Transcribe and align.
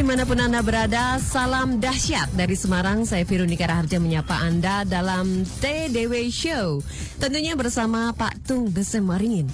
Di 0.00 0.08
mana 0.08 0.24
pun 0.24 0.40
Anda 0.40 0.64
berada. 0.64 1.20
Salam 1.20 1.76
dahsyat 1.76 2.32
dari 2.32 2.56
Semarang. 2.56 3.04
Saya 3.04 3.20
Veronica 3.28 3.68
Raharja 3.68 4.00
menyapa 4.00 4.32
Anda 4.32 4.88
dalam 4.88 5.44
TDW 5.44 6.32
Show. 6.32 6.80
Tentunya 7.20 7.52
bersama 7.52 8.08
Pak 8.16 8.48
Tung 8.48 8.72
Desemaringin. 8.72 9.44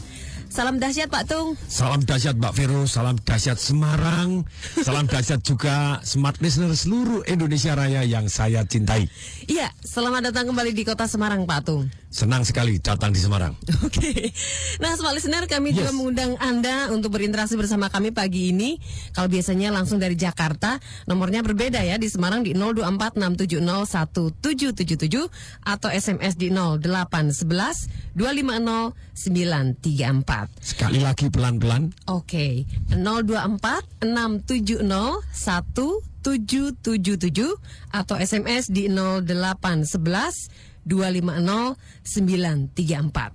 Salam 0.56 0.80
dahsyat 0.80 1.12
Pak 1.12 1.28
Tung. 1.28 1.52
Salam 1.68 2.00
dahsyat 2.00 2.40
Mbak 2.40 2.52
Vero, 2.56 2.88
salam 2.88 3.20
dahsyat 3.20 3.60
Semarang, 3.60 4.48
salam 4.80 5.04
dahsyat 5.04 5.44
juga 5.44 6.00
smart 6.00 6.40
listener 6.40 6.72
seluruh 6.72 7.28
Indonesia 7.28 7.76
Raya 7.76 8.00
yang 8.08 8.24
saya 8.32 8.64
cintai. 8.64 9.04
Iya, 9.52 9.68
selamat 9.84 10.32
datang 10.32 10.48
kembali 10.48 10.72
di 10.72 10.88
kota 10.88 11.04
Semarang 11.04 11.44
Pak 11.44 11.60
Tung. 11.60 11.92
Senang 12.08 12.48
sekali 12.48 12.80
datang 12.80 13.12
di 13.12 13.20
Semarang. 13.20 13.52
Oke. 13.84 14.32
Nah, 14.80 14.96
smart 14.96 15.20
listener 15.20 15.44
kami 15.44 15.76
juga 15.76 15.92
Yes. 15.92 15.96
mengundang 16.00 16.40
Anda 16.40 16.88
untuk 16.88 17.12
berinteraksi 17.12 17.60
bersama 17.60 17.92
kami 17.92 18.16
pagi 18.16 18.56
ini. 18.56 18.80
Kalau 19.12 19.28
biasanya 19.28 19.68
langsung 19.68 20.00
dari 20.00 20.16
Jakarta, 20.16 20.80
nomornya 21.04 21.44
berbeda 21.44 21.84
ya 21.84 22.00
di 22.00 22.08
Semarang 22.08 22.40
di 22.40 22.56
0246701777 22.56 25.28
atau 25.68 25.92
SMS 25.92 26.40
di 26.40 26.48
0811 26.48 28.16
250 28.16 28.96
934. 29.12 30.45
Sekali 30.60 30.98
lagi 31.00 31.30
pelan-pelan, 31.30 31.94
Oke, 32.10 32.66
024 32.90 34.02
670 34.02 36.02
1777 36.26 37.54
atau 37.94 38.16
SMS 38.18 38.66
di 38.70 38.90
0811 38.90 40.50
250 40.86 41.74
934. 42.02 43.34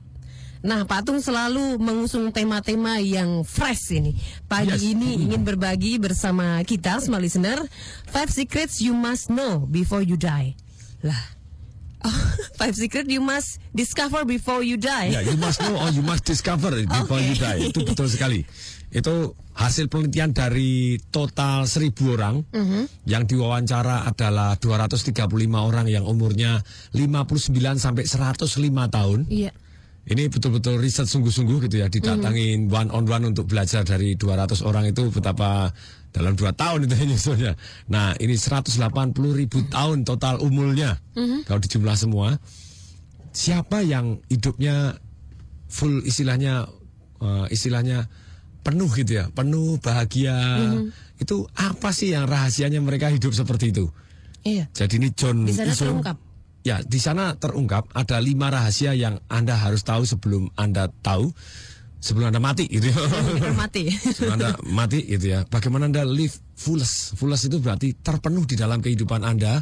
Nah, 0.61 0.85
Pak 0.85 1.09
Tung 1.09 1.17
selalu 1.17 1.81
mengusung 1.81 2.29
tema-tema 2.29 3.01
yang 3.01 3.41
fresh 3.41 3.97
ini. 3.97 4.13
Pagi 4.45 4.77
Yes. 4.77 4.93
ini 4.93 5.25
ingin 5.25 5.41
berbagi 5.41 5.97
bersama 5.97 6.61
kita, 6.61 7.01
semua 7.01 7.17
listener, 7.17 7.65
Five 8.05 8.29
Secrets 8.29 8.77
You 8.77 8.93
Must 8.93 9.33
Know 9.33 9.65
Before 9.65 10.05
You 10.05 10.21
Die. 10.21 10.53
Lah, 11.01 11.17
oh, 12.03 12.17
Five 12.59 12.73
Secrets 12.73 13.07
You 13.07 13.21
Must 13.21 13.57
Discover 13.71 14.25
Before 14.25 14.61
You 14.61 14.77
Die. 14.77 15.07
ya 15.09 15.21
you 15.21 15.35
must 15.35 15.61
know 15.61 15.75
or 15.75 15.89
you 15.89 16.01
must 16.01 16.23
discover 16.23 16.73
before 16.83 17.17
Oke. 17.17 17.27
you 17.27 17.35
die. 17.35 17.69
Itu 17.69 17.81
betul 17.81 18.05
sekali. 18.05 18.45
Itu 18.91 19.33
hasil 19.51 19.87
penelitian 19.87 20.31
dari 20.31 20.99
total 21.09 21.63
1000 21.63 21.95
orang 22.11 22.43
Mhm. 22.51 23.07
yang 23.07 23.23
diwawancara 23.23 24.03
adalah 24.03 24.59
235 24.59 25.23
orang 25.63 25.87
yang 25.87 26.03
umurnya 26.03 26.59
59 26.91 27.79
sampai 27.79 28.03
105 28.03 28.87
tahun. 28.87 29.25
Iya. 29.31 29.51
Ini 30.01 30.33
betul-betul 30.33 30.81
riset 30.81 31.05
sungguh-sungguh 31.05 31.69
gitu 31.69 31.77
ya 31.77 31.87
didatangin 31.87 32.67
one 32.67 32.89
on 32.89 33.05
one 33.05 33.21
untuk 33.29 33.45
belajar 33.45 33.85
dari 33.85 34.17
200 34.17 34.65
orang 34.65 34.89
itu 34.89 35.13
betapa 35.13 35.69
dalam 36.11 36.35
dua 36.35 36.51
tahun 36.51 36.85
itu 36.85 36.95
nyusunnya. 37.07 37.55
Nah 37.87 38.13
ini 38.19 38.35
180 38.35 38.77
ribu 39.31 39.63
tahun 39.67 40.03
total 40.03 40.39
umurnya 40.39 40.99
kalau 41.43 41.59
dijumlah 41.59 41.95
semua. 41.95 42.35
Siapa 43.31 43.79
yang 43.79 44.19
hidupnya 44.27 44.99
full 45.71 46.03
istilahnya 46.03 46.67
eh, 47.23 47.45
istilahnya 47.47 48.11
penuh 48.61 48.91
gitu 48.93 49.23
ya, 49.23 49.25
penuh 49.31 49.79
bahagia. 49.79 50.35
Itu 51.15 51.47
apa 51.53 51.95
sih 51.95 52.11
yang 52.11 52.27
rahasianya 52.27 52.81
mereka 52.81 53.07
hidup 53.07 53.31
seperti 53.31 53.71
itu? 53.71 53.87
Iya. 54.41 54.67
Jadi 54.73 54.99
ini 54.99 55.09
John 55.13 55.45
Di 55.45 55.53
sana 55.53 55.71
Iso- 55.71 55.85
terungkap. 55.87 56.17
Ya, 56.61 56.77
di 56.85 57.01
sana 57.01 57.33
terungkap 57.41 57.89
ada 57.97 58.21
lima 58.21 58.53
rahasia 58.53 58.93
yang 58.93 59.17
Anda 59.33 59.57
harus 59.57 59.81
tahu 59.81 60.05
sebelum 60.05 60.53
Anda 60.53 60.93
tahu, 61.01 61.33
sebelum 62.01 62.33
Anda 62.33 62.41
mati 62.41 62.65
gitu 62.65 62.89
ya. 62.89 62.97
Mati. 63.53 63.93
sebelum 64.17 64.41
Anda 64.41 64.49
mati 64.65 65.05
gitu 65.05 65.37
ya. 65.37 65.45
Bagaimana 65.45 65.85
Anda 65.85 66.01
live 66.01 66.33
fullest? 66.57 67.13
Fullest 67.13 67.47
itu 67.47 67.61
berarti 67.61 67.93
terpenuh 68.01 68.43
di 68.49 68.57
dalam 68.57 68.81
kehidupan 68.81 69.21
Anda. 69.21 69.61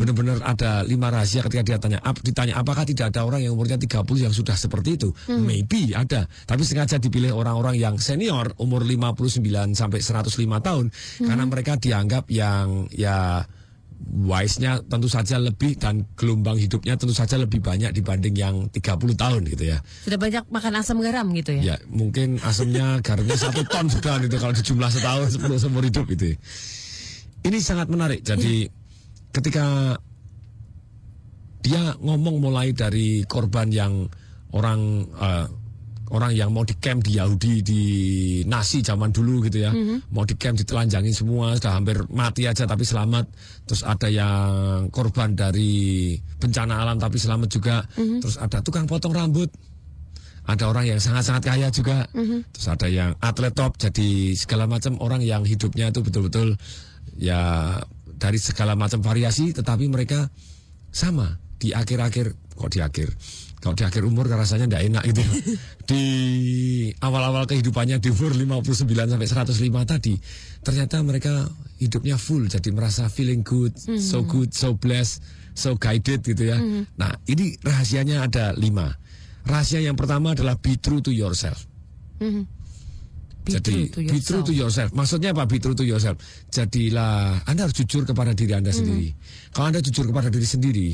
Benar-benar 0.00 0.40
ada 0.40 0.80
lima 0.82 1.12
rahasia 1.12 1.44
ketika 1.44 1.62
dia 1.62 1.76
tanya, 1.76 2.00
ap, 2.00 2.16
ditanya 2.24 2.56
apakah 2.56 2.88
tidak 2.88 3.12
ada 3.12 3.28
orang 3.28 3.44
yang 3.44 3.52
umurnya 3.52 3.76
30 3.76 4.02
yang 4.24 4.32
sudah 4.32 4.56
seperti 4.56 4.96
itu? 4.96 5.12
Maybe 5.28 5.92
ada. 5.92 6.24
Tapi 6.48 6.64
sengaja 6.64 6.96
dipilih 6.96 7.36
orang-orang 7.36 7.76
yang 7.76 8.00
senior 8.00 8.56
umur 8.56 8.82
59 8.82 9.44
sampai 9.76 10.00
105 10.00 10.32
tahun 10.64 10.88
karena 11.20 11.44
mereka 11.44 11.76
dianggap 11.76 12.32
yang 12.32 12.88
ya 12.90 13.44
wise-nya 14.04 14.80
tentu 14.86 15.08
saja 15.08 15.40
lebih 15.40 15.76
dan 15.80 16.04
gelombang 16.16 16.56
hidupnya 16.60 16.96
tentu 16.96 17.16
saja 17.16 17.40
lebih 17.40 17.64
banyak 17.64 17.92
dibanding 17.96 18.36
yang 18.36 18.68
30 18.68 19.16
tahun 19.16 19.42
gitu 19.48 19.64
ya. 19.72 19.78
Sudah 20.04 20.18
banyak 20.20 20.44
makan 20.52 20.72
asam 20.80 21.00
garam 21.00 21.26
gitu 21.32 21.56
ya? 21.60 21.74
Ya 21.74 21.76
mungkin 21.88 22.36
asemnya 22.44 23.00
garamnya 23.00 23.36
satu 23.36 23.64
ton 23.68 23.88
sudah 23.88 24.20
itu 24.20 24.36
kalau 24.36 24.54
dijumlah 24.54 24.90
setahun 24.92 25.36
sepuluh 25.36 25.58
seumur 25.60 25.84
hidup 25.84 26.06
itu. 26.12 26.36
Ini 27.46 27.58
sangat 27.60 27.88
menarik. 27.88 28.20
Jadi 28.24 28.68
ketika 29.32 29.96
dia 31.64 31.98
ngomong 31.98 32.38
mulai 32.38 32.70
dari 32.70 33.26
korban 33.26 33.68
yang 33.74 34.06
orang 34.54 35.10
eh, 35.18 35.46
orang 36.14 36.32
yang 36.36 36.54
mau 36.54 36.62
di 36.62 36.78
camp 36.78 37.02
di 37.02 37.18
Yahudi 37.18 37.64
di 37.64 37.82
Nasi 38.46 38.82
zaman 38.82 39.10
dulu 39.10 39.46
gitu 39.50 39.66
ya, 39.66 39.74
mau 40.14 40.22
di 40.22 40.38
camp 40.38 40.58
ditelanjangin 40.58 41.14
semua 41.14 41.58
sudah 41.58 41.78
hampir 41.78 41.98
mati 42.10 42.46
aja 42.46 42.66
tapi 42.66 42.86
selamat. 42.86 43.26
Terus 43.66 43.82
ada 43.82 44.06
yang 44.06 44.88
korban 44.94 45.34
dari 45.34 46.14
bencana 46.38 46.82
alam 46.82 46.96
tapi 47.00 47.18
selamat 47.18 47.48
juga. 47.50 47.82
Terus 47.96 48.38
ada 48.38 48.62
tukang 48.62 48.86
potong 48.86 49.14
rambut. 49.14 49.50
Ada 50.46 50.70
orang 50.70 50.86
yang 50.86 51.02
sangat-sangat 51.02 51.42
kaya 51.42 51.74
juga, 51.74 52.06
terus 52.54 52.70
ada 52.70 52.86
yang 52.86 53.18
atlet 53.18 53.50
top, 53.50 53.82
jadi 53.82 54.30
segala 54.38 54.70
macam 54.70 54.94
orang 55.02 55.18
yang 55.18 55.42
hidupnya 55.42 55.90
itu 55.90 56.06
betul-betul 56.06 56.54
ya 57.18 57.74
dari 58.14 58.38
segala 58.38 58.78
macam 58.78 59.02
variasi, 59.02 59.50
tetapi 59.50 59.90
mereka 59.90 60.30
sama 60.94 61.42
di 61.58 61.74
akhir-akhir. 61.74 62.38
Kok 62.54 62.70
di 62.70 62.78
akhir, 62.78 63.10
kalau 63.66 63.74
di 63.74 63.82
akhir 63.82 64.06
umur 64.06 64.30
rasanya 64.30 64.70
tidak 64.70 64.82
enak 64.86 65.02
gitu. 65.10 65.22
di 65.90 66.04
awal-awal 67.02 67.50
kehidupannya 67.50 67.98
di 67.98 68.14
umur 68.14 68.38
59 68.62 68.86
sampai 68.86 69.26
105 69.26 69.58
tadi, 69.82 70.14
ternyata 70.62 71.02
mereka 71.02 71.50
hidupnya 71.82 72.14
full, 72.14 72.46
jadi 72.46 72.70
merasa 72.70 73.10
feeling 73.10 73.42
good, 73.42 73.74
so 73.98 74.22
good, 74.22 74.54
so 74.54 74.78
blessed, 74.78 75.18
so 75.58 75.74
guided 75.74 76.22
gitu 76.22 76.46
ya. 76.46 76.62
Nah 76.94 77.10
ini 77.26 77.58
rahasianya 77.58 78.22
ada 78.30 78.54
lima. 78.54 78.86
Rahasia 79.42 79.82
yang 79.82 79.98
pertama 79.98 80.38
adalah 80.38 80.54
be 80.54 80.78
true 80.78 81.02
to 81.02 81.10
yourself. 81.10 81.66
Mhm. 82.22 82.46
Be 83.46 83.50
Jadi 83.58 83.90
true 83.90 84.06
to 84.06 84.10
be 84.14 84.18
true 84.22 84.42
to 84.46 84.54
yourself. 84.54 84.94
Maksudnya 84.94 85.34
apa 85.34 85.46
be 85.50 85.58
true 85.58 85.74
to 85.74 85.82
yourself? 85.82 86.22
Jadilah 86.54 87.42
Anda 87.50 87.66
harus 87.66 87.74
jujur 87.82 88.06
kepada 88.06 88.30
diri 88.30 88.54
Anda 88.54 88.70
sendiri. 88.70 89.10
Kalau 89.50 89.74
Anda 89.74 89.82
jujur 89.82 90.06
kepada 90.06 90.30
diri 90.30 90.46
sendiri, 90.46 90.88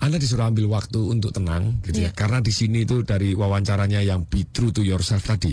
Anda 0.00 0.16
disuruh 0.16 0.48
ambil 0.48 0.66
waktu 0.72 0.96
untuk 0.96 1.36
tenang 1.36 1.84
gitu 1.84 2.04
ya. 2.04 2.08
Iya. 2.08 2.16
Karena 2.16 2.40
di 2.40 2.48
sini 2.48 2.88
itu 2.88 3.04
dari 3.04 3.36
wawancaranya 3.36 4.00
yang 4.00 4.24
be 4.24 4.48
true 4.48 4.72
to 4.72 4.80
yourself 4.80 5.20
tadi. 5.28 5.52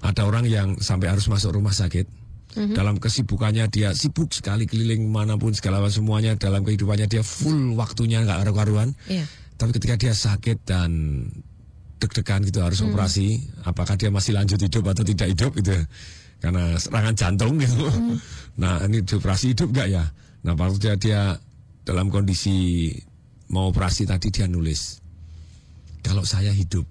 Ada 0.00 0.26
orang 0.26 0.48
yang 0.50 0.68
sampai 0.82 1.12
harus 1.12 1.30
masuk 1.30 1.54
rumah 1.54 1.70
sakit. 1.70 2.18
Dalam 2.50 2.98
kesibukannya 2.98 3.70
dia 3.70 3.94
sibuk 3.94 4.34
sekali 4.34 4.66
keliling 4.66 5.06
mana 5.06 5.38
pun 5.38 5.54
segala 5.54 5.78
macam 5.78 6.02
semuanya 6.02 6.34
dalam 6.34 6.66
kehidupannya 6.66 7.06
dia 7.06 7.22
full 7.22 7.78
waktunya 7.78 8.26
nggak 8.26 8.42
karu-karuan. 8.42 8.90
Iya. 9.06 9.22
Tapi 9.54 9.70
ketika 9.78 9.94
dia 9.94 10.10
sakit 10.18 10.66
dan 10.66 10.90
deg-degan 12.02 12.42
gitu 12.42 12.58
harus 12.58 12.82
operasi, 12.82 13.38
apakah 13.62 13.94
dia 13.94 14.10
masih 14.10 14.34
lanjut 14.34 14.58
hidup 14.58 14.82
atau 14.90 15.06
tidak 15.06 15.30
hidup 15.30 15.54
gitu? 15.62 15.78
Karena 16.42 16.74
serangan 16.74 17.14
jantung 17.14 17.54
gitu. 17.60 17.86
Nah 18.58 18.82
ini 18.82 19.04
dioperasi 19.06 19.54
hidup 19.54 19.70
nggak 19.70 19.88
ya? 19.92 20.10
Nah 20.42 20.58
waktu 20.58 20.80
dia, 20.80 20.94
dia 20.98 21.20
dalam 21.90 22.06
kondisi 22.06 22.86
mau 23.50 23.74
operasi 23.74 24.06
tadi 24.06 24.30
dia 24.30 24.46
nulis, 24.46 25.02
kalau 26.06 26.22
saya 26.22 26.54
hidup 26.54 26.86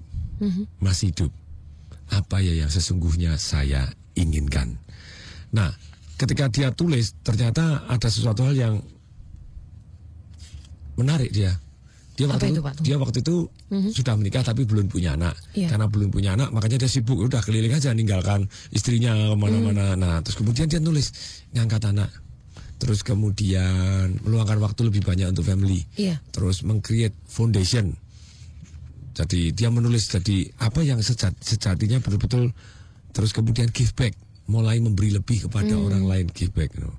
masih 0.83 1.15
hidup, 1.15 1.31
apa 2.11 2.43
ya 2.43 2.59
yang 2.59 2.67
sesungguhnya 2.67 3.39
saya 3.39 3.87
inginkan. 4.19 4.75
Nah, 5.55 5.71
ketika 6.19 6.51
dia 6.51 6.75
tulis 6.75 7.15
ternyata 7.23 7.87
ada 7.87 8.07
sesuatu 8.11 8.43
hal 8.43 8.59
yang 8.59 8.75
menarik 10.99 11.31
dia. 11.31 11.55
Dia 12.19 12.27
waktu 12.27 12.51
itu, 12.51 12.59
Pak? 12.59 12.73
dia 12.83 12.95
waktu 12.99 13.23
itu 13.23 13.47
sudah 13.95 14.19
menikah 14.19 14.43
tapi 14.43 14.67
belum 14.67 14.91
punya 14.91 15.15
anak. 15.15 15.39
Iya. 15.55 15.71
Karena 15.71 15.87
belum 15.87 16.11
punya 16.11 16.35
anak 16.35 16.51
makanya 16.51 16.83
dia 16.83 16.91
sibuk 16.91 17.15
udah 17.15 17.39
keliling 17.39 17.71
aja 17.71 17.95
ninggalkan 17.95 18.51
istrinya 18.75 19.15
ke 19.15 19.35
mana-mana. 19.39 19.95
Mm. 19.95 20.03
Nah 20.03 20.15
terus 20.19 20.35
kemudian 20.35 20.67
dia 20.67 20.83
nulis 20.83 21.15
ngangkat 21.55 21.87
anak. 21.87 22.11
Terus 22.79 23.03
kemudian 23.03 24.23
meluangkan 24.23 24.55
waktu 24.63 24.87
lebih 24.87 25.03
banyak 25.03 25.35
untuk 25.35 25.43
family. 25.43 25.83
Iya. 25.99 26.23
Terus 26.31 26.63
mengcreate 26.63 27.15
foundation. 27.27 27.91
Jadi 29.11 29.51
dia 29.51 29.67
menulis 29.67 30.07
jadi 30.07 30.47
apa 30.63 30.79
yang 30.79 31.03
sejat, 31.03 31.35
sejatinya 31.43 31.99
betul-betul 31.99 32.55
terus 33.11 33.35
kemudian 33.35 33.67
give 33.75 33.91
back, 33.91 34.15
mulai 34.47 34.79
memberi 34.79 35.11
lebih 35.11 35.51
kepada 35.51 35.75
Mm. 35.75 35.83
orang 35.83 36.03
lain 36.07 36.25
give 36.31 36.55
back. 36.55 36.71
you 36.79 36.87
know. 36.87 36.95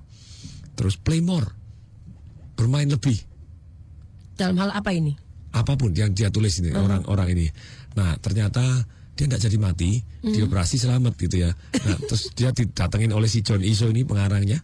Terus 0.77 1.01
play 1.01 1.17
more, 1.17 1.49
bermain 2.53 2.85
lebih 2.85 3.17
Dalam 4.37 4.57
hal 4.61 4.69
apa 4.71 4.93
ini? 4.93 5.17
apa 5.51 5.75
pun 5.75 5.91
yang 5.91 6.15
dia 6.15 6.31
tulis 6.31 6.63
ini 6.63 6.71
orang-orang 6.71 7.35
ini. 7.35 7.47
Nah 7.99 8.15
ternyata 8.21 8.63
dia 9.19 9.27
tidak 9.27 9.41
jadi 9.43 9.57
mati, 9.59 9.99
dioperasi 10.23 10.79
selamat 10.79 11.13
gitu 11.19 11.43
ya. 11.43 11.51
Nah 11.51 11.97
terus 12.07 12.31
dia 12.31 12.55
didatengin 12.55 13.11
oleh 13.11 13.27
si 13.27 13.43
John 13.43 13.59
Iso 13.59 13.89
ini 13.91 14.07
pengarangnya. 14.07 14.63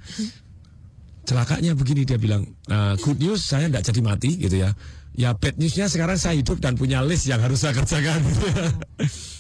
Celakanya 1.28 1.76
begini 1.76 2.08
dia 2.08 2.16
bilang, 2.16 2.48
"Nah, 2.72 2.96
good 3.04 3.20
news 3.20 3.44
saya 3.44 3.68
tidak 3.68 3.84
jadi 3.84 4.02
mati 4.02 4.40
gitu 4.40 4.64
ya. 4.64 4.72
Ya 5.18 5.34
bad 5.34 5.58
newsnya 5.58 5.90
sekarang 5.90 6.16
saya 6.16 6.38
hidup 6.38 6.62
dan 6.62 6.78
punya 6.78 7.02
list 7.02 7.26
yang 7.26 7.42
harus 7.42 7.66
saya 7.66 7.74
kerjakan. 7.74 8.22
Gitu 8.22 8.48
ya. 8.54 8.70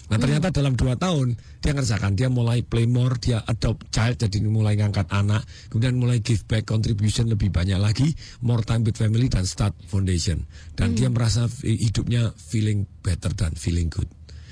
Nah 0.07 0.17
ternyata 0.17 0.49
dalam 0.49 0.73
dua 0.73 0.97
tahun 0.97 1.37
dia 1.61 1.77
ngerjakan, 1.77 2.17
dia 2.17 2.33
mulai 2.33 2.65
play 2.65 2.89
more, 2.89 3.19
dia 3.21 3.45
adopt 3.45 3.91
child, 3.93 4.17
jadi 4.17 4.41
mulai 4.47 4.79
ngangkat 4.79 5.05
anak, 5.11 5.43
kemudian 5.69 5.99
mulai 5.99 6.23
give 6.23 6.47
back 6.49 6.65
contribution 6.65 7.29
lebih 7.29 7.53
banyak 7.53 7.77
lagi, 7.77 8.15
more 8.41 8.65
time 8.65 8.87
with 8.87 8.97
family 8.97 9.29
dan 9.29 9.45
start 9.45 9.75
foundation. 9.85 10.47
Dan 10.73 10.95
dia 10.95 11.11
merasa 11.11 11.45
hidupnya 11.61 12.31
feeling 12.39 12.89
better 13.03 13.29
dan 13.37 13.53
feeling 13.53 13.91
good. 13.91 14.07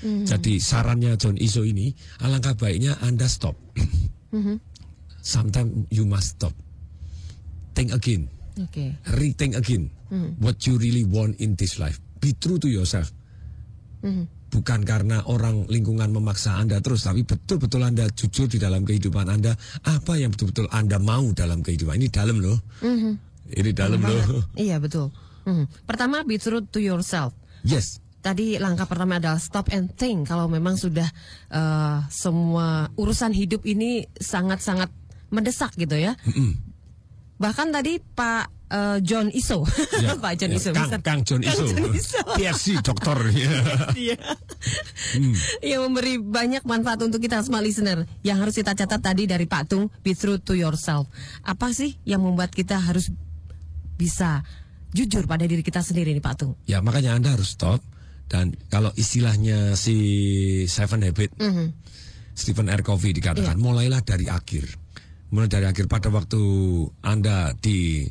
Jadi 0.06 0.62
sarannya 0.62 1.18
John 1.18 1.40
Iso 1.40 1.66
ini, 1.66 1.90
alangkah 2.22 2.54
baiknya 2.54 3.00
Anda 3.02 3.26
stop. 3.26 3.58
Sometimes 5.24 5.90
you 5.90 6.06
must 6.06 6.38
stop. 6.38 6.54
Think 7.76 7.92
again 7.92 8.32
Oke. 8.56 8.96
rethink 9.12 9.52
again 9.52 9.92
what 10.40 10.64
you 10.64 10.80
really 10.80 11.04
want 11.04 11.36
in 11.44 11.52
this 11.60 11.76
life. 11.76 12.00
Be 12.16 12.32
true 12.32 12.56
to 12.56 12.72
yourself. 12.72 13.12
Bukan 14.46 14.86
karena 14.86 15.26
orang 15.26 15.66
lingkungan 15.68 16.14
memaksa 16.14 16.56
Anda 16.56 16.78
terus, 16.80 17.04
tapi 17.04 17.26
betul-betul 17.26 17.82
Anda 17.82 18.06
jujur 18.08 18.46
di 18.48 18.56
dalam 18.56 18.86
kehidupan 18.86 19.26
Anda. 19.28 19.52
Apa 19.84 20.16
yang 20.16 20.32
betul-betul 20.32 20.70
Anda 20.72 20.96
mau 21.02 21.28
dalam 21.36 21.60
kehidupan. 21.60 21.98
Ini 22.00 22.08
dalam 22.08 22.40
loh. 22.40 22.56
Ini 23.50 23.70
dalam 23.76 24.00
loh. 24.00 24.46
Iya 24.56 24.80
betul. 24.80 25.12
Mhm. 25.44 25.84
Pertama 25.84 26.22
be 26.24 26.40
true 26.40 26.64
to 26.64 26.80
yourself. 26.80 27.36
Yes. 27.66 28.00
Tadi 28.22 28.58
langkah 28.58 28.86
pertama 28.88 29.20
adalah 29.20 29.38
stop 29.38 29.68
and 29.74 29.92
think. 29.94 30.30
Kalau 30.30 30.48
memang 30.48 30.78
sudah 30.78 31.06
eh, 31.50 31.98
semua 32.08 32.88
urusan 32.96 33.34
hidup 33.36 33.66
ini 33.66 34.06
sangat-sangat 34.16 34.88
mendesak 35.34 35.74
gitu 35.74 35.98
ya. 35.98 36.14
Bahkan 37.36 37.68
tadi 37.68 38.00
Pak 38.00 38.44
eh, 38.72 38.98
John 39.04 39.28
Iso, 39.28 39.62
Ya, 40.00 40.16
Pak 40.24 40.40
John 40.40 40.52
ya, 40.52 40.58
Iso, 40.58 40.70
Kang, 40.72 40.88
Kang 41.04 41.20
John 41.22 41.44
Kang 41.44 41.52
Iso. 41.52 41.64
John 41.68 41.92
Iso. 41.92 42.20
PhD 42.38 42.80
dokter. 42.80 43.18
Iya. 43.96 44.16
Yang 45.62 45.80
memberi 45.88 46.14
banyak 46.20 46.64
manfaat 46.64 47.00
untuk 47.04 47.20
kita 47.20 47.40
semua 47.44 47.60
listener. 47.60 48.04
Yang 48.24 48.38
harus 48.40 48.54
kita 48.56 48.72
catat 48.74 49.00
tadi 49.00 49.24
dari 49.28 49.44
Pak 49.44 49.62
Tung, 49.68 49.92
be 50.00 50.12
true 50.16 50.40
to 50.40 50.56
yourself. 50.56 51.06
Apa 51.44 51.70
sih 51.72 51.96
yang 52.04 52.24
membuat 52.24 52.52
kita 52.52 52.76
harus 52.80 53.12
bisa 53.96 54.44
jujur 54.92 55.24
pada 55.28 55.44
diri 55.44 55.60
kita 55.64 55.80
sendiri 55.80 56.12
nih 56.12 56.24
Pak 56.24 56.34
Tung? 56.40 56.52
ya 56.64 56.80
makanya 56.80 57.16
Anda 57.16 57.36
harus 57.36 57.52
stop. 57.52 57.80
Dan 58.26 58.58
kalau 58.66 58.90
istilahnya 58.98 59.78
si 59.78 59.94
Seven 60.66 61.06
Habit, 61.06 61.38
Stephen 62.34 62.66
R. 62.66 62.82
Covey 62.82 63.14
dikatakan 63.14 63.54
mulailah 63.54 64.02
dari 64.02 64.26
akhir. 64.26 64.66
Mulai 65.34 65.48
dari 65.50 65.66
akhir 65.66 65.90
pada 65.90 66.08
waktu 66.12 66.40
Anda 67.02 67.50
di 67.58 68.06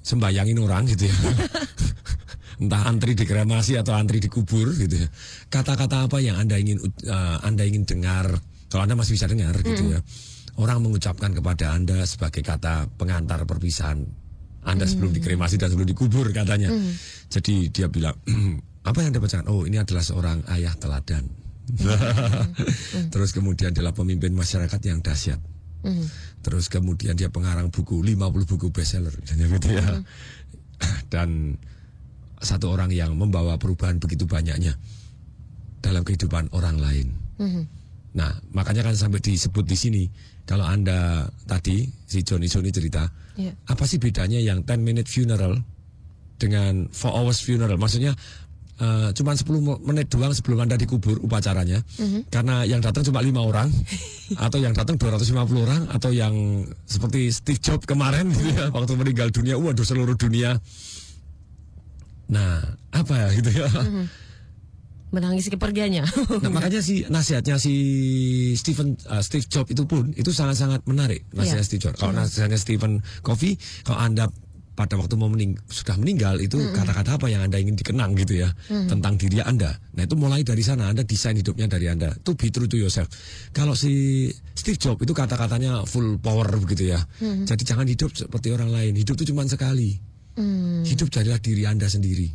sembayangin 0.00 0.58
orang 0.62 0.88
gitu 0.88 1.04
ya. 1.04 1.14
Entah 2.62 2.90
antri 2.90 3.14
di 3.14 3.22
kremasi 3.22 3.78
atau 3.78 3.94
antri 3.94 4.18
di 4.18 4.26
kubur 4.26 4.72
gitu 4.74 4.96
ya. 4.98 5.08
Kata-kata 5.52 6.08
apa 6.08 6.18
yang 6.18 6.40
Anda 6.40 6.58
ingin 6.58 6.80
eh, 6.82 7.36
Anda 7.44 7.62
ingin 7.68 7.84
dengar 7.84 8.32
kalau 8.72 8.82
Anda 8.88 8.96
masih 8.96 9.14
bisa 9.20 9.28
dengar 9.28 9.54
gitu 9.60 9.92
ya. 9.92 10.00
Orang 10.58 10.82
mengucapkan 10.82 11.30
kepada 11.36 11.70
Anda 11.70 12.02
sebagai 12.02 12.42
kata 12.42 12.90
pengantar 12.98 13.46
perpisahan 13.46 14.02
Anda 14.66 14.90
sebelum 14.90 15.14
dikremasi 15.14 15.54
dan 15.54 15.70
sebelum 15.70 15.86
dikubur 15.86 16.34
katanya. 16.34 16.72
Jadi 17.30 17.70
dia 17.70 17.86
bilang 17.86 18.18
apa 18.88 18.96
yang 19.04 19.14
Anda 19.14 19.22
bacakan? 19.22 19.46
Oh, 19.52 19.62
ini 19.68 19.78
adalah 19.78 20.02
seorang 20.02 20.42
ayah 20.50 20.74
teladan. 20.74 21.24
Terus 23.12 23.30
kemudian 23.36 23.70
adalah 23.76 23.92
pemimpin 23.92 24.32
masyarakat 24.32 24.80
yang 24.88 25.04
dahsyat. 25.04 25.38
Terus 26.42 26.66
kemudian 26.66 27.14
dia 27.14 27.30
pengarang 27.30 27.70
buku 27.70 28.02
50 28.02 28.18
buku 28.50 28.66
bestseller 28.70 29.14
dan 29.24 29.36
gitu 29.56 29.68
ya. 29.74 30.02
Dan 31.08 31.58
satu 32.38 32.70
orang 32.70 32.94
yang 32.94 33.18
membawa 33.18 33.58
perubahan 33.58 33.98
begitu 33.98 34.26
banyaknya 34.26 34.78
dalam 35.82 36.02
kehidupan 36.06 36.50
orang 36.54 36.78
lain. 36.78 37.08
Nah, 38.14 38.34
makanya 38.50 38.82
kan 38.82 38.94
sampai 38.98 39.22
disebut 39.22 39.62
di 39.62 39.76
sini 39.78 40.02
kalau 40.42 40.64
Anda 40.66 41.28
tadi 41.44 41.86
si 42.08 42.24
Johnny 42.24 42.48
Sony 42.48 42.72
cerita, 42.72 43.04
Iya. 43.38 43.54
apa 43.70 43.84
sih 43.86 44.00
bedanya 44.02 44.42
yang 44.42 44.66
10 44.66 44.80
minute 44.82 45.06
funeral 45.06 45.60
dengan 46.40 46.88
4 46.90 47.14
hours 47.14 47.44
funeral? 47.44 47.78
Maksudnya 47.78 48.16
eh, 48.78 49.10
cuman 49.10 49.34
10 49.34 49.44
mo- 49.58 49.80
menit 49.80 50.06
doang 50.06 50.30
sebelum 50.30 50.62
Anda 50.62 50.74
dikubur 50.74 51.18
upacaranya. 51.18 51.82
Karena 52.26 52.62
yang 52.62 52.78
datang 52.78 53.02
cuma 53.02 53.18
lima 53.18 53.40
orang 53.40 53.68
atau 54.46 54.56
yang 54.56 54.70
datang 54.70 54.94
250 54.94 55.34
orang 55.60 55.82
atau 55.88 56.10
yang 56.10 56.34
seperti 56.84 57.28
Steve 57.28 57.58
Jobs 57.58 57.84
kemarin 57.84 58.30
gitu 58.34 58.50
ya 58.50 58.68
waktu 58.68 58.94
meninggal 58.94 59.28
dunia, 59.28 59.54
waduh 59.54 59.82
seluruh 59.82 60.14
dunia. 60.14 60.56
Nah, 62.28 62.60
apa 62.90 63.12
ya 63.16 63.28
gitu 63.34 63.50
ya? 63.54 63.68
Menangis 65.08 65.48
kepergiannya. 65.48 66.04
Nah, 66.44 66.52
makanya 66.52 66.78
si 66.78 67.00
nasihatnya 67.02 67.56
si 67.56 67.72
Stephen 68.54 68.92
uh, 69.08 69.18
Steve 69.18 69.48
Jobs 69.48 69.72
itu 69.72 69.82
pun 69.82 70.12
itu 70.12 70.28
sangat-sangat 70.28 70.84
menarik 70.84 71.24
nasihat 71.32 71.58
Iya. 71.58 71.66
Steve 71.66 71.82
Jobs. 71.82 71.96
Kalau 71.96 72.12
nasihatnya 72.12 72.60
Stephen 72.60 73.00
Covey, 73.22 73.56
kalau 73.82 73.98
anda 73.98 74.28
pada 74.78 74.94
waktu 74.94 75.18
mau 75.18 75.26
mening 75.26 75.58
sudah 75.66 75.98
meninggal 75.98 76.38
itu 76.38 76.54
kata-kata 76.70 77.18
apa 77.18 77.26
yang 77.26 77.42
anda 77.42 77.58
ingin 77.58 77.74
dikenang 77.74 78.14
gitu 78.14 78.46
ya 78.46 78.54
tentang 78.70 79.18
diri 79.18 79.42
anda. 79.42 79.74
Nah 79.98 80.06
itu 80.06 80.14
mulai 80.14 80.46
dari 80.46 80.62
sana 80.62 80.94
anda 80.94 81.02
desain 81.02 81.34
hidupnya 81.34 81.66
dari 81.66 81.90
anda. 81.90 82.14
Itu 82.14 82.38
be 82.38 82.54
true 82.54 82.70
to 82.70 82.78
yourself. 82.78 83.10
Kalau 83.50 83.74
si 83.74 84.30
Steve 84.54 84.78
Jobs 84.78 85.02
itu 85.02 85.10
kata-katanya 85.10 85.82
full 85.82 86.22
power 86.22 86.46
begitu 86.62 86.94
ya. 86.94 87.02
Jadi 87.18 87.62
jangan 87.66 87.90
hidup 87.90 88.14
seperti 88.14 88.54
orang 88.54 88.70
lain. 88.70 88.94
Hidup 88.94 89.18
itu 89.18 89.34
cuma 89.34 89.42
sekali. 89.50 89.98
Hidup 90.86 91.10
jadilah 91.10 91.42
diri 91.42 91.66
anda 91.66 91.90
sendiri. 91.90 92.30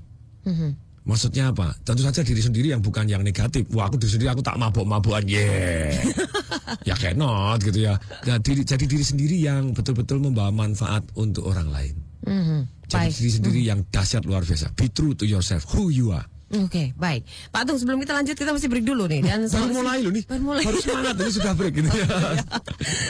Maksudnya 1.04 1.52
apa? 1.52 1.76
Tentu 1.84 2.04
saja 2.04 2.24
diri 2.24 2.40
sendiri 2.40 2.72
yang 2.72 2.80
bukan 2.80 3.08
yang 3.08 3.24
negatif. 3.24 3.68
Wah 3.76 3.88
aku 3.92 4.00
diri 4.00 4.20
sendiri 4.20 4.32
aku 4.36 4.44
tak 4.44 4.56
mabuk-mabukan. 4.56 5.24
Yeah. 5.28 6.00
ya 6.88 6.96
cannot 6.96 7.60
gitu 7.60 7.92
ya. 7.92 8.00
Nah, 8.24 8.40
diri, 8.40 8.64
jadi 8.64 8.84
diri 8.88 9.04
sendiri 9.04 9.36
yang 9.36 9.76
betul-betul 9.76 10.24
membawa 10.24 10.52
manfaat 10.52 11.04
untuk 11.20 11.48
orang 11.48 11.72
lain. 11.72 11.96
Mhm. 12.24 12.60
Jadi 12.88 13.10
Baik. 13.10 13.14
diri 13.18 13.32
sendiri 13.32 13.62
yang 13.66 13.80
dahsyat 13.90 14.24
luar 14.24 14.46
biasa. 14.46 14.70
Be 14.78 14.88
true 14.92 15.16
to 15.18 15.26
yourself. 15.26 15.66
Who 15.74 15.90
you 15.90 16.14
are. 16.14 16.28
Oke, 16.54 16.94
baik. 16.94 17.26
Pak 17.50 17.66
Tung, 17.66 17.82
sebelum 17.82 17.98
kita 17.98 18.14
lanjut 18.14 18.38
kita 18.38 18.54
mesti 18.54 18.70
break 18.70 18.86
dulu 18.86 19.10
nih. 19.10 19.26
Dan 19.26 19.50
Baru 19.50 19.74
mulai 19.74 20.06
loh 20.06 20.14
nih. 20.14 20.22
Baru 20.30 20.54
mulai. 20.54 20.62
Baru 20.62 20.78
semangat 20.86 21.18
ini 21.18 21.34
sudah 21.34 21.54
break 21.58 21.74
gitu 21.82 21.90
ya. 21.98 22.06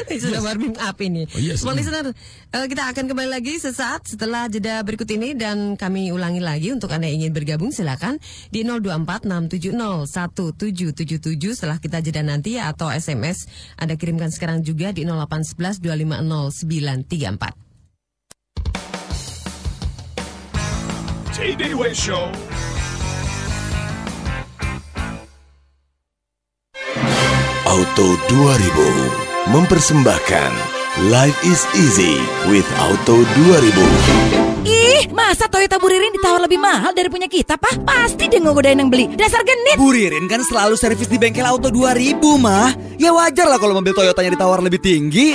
Ini 0.07 0.15
Sudah 0.15 0.39
warming 0.39 0.79
up 0.79 0.95
ini. 1.03 1.27
Oh, 1.27 1.43
yes. 1.43 1.59
Small 1.59 1.75
listener, 1.75 2.15
eh, 2.55 2.65
kita 2.71 2.95
akan 2.95 3.03
kembali 3.11 3.27
lagi 3.27 3.59
sesaat 3.59 4.07
setelah 4.07 4.47
jeda 4.47 4.79
berikut 4.87 5.11
ini 5.11 5.35
dan 5.35 5.75
kami 5.75 6.15
ulangi 6.15 6.39
lagi 6.39 6.71
untuk 6.71 6.87
Anda 6.95 7.11
yang 7.11 7.27
ingin 7.27 7.35
bergabung 7.35 7.75
silakan 7.75 8.15
di 8.47 8.63
0246701777 8.63 11.59
setelah 11.59 11.83
kita 11.83 11.99
jeda 11.99 12.23
nanti 12.23 12.55
ya, 12.55 12.71
atau 12.71 12.87
SMS 12.87 13.51
Anda 13.75 13.99
kirimkan 13.99 14.31
sekarang 14.31 14.63
juga 14.63 14.95
di 14.95 15.03
0811 15.03 15.83
250 21.33 21.57
934. 21.57 21.57
Tay 21.57 21.73
Way 21.73 21.93
Show. 21.97 22.29
Auto 27.65 28.07
2000 28.29 29.49
mempersembahkan 29.49 30.51
Life 31.09 31.33
is 31.41 31.65
Easy 31.73 32.21
with 32.45 32.69
Auto 32.77 33.25
2000. 33.49 34.61
Ih, 34.63 35.09
masa 35.09 35.49
Toyota 35.49 35.81
Buririn 35.81 36.13
ditawar 36.13 36.45
lebih 36.45 36.61
mahal 36.61 36.93
dari 36.93 37.09
punya 37.09 37.25
kita, 37.25 37.57
Pak? 37.57 37.81
Pasti 37.81 38.29
dia 38.29 38.37
ngegodain 38.37 38.77
yang 38.77 38.93
beli. 38.93 39.09
Dasar 39.17 39.41
genit. 39.41 39.81
Buririn 39.81 40.29
kan 40.29 40.45
selalu 40.45 40.77
servis 40.77 41.09
di 41.09 41.17
bengkel 41.17 41.49
auto 41.49 41.73
2000 41.73 42.13
mah. 42.37 42.77
Ya 43.01 43.09
wajar 43.09 43.49
lah 43.49 43.57
kalau 43.57 43.73
mobil 43.81 43.97
Toyotanya 43.97 44.37
ditawar 44.37 44.61
lebih 44.61 44.77
tinggi. 44.77 45.33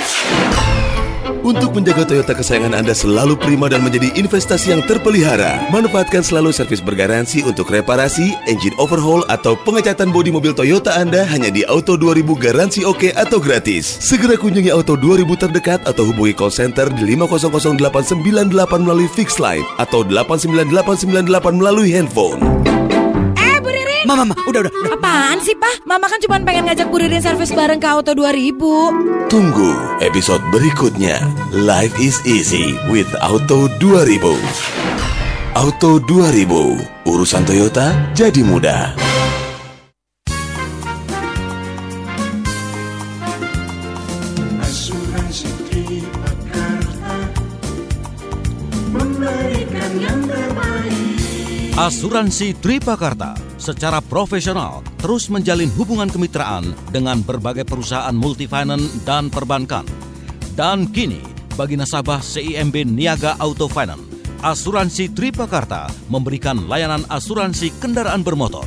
Untuk 1.39 1.71
menjaga 1.71 2.03
Toyota 2.03 2.35
kesayangan 2.35 2.75
Anda 2.75 2.91
selalu 2.91 3.39
prima 3.39 3.71
dan 3.71 3.79
menjadi 3.79 4.11
investasi 4.19 4.75
yang 4.75 4.83
terpelihara, 4.83 5.71
manfaatkan 5.71 6.19
selalu 6.19 6.51
servis 6.51 6.83
bergaransi 6.83 7.47
untuk 7.47 7.71
reparasi, 7.71 8.35
engine 8.43 8.75
overhaul, 8.75 9.23
atau 9.31 9.55
pengecatan 9.55 10.11
bodi 10.11 10.35
mobil 10.35 10.51
Toyota 10.51 10.99
Anda 10.99 11.23
hanya 11.31 11.47
di 11.47 11.63
Auto 11.63 11.95
2000 11.95 12.35
Garansi 12.35 12.83
Oke 12.83 13.15
atau 13.15 13.39
gratis. 13.39 13.87
Segera 14.03 14.35
kunjungi 14.35 14.67
Auto 14.67 14.99
2000 14.99 15.47
terdekat 15.47 15.79
atau 15.87 16.11
hubungi 16.11 16.35
call 16.35 16.51
center 16.51 16.91
di 16.91 17.15
5000898 17.15 18.83
melalui 18.83 19.07
fixed 19.07 19.39
line 19.39 19.63
atau 19.79 20.03
89898 20.03 21.55
melalui 21.55 21.95
handphone. 21.95 22.43
Mama, 24.09 24.25
mama, 24.25 24.41
udah, 24.49 24.65
udah, 24.65 24.73
udah. 24.73 24.97
Apaan 24.97 25.37
sih, 25.45 25.53
Pak? 25.53 25.85
Mama 25.85 26.09
kan 26.09 26.17
cuma 26.17 26.41
pengen 26.41 26.65
ngajak 26.65 26.89
Buririn 26.89 27.21
servis 27.21 27.53
bareng 27.53 27.77
ke 27.77 27.85
Auto 27.85 28.17
2000. 28.17 29.29
Tunggu 29.29 29.71
episode 30.01 30.41
berikutnya. 30.49 31.21
Life 31.53 31.93
is 32.01 32.17
easy 32.25 32.73
with 32.89 33.05
Auto 33.21 33.69
2000. 33.77 34.33
Auto 35.53 36.01
2000, 36.01 37.05
urusan 37.05 37.45
Toyota 37.45 37.93
jadi 38.17 38.41
mudah. 38.41 38.97
Asuransi 51.77 52.57
Tripakarta 52.57 53.48
secara 53.69 54.01
profesional 54.01 54.81
terus 54.97 55.29
menjalin 55.29 55.69
hubungan 55.77 56.09
kemitraan 56.09 56.73
dengan 56.89 57.21
berbagai 57.21 57.69
perusahaan 57.69 58.17
multifinance 58.17 59.05
dan 59.05 59.29
perbankan. 59.29 59.85
Dan 60.57 60.89
kini, 60.89 61.21
bagi 61.53 61.77
nasabah 61.77 62.19
CIMB 62.19 62.89
Niaga 62.89 63.37
Auto 63.37 63.69
Finance, 63.69 64.19
Asuransi 64.39 65.11
Tripakarta 65.11 65.91
memberikan 66.07 66.63
layanan 66.65 67.03
asuransi 67.11 67.75
kendaraan 67.77 68.23
bermotor. 68.23 68.63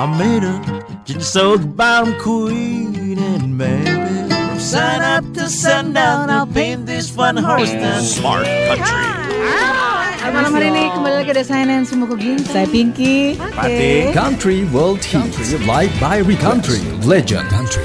I 0.03 0.09
made 0.17 0.43
her 0.49 0.59
just 1.05 1.29
so 1.37 1.61
bottom 1.61 2.17
queen 2.17 3.21
and 3.21 3.61
baby. 3.61 4.33
From 4.33 4.57
sun 4.57 5.05
up 5.05 5.29
to 5.37 5.53
sundown, 5.53 6.33
I'll 6.33 6.49
paint 6.49 6.89
this 6.89 7.13
fun 7.13 7.37
horse. 7.37 7.69
Smart 8.01 8.49
Country. 8.49 9.92
Malam 10.23 10.55
hari 10.55 10.71
ini. 10.71 10.87
Kembali 10.95 11.15
lagi 11.19 11.31
ada 11.35 11.43
saya 11.43 11.67
Nancy 11.67 11.99
Mukogin 11.99 12.39
Saya 12.47 12.71
Pinky. 12.71 13.35
Pati. 13.59 14.15
Country 14.15 14.63
World 14.71 15.03
Hits 15.03 15.51
Live 15.67 15.91
by 15.99 16.23
Country. 16.39 16.79
Legend. 17.03 17.51
Country, 17.51 17.83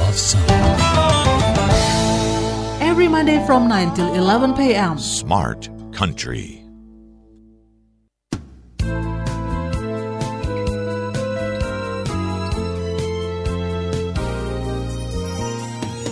love 0.00 0.16
song. 0.16 0.40
Every 2.80 3.12
Monday 3.12 3.44
from 3.44 3.68
9 3.68 3.92
till 3.92 4.08
11 4.08 4.56
p.m. 4.56 4.96
Smart 4.96 5.68
Country. 5.92 6.64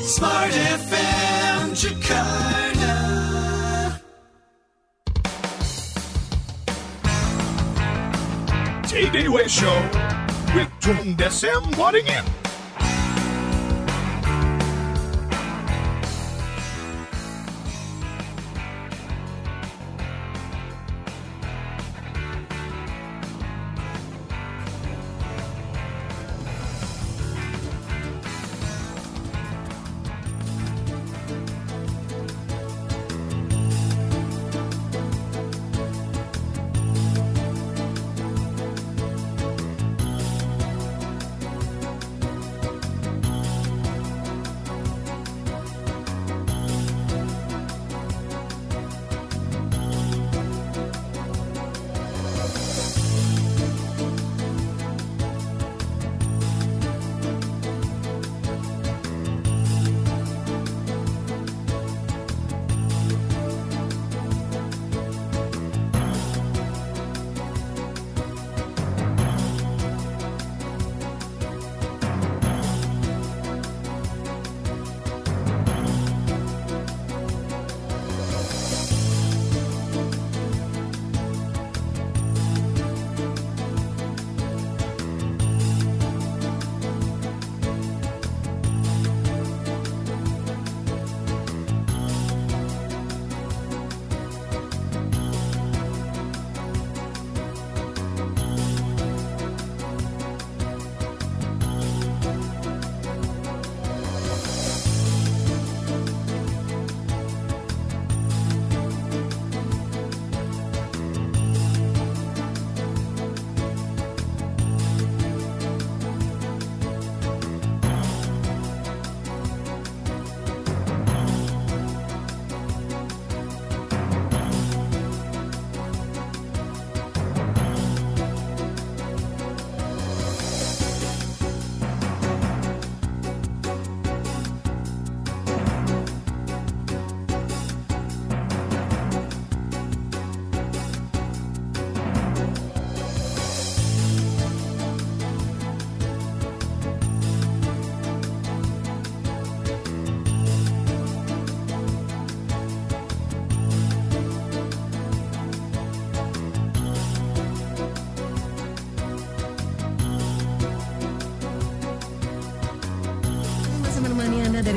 Smart 0.05 0.53
FM 0.53 1.73
Jakarta. 1.73 2.54
TDW 9.15 9.49
Show 9.49 10.57
with 10.57 10.69
Tung 10.81 11.15
Desem 11.15 11.63
Waddingin. 11.77 12.44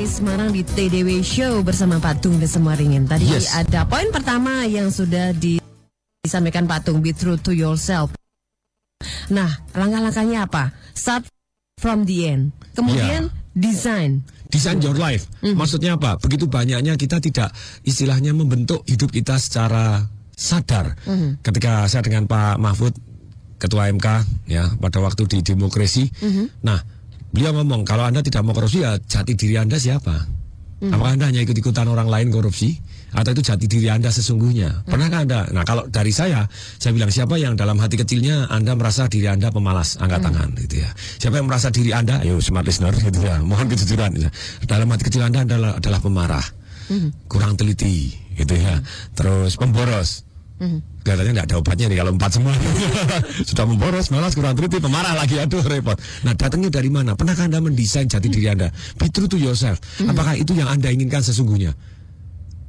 Semarang 0.07 0.55
di 0.55 0.63
TDW 0.63 1.19
Show 1.19 1.61
bersama 1.61 1.99
Pak 1.99 2.23
Tung 2.23 2.39
dan 2.39 2.47
semua 2.47 2.73
ringin. 2.73 3.03
Tadi 3.05 3.27
Yes. 3.27 3.51
ada 3.53 3.83
poin 3.83 4.07
pertama 4.09 4.63
yang 4.63 4.87
sudah 4.87 5.35
di- 5.35 5.59
disampaikan 6.23 6.63
Pak 6.63 6.87
Tung, 6.87 7.03
be 7.03 7.11
true 7.11 7.35
to 7.35 7.51
yourself. 7.51 8.15
Nah, 9.27 9.51
langkah-langkahnya 9.75 10.47
apa? 10.47 10.71
Start 10.95 11.27
from 11.77 12.07
the 12.07 12.23
end. 12.23 12.55
Kemudian 12.73 13.29
design. 13.51 14.23
Design 14.47 14.79
your 14.79 14.95
life. 14.95 15.27
Maksudnya 15.43 15.99
apa? 15.99 16.15
Begitu 16.17 16.47
banyaknya 16.47 16.95
kita 16.95 17.19
tidak 17.19 17.51
istilahnya 17.83 18.31
membentuk 18.31 18.87
hidup 18.87 19.11
kita 19.11 19.35
secara 19.37 20.07
sadar. 20.33 20.95
Ketika 21.43 21.85
saya 21.85 22.01
dengan 22.01 22.25
Pak 22.25 22.55
Mahfud, 22.57 22.95
Ketua 23.57 23.89
MK, 23.91 24.07
ya 24.47 24.69
pada 24.77 25.01
waktu 25.01 25.25
di 25.27 25.41
demokrasi, 25.43 26.07
nah 26.63 26.77
beliau 27.33 27.51
ngomong 27.57 27.83
kalau 27.83 28.07
anda 28.07 28.23
tidak 28.23 28.43
mau 28.43 28.55
korupsi 28.55 28.83
ya 28.83 28.97
jati 28.97 29.33
diri 29.35 29.59
anda 29.59 29.77
siapa? 29.77 30.37
Apakah 30.77 31.17
anda 31.17 31.25
hanya 31.25 31.41
ikut-ikutan 31.41 31.89
orang 31.89 32.05
lain 32.05 32.29
korupsi? 32.29 32.77
Atau 33.09 33.33
itu 33.33 33.41
jati 33.49 33.65
diri 33.65 33.89
anda 33.89 34.13
sesungguhnya? 34.13 34.85
Pernahkah 34.85 35.25
anda? 35.25 35.49
Nah 35.49 35.65
kalau 35.65 35.89
dari 35.89 36.13
saya, 36.13 36.45
saya 36.77 36.93
bilang 36.93 37.09
siapa 37.09 37.33
yang 37.41 37.57
dalam 37.57 37.81
hati 37.81 37.97
kecilnya 37.97 38.45
anda 38.53 38.77
merasa 38.77 39.09
diri 39.09 39.25
anda 39.25 39.49
pemalas, 39.49 39.97
angkat 39.97 40.21
tangan 40.21 40.53
gitu 40.53 40.85
ya. 40.85 40.93
Siapa 40.93 41.41
yang 41.41 41.49
merasa 41.49 41.73
diri 41.73 41.97
anda, 41.97 42.21
ayo 42.21 42.37
smart 42.37 42.69
listener 42.69 42.93
gitu 42.93 43.25
ya, 43.25 43.41
mohon 43.41 43.65
kejujuran. 43.65 44.13
gitu. 44.21 44.29
Dalam 44.69 44.85
hati 44.93 45.09
kecil 45.09 45.25
anda 45.25 45.41
adalah 45.49 45.81
adalah 45.81 45.97
pemarah, 45.97 46.45
kurang 47.25 47.57
teliti 47.57 48.13
gitu 48.37 48.53
ya. 48.53 48.77
Terus 49.17 49.57
pemboros, 49.57 50.26
Kelihatannya 50.57 51.31
nggak 51.37 51.47
ada 51.53 51.57
obatnya 51.61 51.85
nih 51.85 51.97
kalau 52.01 52.11
empat 52.17 52.31
semua 52.33 52.53
sudah 53.49 53.65
memboros, 53.69 54.09
malas 54.09 54.33
kurang 54.33 54.57
teliti, 54.57 54.81
pemarah 54.81 55.13
lagi, 55.13 55.37
aduh 55.37 55.61
repot. 55.61 55.95
Nah 56.25 56.33
datangnya 56.33 56.73
dari 56.73 56.89
mana? 56.89 57.13
Pernahkah 57.13 57.45
anda 57.45 57.61
mendesain 57.61 58.09
jati 58.09 58.27
diri 58.27 58.49
anda? 58.49 58.73
Be 58.97 59.07
true 59.13 59.29
to 59.29 59.37
yourself. 59.37 59.77
Apakah 60.01 60.33
itu 60.33 60.57
yang 60.57 60.65
anda 60.65 60.89
inginkan 60.89 61.21
sesungguhnya? 61.21 61.77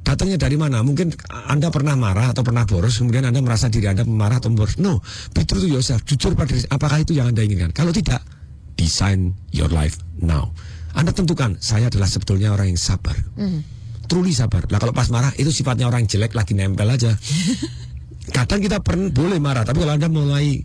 Datangnya 0.05 0.37
dari 0.37 0.57
mana? 0.57 0.85
Mungkin 0.85 1.17
anda 1.49 1.73
pernah 1.73 1.97
marah 1.97 2.31
atau 2.33 2.45
pernah 2.45 2.63
boros, 2.69 3.01
kemudian 3.01 3.25
anda 3.25 3.41
merasa 3.41 3.73
diri 3.73 3.89
anda 3.89 4.05
pemarah 4.05 4.37
atau 4.37 4.53
boros. 4.53 4.77
No, 4.77 5.01
be 5.33 5.41
true 5.49 5.61
to 5.61 5.69
yourself. 5.69 6.05
Jujur 6.05 6.37
pada 6.37 6.53
diri. 6.53 6.69
Apakah 6.69 7.01
itu 7.01 7.17
yang 7.17 7.33
anda 7.33 7.41
inginkan? 7.41 7.73
Kalau 7.73 7.89
tidak, 7.89 8.21
design 8.77 9.33
your 9.49 9.69
life 9.73 9.97
now. 10.21 10.53
Anda 10.93 11.13
tentukan, 11.13 11.57
saya 11.61 11.89
adalah 11.89 12.09
sebetulnya 12.09 12.53
orang 12.53 12.73
yang 12.73 12.81
sabar 12.81 13.13
truly 14.09 14.33
sabar. 14.33 14.65
Lah 14.73 14.81
kalau 14.81 14.91
pas 14.91 15.07
marah 15.13 15.31
itu 15.37 15.53
sifatnya 15.53 15.85
orang 15.85 16.09
jelek 16.09 16.33
lagi 16.33 16.57
nempel 16.57 16.89
aja. 16.89 17.13
Kadang 18.35 18.61
kita 18.61 18.81
pernah 18.81 19.09
boleh 19.09 19.37
marah, 19.37 19.65
tapi 19.65 19.81
kalau 19.81 19.93
anda 19.93 20.09
mulai 20.09 20.61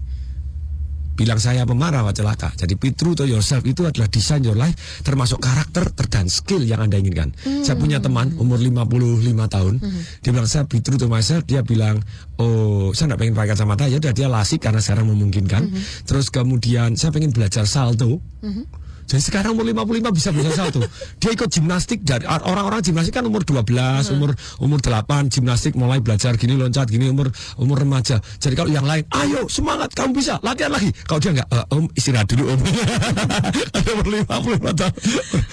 bilang 1.14 1.38
saya 1.38 1.62
pemarah 1.62 2.02
wah 2.02 2.10
celaka. 2.10 2.50
Jadi 2.58 2.74
be 2.74 2.90
true 2.90 3.14
to 3.14 3.22
yourself 3.22 3.62
itu 3.62 3.86
adalah 3.86 4.10
design 4.10 4.42
your 4.42 4.58
life 4.58 4.74
termasuk 5.06 5.38
karakter 5.38 5.86
ter- 5.94 6.10
dan 6.10 6.26
skill 6.26 6.60
yang 6.66 6.82
anda 6.82 6.98
inginkan. 6.98 7.30
Saya 7.62 7.78
punya 7.78 8.02
teman 8.02 8.34
umur 8.34 8.58
55 8.58 9.46
tahun, 9.46 9.74
dia 10.22 10.30
bilang 10.34 10.50
saya 10.50 10.66
be 10.66 10.82
true 10.82 10.98
to 10.98 11.06
myself, 11.06 11.46
dia 11.46 11.62
bilang 11.62 12.02
oh 12.42 12.90
saya 12.90 13.14
nggak 13.14 13.20
pengen 13.22 13.34
pakai 13.38 13.50
kacamata 13.54 13.84
ya 13.86 14.02
udah 14.02 14.12
dia 14.14 14.26
lasik 14.26 14.62
karena 14.62 14.82
sekarang 14.82 15.06
memungkinkan. 15.10 15.62
Terus 16.02 16.34
kemudian 16.34 16.98
saya 16.98 17.14
pengen 17.14 17.30
belajar 17.30 17.64
salto. 17.64 18.18
Jadi 19.04 19.23
sekarang 19.23 19.52
umur 19.52 19.68
55 19.68 20.16
bisa 20.16 20.28
belajar 20.32 20.52
salto. 20.56 20.80
Dia 21.20 21.30
ikut 21.37 21.49
gimnastik 21.52 22.00
dari 22.02 22.25
orang-orang 22.25 22.80
gimnastik 22.80 23.14
kan 23.14 23.25
umur 23.28 23.44
12, 23.44 24.16
umur 24.16 24.32
umur 24.58 24.78
8 24.80 25.28
gimnastik 25.28 25.76
mulai 25.76 26.00
belajar 26.00 26.34
gini 26.40 26.56
loncat 26.56 26.88
gini 26.88 27.12
umur 27.12 27.28
umur 27.61 27.84
remaja. 27.84 28.18
Jadi 28.40 28.54
kalau 28.56 28.70
yang 28.73 28.88
lain, 28.88 29.04
ayo 29.12 29.44
semangat 29.46 29.92
kamu 29.92 30.16
bisa 30.16 30.40
latihan 30.40 30.73
lagi. 30.73 30.88
Kalau 31.04 31.20
dia 31.20 31.30
enggak, 31.37 31.49
"Eh, 31.52 31.64
Om 31.75 31.84
istirahat 31.92 32.26
dulu 32.32 32.56
Om. 32.56 32.61
Ada 33.76 33.90
umur 33.92 34.06
55 34.25 34.73
tahun. 34.73 34.94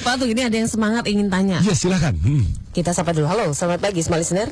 Pak 0.01 0.13
Tung 0.17 0.29
ini 0.31 0.41
ada 0.41 0.55
yang 0.57 0.69
semangat 0.69 1.03
ingin 1.07 1.27
tanya. 1.27 1.57
Ya 1.61 1.75
silakan. 1.75 2.15
Hmm. 2.21 2.43
Kita 2.71 2.95
sapa 2.95 3.11
dulu. 3.11 3.27
Halo, 3.27 3.51
selamat 3.51 3.79
pagi 3.83 3.99
Smart 3.99 4.23
Listener. 4.23 4.47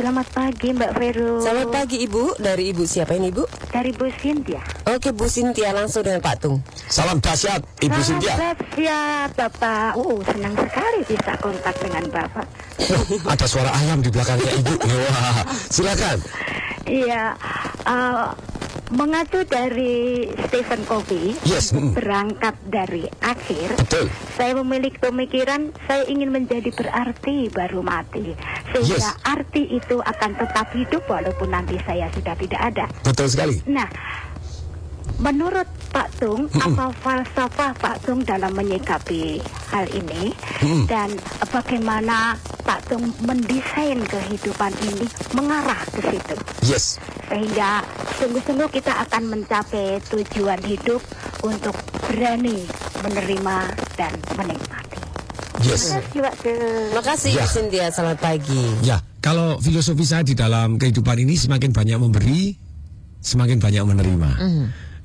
Selamat 0.00 0.32
pagi 0.32 0.72
Mbak 0.72 0.92
Vero. 0.96 1.44
Selamat 1.44 1.68
pagi 1.76 2.00
Ibu. 2.08 2.40
Dari 2.40 2.72
Ibu 2.72 2.88
siapa 2.88 3.20
ini 3.20 3.28
Ibu? 3.28 3.44
Dari 3.68 3.92
Bu 3.92 4.08
Sintia. 4.08 4.64
Oke 4.88 5.12
Bu 5.12 5.28
Sintia 5.28 5.76
langsung 5.76 6.00
dengan 6.00 6.24
Pak 6.24 6.40
Tung. 6.40 6.64
Salam 6.88 7.20
dahsyat 7.20 7.60
Ibu 7.84 8.00
Sintia. 8.00 8.32
Selamat 8.32 8.64
siap 8.72 9.28
Bapak. 9.36 10.00
Oh, 10.00 10.24
senang 10.24 10.56
sekali 10.56 11.04
bisa 11.04 11.36
kontak 11.44 11.76
dengan 11.84 12.08
Bapak. 12.08 12.48
Ada 13.28 13.44
suara 13.44 13.68
ayam 13.76 14.00
di 14.00 14.08
belakangnya 14.08 14.48
Ibu. 14.56 14.72
Wah, 14.88 15.44
silakan. 15.68 16.16
Iya, 16.88 17.36
eh, 17.84 18.26
mengacu 18.90 19.46
dari 19.46 20.26
Stephen 20.46 20.82
Covey, 20.84 21.38
Yes. 21.46 21.70
berangkat 21.72 22.58
dari 22.66 23.06
akhir, 23.22 23.78
Betul. 23.78 24.06
saya 24.34 24.52
memiliki 24.58 24.98
pemikiran 24.98 25.70
saya 25.86 26.06
ingin 26.10 26.34
menjadi 26.34 26.74
berarti 26.74 27.48
baru 27.50 27.80
mati. 27.80 28.34
Sehingga 28.74 29.14
Yes. 29.14 29.22
arti 29.22 29.62
itu 29.70 30.02
akan 30.02 30.30
tetap 30.36 30.66
hidup 30.74 31.02
walaupun 31.06 31.50
nanti 31.50 31.78
saya 31.86 32.10
sudah 32.10 32.34
tidak 32.34 32.60
ada. 32.60 32.84
Betul 33.06 33.26
sekali. 33.30 33.62
Nah, 33.70 33.86
menurut 35.18 35.68
Pak 35.90 36.22
Tung, 36.22 36.46
apa 36.54 36.94
falsafah 37.02 37.74
Pak 37.76 37.96
Tung 38.06 38.22
dalam 38.22 38.54
menyikapi 38.54 39.42
hal 39.68 39.84
ini 39.90 40.30
dan 40.86 41.10
bagaimana 41.50 42.38
Pak 42.62 42.86
Tung 42.88 43.10
mendesain 43.26 43.98
kehidupan 43.98 44.70
ini 44.86 45.04
mengarah 45.34 45.82
ke 45.90 46.00
situ 46.14 46.36
Yes. 46.62 47.02
sehingga 47.26 47.82
sungguh-sungguh 48.22 48.70
kita 48.70 48.92
akan 49.08 49.34
mencapai 49.34 49.98
tujuan 50.08 50.60
hidup 50.62 51.02
untuk 51.42 51.74
berani 52.06 52.64
menerima 53.02 53.56
dan 53.98 54.12
menikmati. 54.36 55.00
Yes. 55.60 55.92
Terima 56.12 56.32
kasih. 56.32 56.56
Terima 56.94 57.04
kasih 57.04 57.30
Ya. 57.70 57.88
Selamat 57.92 58.18
pagi. 58.22 58.62
Ya, 58.80 58.96
kalau 59.20 59.60
filosofi 59.60 60.08
saya 60.08 60.24
di 60.24 60.32
dalam 60.32 60.80
kehidupan 60.80 61.20
ini 61.20 61.36
semakin 61.36 61.74
banyak 61.74 61.98
memberi, 62.00 62.56
semakin 63.20 63.60
banyak 63.60 63.84
menerima. 63.84 64.30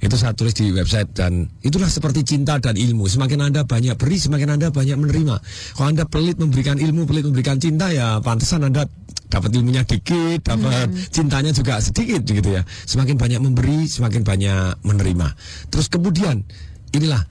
Itu 0.06 0.22
saya 0.22 0.38
tulis 0.38 0.54
di 0.54 0.70
website 0.70 1.18
dan 1.18 1.50
itulah 1.66 1.90
seperti 1.90 2.22
cinta 2.22 2.62
dan 2.62 2.78
ilmu. 2.78 3.10
Semakin 3.10 3.50
Anda 3.50 3.66
banyak 3.66 3.98
beri, 3.98 4.22
semakin 4.22 4.54
Anda 4.54 4.70
banyak 4.70 5.02
menerima. 5.02 5.36
Kalau 5.74 5.88
Anda 5.90 6.06
pelit 6.06 6.38
memberikan 6.38 6.78
ilmu, 6.78 7.10
pelit 7.10 7.26
memberikan 7.26 7.58
cinta 7.58 7.90
ya 7.90 8.22
pantesan 8.22 8.70
Anda 8.70 8.86
dapat 9.26 9.50
ilmunya 9.58 9.82
dikit, 9.82 10.46
dapat 10.46 10.94
cintanya 11.10 11.50
juga 11.50 11.82
sedikit 11.82 12.22
gitu 12.22 12.54
ya. 12.54 12.62
Semakin 12.86 13.18
banyak 13.18 13.42
memberi, 13.42 13.90
semakin 13.90 14.22
banyak 14.22 14.86
menerima. 14.86 15.28
Terus 15.74 15.90
kemudian 15.90 16.46
inilah 16.94 17.26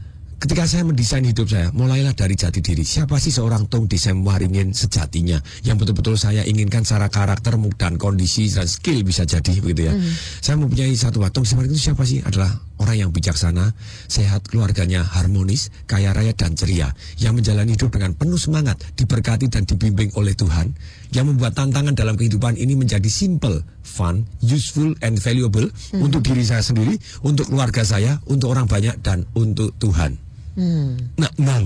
Ketika 0.44 0.68
saya 0.68 0.84
mendesain 0.84 1.24
hidup 1.24 1.48
saya, 1.48 1.72
mulailah 1.72 2.12
dari 2.12 2.36
jati 2.36 2.60
diri. 2.60 2.84
Siapa 2.84 3.16
sih 3.16 3.32
seorang 3.32 3.64
Tung 3.64 3.88
Desem 3.88 4.20
Waringin 4.20 4.76
sejatinya 4.76 5.40
yang 5.64 5.80
betul-betul 5.80 6.20
saya 6.20 6.44
inginkan 6.44 6.84
secara 6.84 7.08
karakter 7.08 7.56
dan 7.80 7.96
kondisi 7.96 8.52
dan 8.52 8.68
skill 8.68 9.00
bisa 9.08 9.24
jadi 9.24 9.56
begitu 9.64 9.88
ya. 9.88 9.96
Saya 10.44 10.60
mempunyai 10.60 10.92
satu 10.92 11.24
Tung 11.32 11.48
Desem 11.48 11.56
Waringin 11.56 11.80
itu 11.80 11.88
siapa 11.88 12.04
sih? 12.04 12.20
Adalah 12.20 12.60
orang 12.76 13.08
yang 13.08 13.08
bijaksana, 13.08 13.72
sehat, 14.04 14.44
keluarganya 14.44 15.00
harmonis, 15.00 15.72
kaya 15.88 16.12
raya 16.12 16.36
dan 16.36 16.52
ceria, 16.52 16.92
yang 17.16 17.32
menjalani 17.32 17.72
hidup 17.80 17.88
dengan 17.96 18.12
penuh 18.12 18.36
semangat, 18.36 18.76
diberkati 19.00 19.48
dan 19.48 19.64
dibimbing 19.64 20.12
oleh 20.12 20.36
Tuhan, 20.36 20.76
yang 21.16 21.24
membuat 21.24 21.56
tantangan 21.56 21.96
dalam 21.96 22.20
kehidupan 22.20 22.60
ini 22.60 22.76
menjadi 22.76 23.08
simple, 23.08 23.64
fun, 23.80 24.28
useful, 24.44 24.92
and 25.00 25.16
valuable 25.24 25.64
untuk 25.96 26.20
diri 26.20 26.44
saya 26.44 26.60
sendiri, 26.60 27.00
untuk 27.24 27.48
keluarga 27.48 27.80
saya, 27.80 28.20
untuk 28.28 28.52
orang 28.52 28.68
banyak, 28.68 29.00
dan 29.00 29.24
untuk 29.32 29.72
Tuhan. 29.80 30.20
Hmm. 30.54 30.96
Nah, 31.14 31.30
nah, 31.36 31.60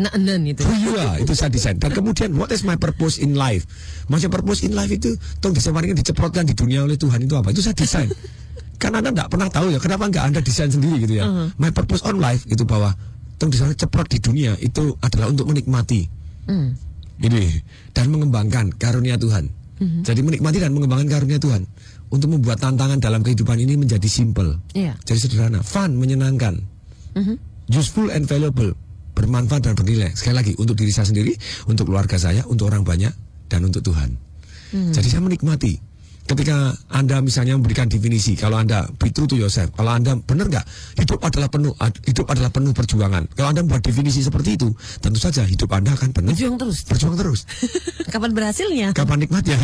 Nah, 0.00 0.08
nen 0.16 0.48
itu. 0.48 0.64
who 0.64 0.72
you 0.80 0.96
are, 0.96 1.20
itu 1.20 1.36
saya 1.36 1.52
desain. 1.52 1.76
Dan 1.76 1.92
kemudian, 1.92 2.32
what 2.32 2.48
is 2.48 2.64
my 2.64 2.72
purpose 2.72 3.20
in 3.20 3.36
life? 3.36 3.68
Maksudnya 4.08 4.32
purpose 4.32 4.64
in 4.64 4.72
life 4.72 4.88
itu, 4.88 5.12
tong 5.38 5.52
disemarkan 5.52 5.92
diceprotkan 5.92 6.48
di 6.48 6.56
dunia 6.56 6.80
oleh 6.80 6.96
Tuhan 6.96 7.20
itu 7.20 7.36
apa? 7.36 7.52
Itu 7.52 7.60
saya 7.60 7.76
desain. 7.76 8.08
Karena 8.80 9.04
Anda 9.04 9.12
tidak 9.12 9.28
pernah 9.28 9.52
tahu 9.52 9.68
ya, 9.68 9.78
kenapa 9.78 10.08
nggak 10.08 10.24
Anda 10.24 10.40
desain 10.40 10.72
sendiri 10.72 11.04
gitu 11.04 11.20
ya. 11.20 11.28
Uh-huh. 11.28 11.52
My 11.60 11.68
purpose 11.68 12.00
on 12.00 12.16
life 12.16 12.48
itu 12.48 12.64
bahwa 12.64 12.96
tong 13.36 13.52
disemarkan 13.52 13.76
ceprot 13.76 14.08
di 14.08 14.18
dunia 14.24 14.56
itu 14.56 14.96
adalah 15.04 15.28
untuk 15.28 15.52
menikmati 15.52 16.08
Hmm. 16.48 16.72
ini 17.20 17.60
dan 17.92 18.08
mengembangkan 18.08 18.72
karunia 18.74 19.20
Tuhan. 19.20 19.52
Mhm. 19.80 20.00
Jadi 20.02 20.20
menikmati 20.24 20.58
dan 20.58 20.72
mengembangkan 20.72 21.08
karunia 21.08 21.36
Tuhan 21.36 21.68
untuk 22.08 22.32
membuat 22.32 22.56
tantangan 22.58 22.96
dalam 22.98 23.20
kehidupan 23.20 23.60
ini 23.60 23.76
menjadi 23.76 24.08
simple. 24.08 24.56
Iya. 24.72 24.96
Jadi 25.04 25.18
sederhana, 25.20 25.60
fun, 25.60 25.94
menyenangkan, 25.94 26.56
Mhm. 27.16 27.49
Useful 27.70 28.10
and 28.10 28.26
valuable, 28.26 28.74
bermanfaat 29.14 29.62
dan 29.64 29.74
bernilai. 29.74 30.10
Sekali 30.12 30.34
lagi 30.34 30.52
untuk 30.58 30.74
diri 30.74 30.90
saya 30.90 31.06
sendiri, 31.06 31.32
untuk 31.64 31.88
keluarga 31.88 32.18
saya, 32.18 32.42
untuk 32.44 32.68
orang 32.68 32.82
banyak 32.82 33.12
dan 33.46 33.60
untuk 33.62 33.82
Tuhan. 33.82 34.18
Hmm. 34.70 34.90
Jadi 34.90 35.06
saya 35.06 35.22
menikmati. 35.22 35.88
Ketika 36.20 36.54
Anda 36.94 37.18
misalnya 37.18 37.58
memberikan 37.58 37.90
definisi, 37.90 38.38
kalau 38.38 38.54
Anda 38.54 38.86
be 38.86 39.10
true 39.10 39.26
to 39.26 39.34
yourself, 39.34 39.74
kalau 39.74 39.90
Anda 39.90 40.14
benar 40.14 40.46
nggak, 40.46 40.62
hidup 41.02 41.18
adalah 41.26 41.50
penuh, 41.50 41.74
hidup 42.06 42.22
adalah 42.30 42.54
penuh 42.54 42.70
perjuangan. 42.70 43.26
Kalau 43.34 43.50
Anda 43.50 43.66
membuat 43.66 43.82
definisi 43.82 44.22
seperti 44.22 44.54
itu, 44.54 44.70
tentu 45.02 45.18
saja 45.18 45.42
hidup 45.42 45.66
Anda 45.74 45.90
akan 45.90 46.14
penuh 46.14 46.30
Berjuang 46.30 46.54
terus. 46.54 46.86
berjuang 46.86 47.18
terus. 47.18 47.50
Kapan 48.14 48.30
berhasilnya? 48.30 48.94
Kapan 48.94 49.26
nikmatnya? 49.26 49.58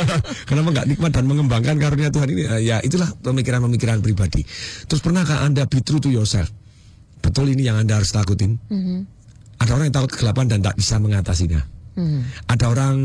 Kenapa 0.48 0.68
nggak 0.70 0.86
nikmat 0.94 1.10
dan 1.10 1.24
mengembangkan 1.26 1.74
karunia 1.82 2.14
Tuhan 2.14 2.28
ini? 2.30 2.42
Eh, 2.46 2.60
Ya 2.70 2.78
itulah 2.78 3.10
pemikiran-pemikiran 3.18 3.98
pribadi. 3.98 4.46
Terus 4.86 5.02
pernahkah 5.02 5.42
Anda 5.42 5.66
be 5.66 5.82
true 5.82 5.98
to 5.98 6.06
yourself? 6.06 6.46
Betul 7.22 7.54
ini 7.54 7.70
yang 7.70 7.78
Anda 7.78 8.02
harus 8.02 8.10
takutin? 8.10 8.58
Mhm. 8.68 9.06
Ada 9.62 9.78
orang 9.78 9.86
yang 9.88 9.96
takut 9.96 10.10
kegelapan 10.18 10.46
dan 10.50 10.58
tak 10.66 10.74
bisa 10.74 10.98
mengatasinya. 10.98 11.62
Hmm. 11.94 12.24
Ada 12.50 12.72
orang 12.72 12.96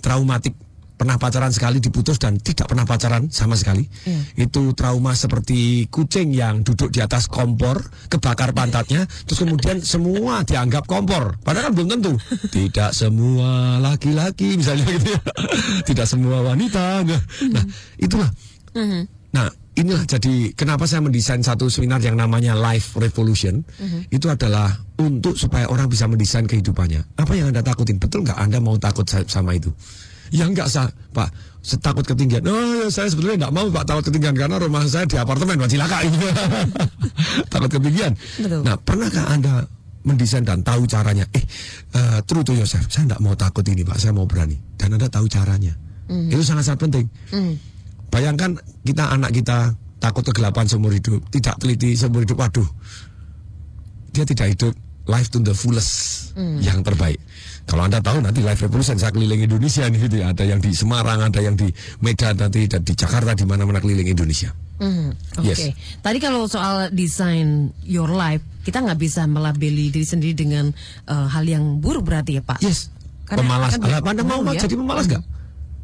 traumatik 0.00 0.56
pernah 0.98 1.14
pacaran 1.14 1.54
sekali 1.54 1.78
diputus 1.78 2.18
dan 2.18 2.42
tidak 2.42 2.66
pernah 2.66 2.82
pacaran 2.82 3.30
sama 3.30 3.54
sekali. 3.54 3.86
Iya. 3.86 4.48
Itu 4.50 4.74
trauma 4.74 5.14
seperti 5.14 5.86
kucing 5.86 6.34
yang 6.34 6.66
duduk 6.66 6.90
di 6.90 6.98
atas 6.98 7.30
kompor, 7.30 7.78
kebakar 8.10 8.50
pantatnya, 8.50 9.06
terus 9.28 9.46
kemudian 9.46 9.78
semua 9.78 10.42
dianggap 10.42 10.90
kompor. 10.90 11.38
Padahal 11.46 11.70
kan 11.70 11.72
belum 11.78 11.88
tentu. 11.94 12.12
Tidak 12.58 12.90
semua 12.90 13.78
laki-laki 13.78 14.58
misalnya 14.58 14.90
gitu 14.90 15.14
ya. 15.14 15.22
Tidak 15.86 16.06
semua 16.08 16.42
wanita. 16.42 17.06
Nah, 17.06 17.22
nah, 17.54 17.64
itulah. 17.94 18.30
Mhm. 18.74 19.02
Nah, 19.38 19.46
inilah 19.78 20.02
jadi 20.04 20.50
kenapa 20.52 20.84
saya 20.84 20.98
mendesain 21.00 21.38
satu 21.38 21.70
seminar 21.70 22.02
yang 22.02 22.18
namanya 22.18 22.58
Life 22.58 22.98
Revolution. 22.98 23.62
Mhm. 23.62 24.10
Itu 24.10 24.26
adalah 24.26 24.74
untuk 24.98 25.38
supaya 25.38 25.70
orang 25.70 25.86
bisa 25.86 26.10
mendesain 26.10 26.44
kehidupannya. 26.44 27.14
Apa 27.14 27.32
yang 27.38 27.54
Anda 27.54 27.62
takutin? 27.62 27.96
Betul 27.96 28.26
nggak 28.26 28.34
Anda 28.36 28.58
mau 28.58 28.74
takut 28.74 29.06
sa- 29.06 29.22
sama 29.24 29.54
itu? 29.54 29.70
Ya 30.28 30.44
enggak 30.44 30.68
sah, 30.68 30.90
Pak. 31.14 31.30
Setakut 31.64 32.04
ketinggian. 32.04 32.44
Oh, 32.44 32.84
ya, 32.84 32.92
saya 32.92 33.08
sebetulnya 33.08 33.48
enggak 33.48 33.54
mau 33.54 33.66
Pak 33.70 33.84
takut 33.88 34.04
ketinggian 34.12 34.36
karena 34.36 34.56
rumah 34.60 34.84
saya 34.84 35.08
di 35.08 35.16
apartemen 35.16 35.56
Pak 35.56 35.70
Cilaka. 35.70 35.98
takut 37.52 37.70
ketinggian. 37.70 38.12
Betul. 38.36 38.60
Nah, 38.64 38.76
pernahkah 38.76 39.24
Anda 39.30 39.64
mendesain 40.04 40.44
dan 40.44 40.60
tahu 40.60 40.84
caranya? 40.84 41.24
Eh, 41.32 41.44
eh, 41.94 42.18
true 42.24 42.44
to 42.44 42.52
yourself. 42.52 42.84
Saya 42.88 43.08
enggak 43.08 43.20
mau 43.20 43.34
takut 43.34 43.64
ini, 43.68 43.82
Pak. 43.84 43.96
Saya 43.96 44.12
mau 44.12 44.28
berani. 44.28 44.56
Dan 44.76 44.96
Anda 44.96 45.08
tahu 45.08 45.26
caranya. 45.28 45.72
Mhm. 46.08 46.28
Itu 46.32 46.42
sangat-sangat 46.44 46.80
penting. 46.80 47.06
Hmm. 47.32 47.54
Bayangkan 48.08 48.56
kita 48.82 49.04
anak 49.12 49.30
kita 49.32 49.72
takut 49.98 50.24
kegelapan 50.24 50.64
seumur 50.64 50.90
hidup, 50.90 51.20
tidak 51.28 51.58
teliti 51.58 51.92
seumur 51.92 52.24
hidup, 52.24 52.38
waduh. 52.38 52.68
Dia 54.10 54.24
tidak 54.24 54.56
hidup 54.56 54.74
life 55.08 55.28
to 55.28 55.40
the 55.40 55.52
fullest 55.52 56.16
Hmm. 56.38 56.62
yang 56.62 56.86
terbaik. 56.86 57.18
Kalau 57.66 57.84
Anda 57.84 57.98
tahu 57.98 58.22
nanti 58.22 58.40
Life 58.40 58.62
Revolution 58.62 58.94
saya 58.96 59.10
keliling 59.10 59.42
Indonesia 59.42 59.84
nih 59.84 60.00
gitu 60.06 60.22
ya. 60.22 60.30
Ada 60.32 60.46
yang 60.46 60.62
di 60.62 60.70
Semarang, 60.72 61.20
ada 61.20 61.40
yang 61.42 61.52
di 61.52 61.68
Medan 61.98 62.38
nanti 62.38 62.64
dan 62.64 62.80
di 62.80 62.94
Jakarta 62.94 63.34
di 63.34 63.44
mana-mana 63.44 63.76
keliling 63.76 64.06
Indonesia. 64.06 64.54
Mhm, 64.78 65.42
Oke, 65.42 65.52
Yes. 65.52 65.74
tadi 66.00 66.22
kalau 66.22 66.46
soal 66.46 66.94
desain 66.94 67.74
your 67.82 68.08
life, 68.08 68.40
kita 68.62 68.78
nggak 68.78 68.96
bisa 68.96 69.26
melabeli 69.26 69.90
diri 69.90 70.06
sendiri 70.06 70.32
dengan 70.32 70.70
eh, 71.04 71.26
hal 71.28 71.42
yang 71.44 71.82
buruk 71.82 72.06
berarti 72.06 72.38
ya 72.38 72.42
Pak? 72.46 72.62
Yes. 72.62 72.88
Karena 73.26 73.42
pemalas. 73.44 73.70
Alah, 73.76 74.00
Anda 74.00 74.22
mau 74.24 74.40
ya. 74.48 74.62
jadi 74.62 74.74
pemalas 74.78 75.04
nggak? 75.04 75.22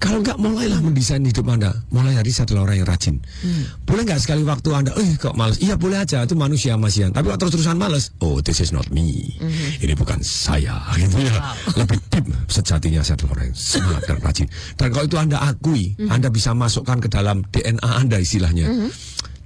Kalau 0.03 0.21
nggak 0.21 0.37
mulailah 0.37 0.85
mendesain 0.85 1.23
hidup 1.25 1.49
Anda. 1.49 1.73
Mulai 1.89 2.21
hari 2.21 2.29
saya 2.35 2.51
adalah 2.51 2.69
orang 2.69 2.83
yang 2.83 2.89
rajin. 2.89 3.17
Hmm. 3.41 3.65
Boleh 3.89 4.03
nggak 4.05 4.21
sekali 4.21 4.43
waktu 4.45 4.69
Anda, 4.75 4.91
eh 4.99 5.17
kok 5.17 5.33
malas? 5.39 5.57
Iya 5.63 5.81
boleh 5.81 6.03
aja, 6.03 6.27
itu 6.27 6.37
manusia 6.37 6.77
masian. 6.77 7.15
Tapi 7.15 7.31
kalau 7.33 7.41
terus-terusan 7.41 7.79
malas, 7.79 8.13
oh 8.21 8.43
this 8.45 8.61
is 8.61 8.75
not 8.75 8.85
me. 8.93 9.33
Ini 9.81 9.95
bukan 9.97 10.21
saya, 10.21 10.77
gitu 11.01 11.17
ya. 11.25 11.57
Lebih 11.79 11.99
deep 12.13 12.27
sejatinya 12.51 13.01
saya 13.01 13.17
adalah 13.23 13.33
orang 13.39 13.47
yang 13.49 13.59
semangat 13.59 14.03
dan 14.05 14.19
rajin. 14.21 14.47
Dan 14.77 14.89
kalau 14.93 15.05
itu 15.09 15.17
Anda 15.17 15.39
akui, 15.41 15.83
Anda 16.11 16.29
bisa 16.29 16.53
masukkan 16.53 16.99
ke 17.01 17.09
dalam 17.09 17.47
DNA 17.49 17.91
Anda 18.05 18.21
istilahnya. 18.21 18.69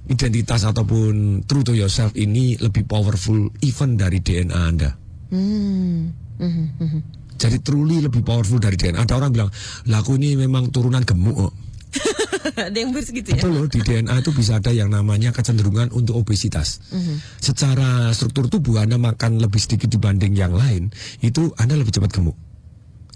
Identitas 0.09 0.65
ataupun 0.65 1.45
true 1.45 1.61
to 1.61 1.77
yourself 1.77 2.17
ini 2.17 2.57
lebih 2.57 2.89
powerful 2.89 3.53
even 3.61 3.93
dari 3.93 4.17
DNA 4.17 4.57
Anda. 4.57 4.89
Hmm. 5.29 6.09
Mhm, 6.39 6.65
mhm. 6.79 7.18
Jadi 7.39 7.63
truly 7.63 8.03
lebih 8.03 8.19
powerful 8.19 8.59
dari 8.59 8.75
DNA. 8.75 9.07
Ada 9.07 9.15
orang 9.15 9.31
bilang, 9.31 9.49
laku 9.87 10.19
ini 10.19 10.35
memang 10.35 10.69
turunan 10.69 11.07
gemuk. 11.07 11.47
kok." 11.47 11.53
Ada 12.69 12.77
yang 12.77 12.93
begitu 12.93 13.33
ya? 13.33 13.41
Betul 13.41 13.51
loh, 13.55 13.65
di 13.65 13.79
DNA 13.81 14.21
itu 14.21 14.29
bisa 14.29 14.61
ada 14.61 14.69
yang 14.69 14.93
namanya 14.93 15.33
kecenderungan 15.33 15.89
untuk 15.89 16.21
obesitas. 16.21 16.81
Mhm. 16.93 17.41
Secara 17.41 18.13
struktur 18.13 18.45
tubuh 18.45 18.77
Anda 18.77 19.01
makan 19.01 19.41
lebih 19.41 19.57
sedikit 19.57 19.89
dibanding 19.89 20.37
yang 20.37 20.53
lain, 20.53 20.93
itu 21.25 21.49
Anda 21.57 21.79
lebih 21.79 21.89
cepat 21.95 22.13
gemuk. 22.13 22.37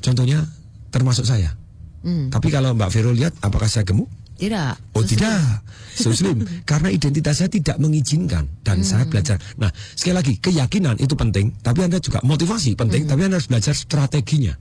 Contohnya, 0.01 0.43
termasuk 0.89 1.23
saya. 1.23 1.55
Hmm. 2.03 2.27
Tapi 2.27 2.51
kalau 2.51 2.75
Mbak 2.75 2.89
Vero 2.91 3.15
lihat, 3.15 3.31
apakah 3.39 3.71
saya 3.71 3.87
gemuk? 3.87 4.11
Tidak. 4.43 4.99
Oh 4.99 5.03
tidak, 5.07 5.63
so 6.03 6.11
slim. 6.11 6.43
Karena 6.67 6.91
identitas 6.91 7.39
saya 7.39 7.47
tidak 7.47 7.79
mengizinkan 7.79 8.43
dan 8.59 8.83
saya 8.83 9.07
belajar. 9.07 9.39
Nah 9.55 9.71
sekali 9.71 10.15
lagi 10.19 10.33
keyakinan 10.43 10.99
itu 10.99 11.15
penting, 11.15 11.55
tapi 11.63 11.87
anda 11.87 12.03
juga 12.03 12.19
motivasi 12.27 12.75
penting, 12.75 13.07
tapi 13.07 13.23
anda 13.23 13.39
harus 13.39 13.47
belajar 13.47 13.71
strateginya. 13.71 14.51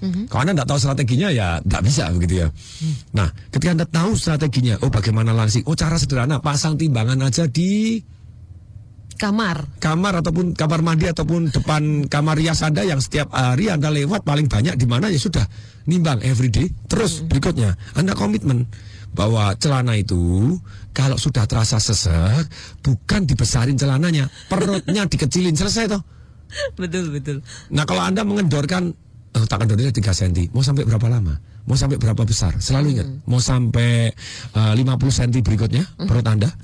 Kalau 0.00 0.40
anda 0.40 0.56
tidak 0.56 0.68
tahu 0.72 0.80
strateginya 0.80 1.28
ya 1.28 1.60
tidak 1.60 1.82
bisa 1.86 2.08
begitu 2.10 2.34
ya. 2.42 2.48
Nah 3.14 3.28
ketika 3.52 3.70
anda 3.70 3.86
tahu 3.86 4.10
strateginya, 4.16 4.74
oh 4.82 4.90
bagaimana 4.90 5.30
langsing, 5.30 5.62
oh 5.68 5.76
cara 5.78 6.00
sederhana 6.00 6.42
pasang 6.42 6.74
timbangan 6.80 7.20
aja 7.22 7.46
di 7.46 8.00
Kamar. 9.20 9.76
kamar 9.76 10.24
ataupun 10.24 10.56
kamar 10.56 10.80
mandi 10.80 11.04
ataupun 11.04 11.52
depan 11.52 12.08
kamar 12.08 12.40
rias 12.40 12.64
anda 12.64 12.80
yang 12.80 13.04
setiap 13.04 13.28
hari 13.36 13.68
anda 13.68 13.92
lewat 13.92 14.24
paling 14.24 14.48
banyak 14.48 14.80
di 14.80 14.88
mana 14.88 15.12
ya 15.12 15.20
sudah 15.20 15.44
nimbang 15.84 16.24
everyday. 16.24 16.72
Terus 16.88 17.20
berikutnya 17.28 17.76
anda 17.92 18.16
komitmen 18.16 18.64
bahwa 19.14 19.54
celana 19.58 19.98
itu 19.98 20.56
kalau 20.94 21.18
sudah 21.18 21.46
terasa 21.46 21.78
sesek 21.82 22.46
bukan 22.82 23.26
dibesarin 23.26 23.78
celananya, 23.78 24.30
perutnya 24.46 25.06
dikecilin 25.06 25.54
selesai 25.54 25.90
toh. 25.90 26.02
betul 26.78 27.14
betul. 27.14 27.42
Nah 27.70 27.86
kalau 27.86 28.02
anda 28.02 28.26
mengendorkan 28.26 28.90
oh, 29.38 29.46
tak 29.46 29.66
kendornya 29.66 29.94
3 29.94 30.02
cm, 30.02 30.50
mau 30.50 30.62
sampai 30.62 30.82
berapa 30.86 31.06
lama? 31.06 31.38
Mau 31.68 31.78
sampai 31.78 32.00
berapa 32.00 32.22
besar? 32.26 32.58
Selalu 32.58 32.86
ingat, 32.98 33.08
mau 33.30 33.38
sampai 33.38 34.10
eh, 34.54 34.72
50 34.74 34.82
cm 34.98 35.30
berikutnya 35.46 35.84
perut 36.06 36.26
anda. 36.26 36.50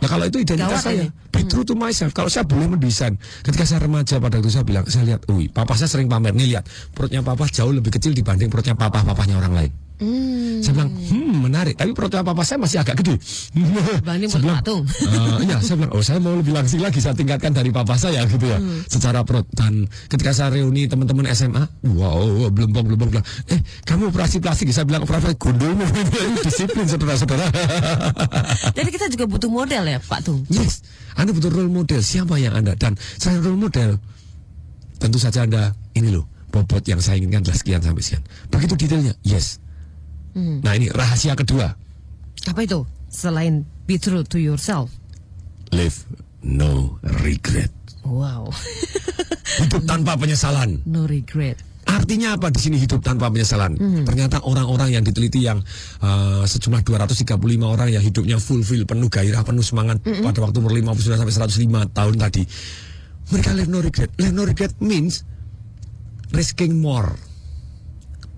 Nah 0.00 0.08
kalau 0.08 0.24
itu 0.28 0.40
identitas 0.40 0.80
Gawat 0.80 0.84
saya, 0.84 1.04
ini. 1.06 1.32
be 1.32 1.40
true 1.48 1.64
to 1.64 1.72
myself. 1.76 2.12
Kalau 2.16 2.28
saya 2.32 2.44
boleh 2.44 2.66
mendesain, 2.68 3.14
ketika 3.44 3.64
saya 3.68 3.84
remaja 3.84 4.20
pada 4.20 4.40
waktu 4.40 4.52
saya 4.52 4.64
bilang, 4.64 4.84
saya 4.88 5.04
lihat, 5.14 5.28
wih, 5.32 5.48
papa 5.52 5.76
saya 5.76 5.88
sering 5.88 6.08
pamer 6.08 6.32
nih 6.36 6.56
lihat, 6.56 6.64
perutnya 6.92 7.20
papa 7.20 7.48
jauh 7.48 7.72
lebih 7.72 7.92
kecil 7.92 8.16
dibanding 8.16 8.48
perutnya 8.48 8.76
papa 8.76 9.04
papahnya 9.04 9.40
orang 9.40 9.54
lain. 9.54 9.72
Hmm. 9.94 10.58
Saya 10.58 10.74
bilang, 10.74 10.90
hmm 10.90 11.34
menarik. 11.46 11.74
Tapi 11.78 11.94
perutnya 11.94 12.26
papa 12.26 12.42
saya 12.42 12.58
masih 12.58 12.82
agak 12.82 12.98
gede. 12.98 13.14
Banding 14.02 14.26
saya 14.32 14.42
bilang, 14.42 14.58
patung. 14.58 14.82
"Eh, 14.82 15.46
iya, 15.46 15.56
saya 15.62 15.76
bilang, 15.78 15.92
oh 15.94 16.02
saya 16.02 16.18
mau 16.18 16.34
lebih 16.34 16.50
langsing 16.50 16.82
lagi, 16.82 16.98
saya 16.98 17.14
tingkatkan 17.14 17.54
dari 17.54 17.70
papa 17.70 17.94
saya 17.94 18.26
gitu 18.26 18.42
ya, 18.42 18.58
Hmm. 18.58 18.82
secara 18.90 19.22
perut. 19.22 19.46
Dan 19.54 19.86
ketika 20.10 20.34
saya 20.34 20.50
reuni 20.50 20.90
teman-teman 20.90 21.30
SMA, 21.30 21.62
wow, 21.94 22.50
belum 22.50 22.74
belum 22.74 22.98
belum 22.98 23.22
eh 23.54 23.60
kamu 23.86 24.10
operasi 24.10 24.42
plastik? 24.42 24.74
Saya 24.74 24.82
bilang 24.82 25.06
operasi 25.06 25.30
Ini 25.38 26.42
disiplin 26.42 26.86
saudara-saudara. 26.90 27.46
Jadi 28.76 28.88
kita 28.90 29.06
juga 29.08 29.24
butuh 29.30 29.50
model 29.50 29.82
ya 29.86 29.98
Pak 30.02 30.20
Tung. 30.26 30.42
Yes, 30.50 30.82
Anda 31.14 31.30
butuh 31.30 31.54
role 31.54 31.70
model. 31.70 32.02
Siapa 32.02 32.34
yang 32.36 32.54
Anda? 32.58 32.74
Dan 32.74 32.98
saya 32.98 33.38
role 33.38 33.58
model. 33.58 34.02
Tentu 34.98 35.18
saja 35.22 35.44
Anda, 35.44 35.74
ini 35.94 36.10
loh, 36.10 36.26
bobot 36.50 36.82
yang 36.86 36.98
saya 36.98 37.18
inginkan 37.20 37.44
adalah 37.44 37.58
sekian 37.58 37.80
sampai 37.82 38.02
sekian. 38.02 38.22
Begitu 38.50 38.74
detailnya, 38.78 39.14
yes. 39.22 39.62
Hmm. 40.34 40.58
Nah 40.60 40.74
ini 40.74 40.90
rahasia 40.90 41.32
kedua. 41.32 41.70
Apa 42.44 42.60
itu? 42.60 42.82
Selain 43.06 43.62
be 43.86 43.96
true 43.96 44.26
to 44.26 44.36
yourself. 44.36 44.90
Live 45.70 46.02
no 46.42 46.98
regret. 47.24 47.70
Wow. 48.04 48.50
Hidup 49.64 49.86
tanpa 49.86 50.18
penyesalan. 50.18 50.82
No 50.84 51.06
regret. 51.06 51.56
Artinya 51.84 52.34
apa 52.34 52.48
di 52.48 52.58
sini 52.58 52.80
hidup 52.80 53.04
tanpa 53.04 53.28
penyesalan? 53.28 53.76
Hmm. 53.76 54.02
Ternyata 54.08 54.40
orang-orang 54.42 54.96
yang 54.96 55.04
diteliti 55.04 55.44
yang 55.44 55.60
uh, 56.00 56.42
sejumlah 56.42 56.80
235 56.80 57.38
orang 57.60 57.92
yang 57.92 58.00
hidupnya 58.00 58.40
fulfill, 58.40 58.82
penuh 58.88 59.06
gairah, 59.06 59.44
penuh 59.44 59.62
semangat 59.62 60.00
Hmm. 60.02 60.24
pada 60.24 60.42
waktu 60.42 60.58
umur 60.58 60.72
59 60.72 61.20
sampai 61.20 61.34
105 61.36 61.94
tahun 61.94 62.14
tadi. 62.18 62.42
Mereka 63.30 63.50
live 63.52 63.70
no 63.70 63.78
regret. 63.84 64.10
Live 64.16 64.34
no 64.34 64.42
regret 64.42 64.72
means 64.80 65.22
risking 66.32 66.80
more. 66.80 67.14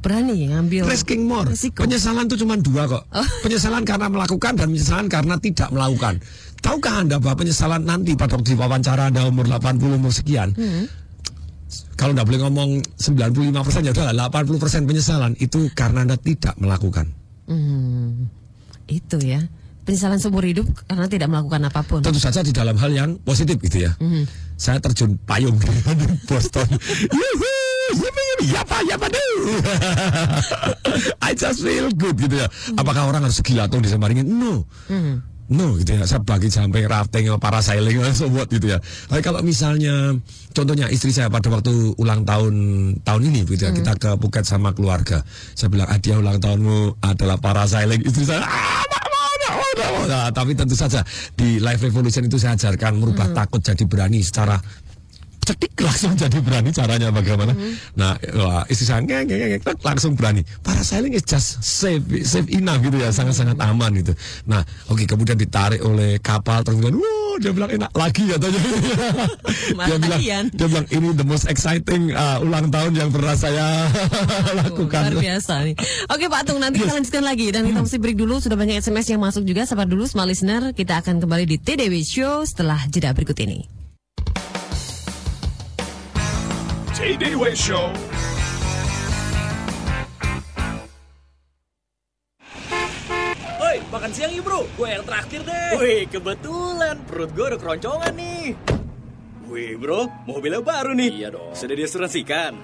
Berani 0.07 0.47
ngambil 0.47 0.87
Risking 0.87 1.27
more. 1.27 1.51
resiko. 1.51 1.83
Penyesalan 1.83 2.31
itu 2.31 2.38
cuma 2.47 2.55
dua 2.55 2.87
kok. 2.87 3.03
Oh. 3.11 3.27
Penyesalan 3.45 3.83
karena 3.83 4.07
melakukan 4.07 4.55
dan 4.55 4.71
penyesalan 4.71 5.11
karena 5.11 5.35
tidak 5.42 5.66
melakukan. 5.75 6.23
Tahukah 6.62 7.03
Anda 7.03 7.19
bahwa 7.19 7.42
penyesalan 7.42 7.83
nanti 7.83 8.14
pada 8.14 8.38
waktu 8.38 8.55
diwawancara 8.55 9.11
Anda 9.11 9.27
umur 9.27 9.51
80 9.51 9.99
umur 9.99 10.14
sekian, 10.14 10.55
Hmm. 10.55 10.87
kalau 11.99 12.14
nggak 12.14 12.23
boleh 12.23 12.40
ngomong 12.47 12.71
95 12.95 13.66
persen 13.66 13.83
ya 13.83 13.90
udah 13.90 14.14
80 14.14 14.62
persen 14.62 14.87
penyesalan 14.87 15.35
itu 15.42 15.66
karena 15.75 16.07
anda 16.07 16.14
tidak 16.14 16.55
melakukan. 16.57 17.11
Hmm. 17.51 18.31
Itu 18.87 19.19
ya. 19.19 19.42
Penyesalan 19.87 20.19
seumur 20.19 20.42
hidup 20.42 20.66
karena 20.87 21.07
tidak 21.07 21.31
melakukan 21.31 21.62
apa 21.66 21.83
pun. 21.83 22.03
Tentu 22.03 22.19
saja 22.19 22.42
di 22.42 22.51
dalam 22.51 22.75
hal 22.75 22.90
yang 22.90 23.11
positif 23.23 23.59
gitu 23.62 23.87
ya. 23.87 23.95
Mhm. 24.03 24.27
Saya 24.59 24.83
terjun 24.83 25.14
payung 25.23 25.55
di 25.62 26.07
Boston. 26.27 26.66
Yapa 28.46 28.79
yapa 28.87 29.07
do. 29.11 29.27
I 31.22 31.35
just 31.35 31.62
feel 31.62 31.90
good 31.94 32.16
gitu 32.20 32.38
ya. 32.38 32.49
Apakah 32.79 33.11
orang 33.11 33.27
harus 33.27 33.42
gila 33.42 33.66
atau 33.66 33.83
disemaringin? 33.83 34.27
No. 34.27 34.64
Hmm. 34.87 35.22
No 35.46 35.79
gitu 35.79 35.94
ya, 35.94 36.03
saya 36.11 36.18
bagi 36.27 36.51
jumping, 36.51 36.90
rafting, 36.90 37.31
parasailing, 37.38 38.03
so 38.18 38.27
what 38.27 38.51
gitu 38.51 38.75
ya. 38.75 38.83
Tapi 38.83 39.22
kalau 39.22 39.46
misalnya, 39.46 40.11
contohnya 40.51 40.90
istri 40.90 41.14
saya 41.14 41.31
pada 41.31 41.46
waktu 41.55 41.94
ulang 42.03 42.27
tahun 42.27 42.55
tahun 43.07 43.22
ini 43.31 43.46
gitu 43.46 43.62
ya, 43.62 43.70
kita 43.70 43.94
ke 43.94 44.11
Phuket 44.18 44.42
sama 44.42 44.75
keluarga. 44.75 45.22
Saya 45.55 45.70
bilang, 45.70 45.87
hadiah 45.87 46.18
ulang 46.18 46.42
tahunmu 46.42 46.99
adalah 46.99 47.38
parasailing. 47.38 48.03
Istri 48.03 48.27
saya, 48.27 48.42
ah, 48.42 48.83
nggak 48.90 49.07
mau, 49.07 49.31
nggak 49.38 49.55
mau, 49.55 49.70
nggak 49.70 49.90
mau." 49.94 50.05
Nah, 50.11 50.27
tapi 50.35 50.59
tentu 50.59 50.75
saja 50.75 51.07
di 51.38 51.62
Life 51.62 51.79
Revolution 51.79 52.27
itu 52.27 52.42
saya 52.42 52.59
ajarkan 52.59 52.99
merubah 52.99 53.31
takut 53.31 53.62
jadi 53.62 53.87
berani 53.87 54.27
secara 54.27 54.59
cetik 55.47 55.79
langsung 55.79 56.19
jadi 56.19 56.39
berani 56.43 56.75
caranya 56.75 57.15
bagaimana. 57.15 57.55
Nah, 57.95 58.19
wah, 58.35 58.67
istri 58.67 58.91
saya 58.91 59.07
tak, 59.63 59.79
langsung 59.87 60.19
berani. 60.19 60.43
Parasailing 60.67 61.15
is 61.15 61.23
just 61.23 61.63
safe, 61.63 62.03
safe 62.27 62.51
enough 62.51 62.83
gitu 62.83 62.99
ya, 62.99 63.15
sangat-sangat 63.15 63.55
aman 63.63 63.95
gitu. 64.03 64.13
Nah, 64.51 64.67
oke 64.91 65.07
kemudian 65.07 65.39
ditarik 65.39 65.79
oleh 65.87 66.19
kapal 66.19 66.67
terus 66.67 66.83
kemudian, 66.83 66.99
wow, 66.99 67.39
dia 67.39 67.53
bilang 67.55 67.71
enak 67.71 67.93
lagi 67.95 68.27
ya 68.27 68.37
tanya. 68.43 68.59
dia 69.89 69.97
bilang, 70.03 70.21
dia 70.51 70.67
bilang 70.67 70.87
ini 70.91 71.09
the 71.15 71.27
most 71.27 71.47
exciting 71.47 72.11
uh, 72.11 72.43
ulang 72.43 72.67
tahun 72.75 72.99
yang 72.99 73.15
pernah 73.15 73.39
saya 73.39 73.87
lakukan. 74.67 75.15
Luar 75.15 75.23
biasa 75.23 75.55
nih. 75.63 75.75
Oke 76.11 76.27
Pak 76.27 76.43
Tung, 76.51 76.59
nanti 76.59 76.83
kita 76.83 76.99
lanjutkan 76.99 77.23
lagi 77.23 77.47
dan 77.55 77.71
kita 77.71 77.81
mesti 77.87 77.99
break 78.03 78.19
dulu. 78.19 78.43
Sudah 78.43 78.59
banyak 78.59 78.83
SMS 78.83 79.07
yang 79.15 79.23
masuk 79.23 79.47
juga. 79.47 79.63
Sabar 79.63 79.87
dulu, 79.87 80.09
small 80.11 80.27
listener. 80.27 80.75
Kita 80.75 80.99
akan 81.05 81.23
kembali 81.23 81.45
di 81.47 81.57
TDW 81.63 82.03
Show 82.03 82.43
setelah 82.43 82.83
jeda 82.91 83.15
berikut 83.15 83.39
ini. 83.39 83.76
Day 86.97 87.37
Show. 87.53 87.93
Oi, 93.61 93.77
makan 93.93 94.11
siang 94.17 94.33
yuk 94.33 94.49
bro. 94.49 94.65
Gue 94.81 94.97
yang 94.97 95.05
traktir 95.05 95.45
deh. 95.45 95.77
Wih, 95.77 96.09
kebetulan 96.09 96.97
perut 97.05 97.37
gue 97.37 97.53
udah 97.53 97.61
keroncongan 97.61 98.17
nih. 98.17 98.57
Wih 99.45 99.77
bro, 99.77 100.09
mobilnya 100.25 100.65
baru 100.65 100.97
nih. 100.97 101.21
Iya 101.21 101.37
dong. 101.37 101.53
Sudah 101.53 101.77
diasuransikan. 101.77 102.57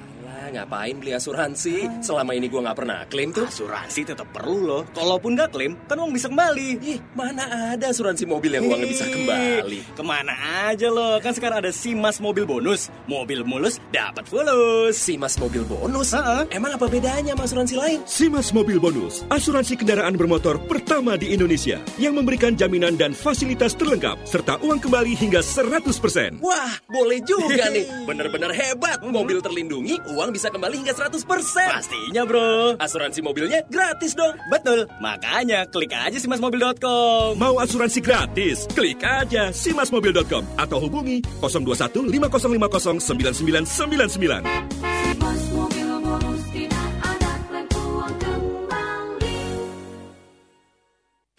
Ngapain 0.53 1.01
beli 1.01 1.17
asuransi? 1.17 1.89
Selama 2.05 2.37
ini 2.37 2.45
gue 2.47 2.61
nggak 2.61 2.77
pernah 2.77 3.09
klaim 3.09 3.33
tuh. 3.33 3.49
Asuransi 3.49 4.05
tetap 4.05 4.29
perlu 4.31 4.69
loh. 4.69 4.83
Kalaupun 4.93 5.33
nggak 5.33 5.49
klaim, 5.49 5.81
kan 5.89 5.97
uang 5.97 6.13
bisa 6.13 6.29
kembali. 6.29 6.69
Ih, 6.85 7.01
mana 7.17 7.73
ada 7.73 7.89
asuransi 7.89 8.29
mobil 8.29 8.53
yang 8.53 8.69
uangnya 8.69 8.85
bisa 8.85 9.09
kembali? 9.09 9.97
Ke 9.97 10.03
mana 10.05 10.35
aja 10.69 10.93
loh? 10.93 11.17
Kan 11.25 11.33
sekarang 11.33 11.65
ada 11.65 11.73
Simas 11.73 12.21
Mobil 12.21 12.45
Bonus. 12.45 12.93
Mobil 13.09 13.41
mulus 13.43 13.81
dapat 13.89 14.29
fulus. 14.29 14.93
Simas 14.93 15.41
Mobil 15.41 15.65
Bonus? 15.65 16.13
Emang 16.53 16.77
apa 16.77 16.85
bedanya 16.85 17.33
sama 17.33 17.49
asuransi 17.49 17.75
lain? 17.81 17.99
Simas 18.05 18.53
Mobil 18.53 18.77
Bonus, 18.77 19.25
asuransi 19.33 19.81
kendaraan 19.81 20.21
bermotor 20.21 20.61
pertama 20.69 21.17
di 21.17 21.33
Indonesia 21.33 21.81
yang 21.97 22.13
memberikan 22.13 22.53
jaminan 22.53 23.01
dan 23.01 23.17
fasilitas 23.17 23.73
terlengkap 23.73 24.21
serta 24.29 24.61
uang 24.61 24.85
kembali 24.85 25.17
hingga 25.17 25.41
100%. 25.41 26.45
Wah, 26.45 26.77
boleh 26.93 27.25
juga 27.25 27.71
nih. 27.75 27.89
Bener-bener 28.05 28.53
hebat. 28.53 29.01
Mobil 29.03 29.41
terlindungi, 29.41 29.97
uang 30.13 30.35
bisa 30.35 30.42
kembali 30.49 30.83
hingga 30.83 30.95
100%. 30.97 31.23
Pastinya, 31.29 32.23
bro. 32.27 32.75
Asuransi 32.81 33.21
mobilnya 33.23 33.63
gratis 33.69 34.17
dong. 34.17 34.35
Betul. 34.49 34.89
Makanya 34.99 35.69
klik 35.69 35.93
aja 35.93 36.19
simasmobil.com. 36.19 37.39
Mau 37.39 37.61
asuransi 37.61 38.01
gratis? 38.03 38.67
Klik 38.73 39.05
aja 39.05 39.53
simasmobil.com 39.55 40.43
atau 40.59 40.79
hubungi 40.83 41.21
021 41.39 42.11
5050 42.11 42.99
9999. 42.99 44.83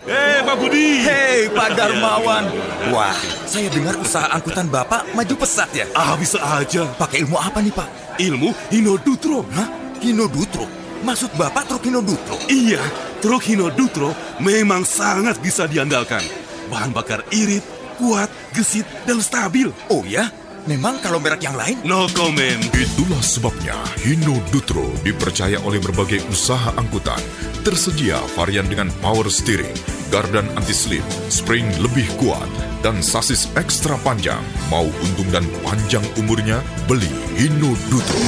Hei 0.04 0.33
Pak 0.54 0.70
Budi 0.70 1.02
Hei 1.02 1.50
Pak 1.50 1.74
Darmawan 1.74 2.46
Wah 2.94 3.18
saya 3.50 3.74
dengar 3.74 3.98
usaha 3.98 4.30
angkutan 4.30 4.70
Bapak 4.70 5.02
maju 5.18 5.34
pesat 5.42 5.66
ya 5.74 5.90
Ah 5.98 6.14
bisa 6.14 6.38
aja 6.38 6.86
Pakai 6.94 7.26
ilmu 7.26 7.42
apa 7.42 7.58
nih 7.58 7.74
Pak? 7.74 8.22
Ilmu 8.22 8.54
Hinodutro 8.70 9.42
Hah? 9.50 9.66
Hinodutro? 9.98 10.70
Maksud 11.02 11.34
Bapak 11.42 11.66
truk 11.66 11.90
Hinodutro? 11.90 12.38
Iya 12.54 12.78
Truk 13.18 13.42
Hinodutro 13.50 14.14
memang 14.46 14.86
sangat 14.86 15.42
bisa 15.42 15.66
diandalkan 15.66 16.22
Bahan 16.70 16.94
bakar 16.94 17.26
irit, 17.34 17.66
kuat, 17.98 18.30
gesit, 18.54 18.86
dan 19.10 19.26
stabil 19.26 19.74
Oh 19.90 20.06
ya? 20.06 20.30
Memang 20.64 20.96
kalau 21.04 21.20
merek 21.20 21.44
yang 21.44 21.60
lain? 21.60 21.76
No 21.84 22.08
comment. 22.16 22.64
Itulah 22.72 23.20
sebabnya 23.20 23.76
Hino 24.00 24.40
Dutro 24.48 24.96
dipercaya 25.04 25.60
oleh 25.60 25.76
berbagai 25.84 26.24
usaha 26.32 26.72
angkutan. 26.80 27.20
Tersedia 27.68 28.24
varian 28.32 28.64
dengan 28.72 28.88
power 29.04 29.28
steering, 29.28 29.76
gardan 30.08 30.48
anti-slip, 30.56 31.04
spring 31.28 31.68
lebih 31.84 32.08
kuat, 32.16 32.48
dan 32.80 33.04
sasis 33.04 33.52
ekstra 33.60 34.00
panjang. 34.08 34.40
Mau 34.72 34.88
untung 34.88 35.28
dan 35.36 35.44
panjang 35.68 36.04
umurnya, 36.16 36.64
beli 36.88 37.12
Hino 37.36 37.76
Dutro. 37.92 38.24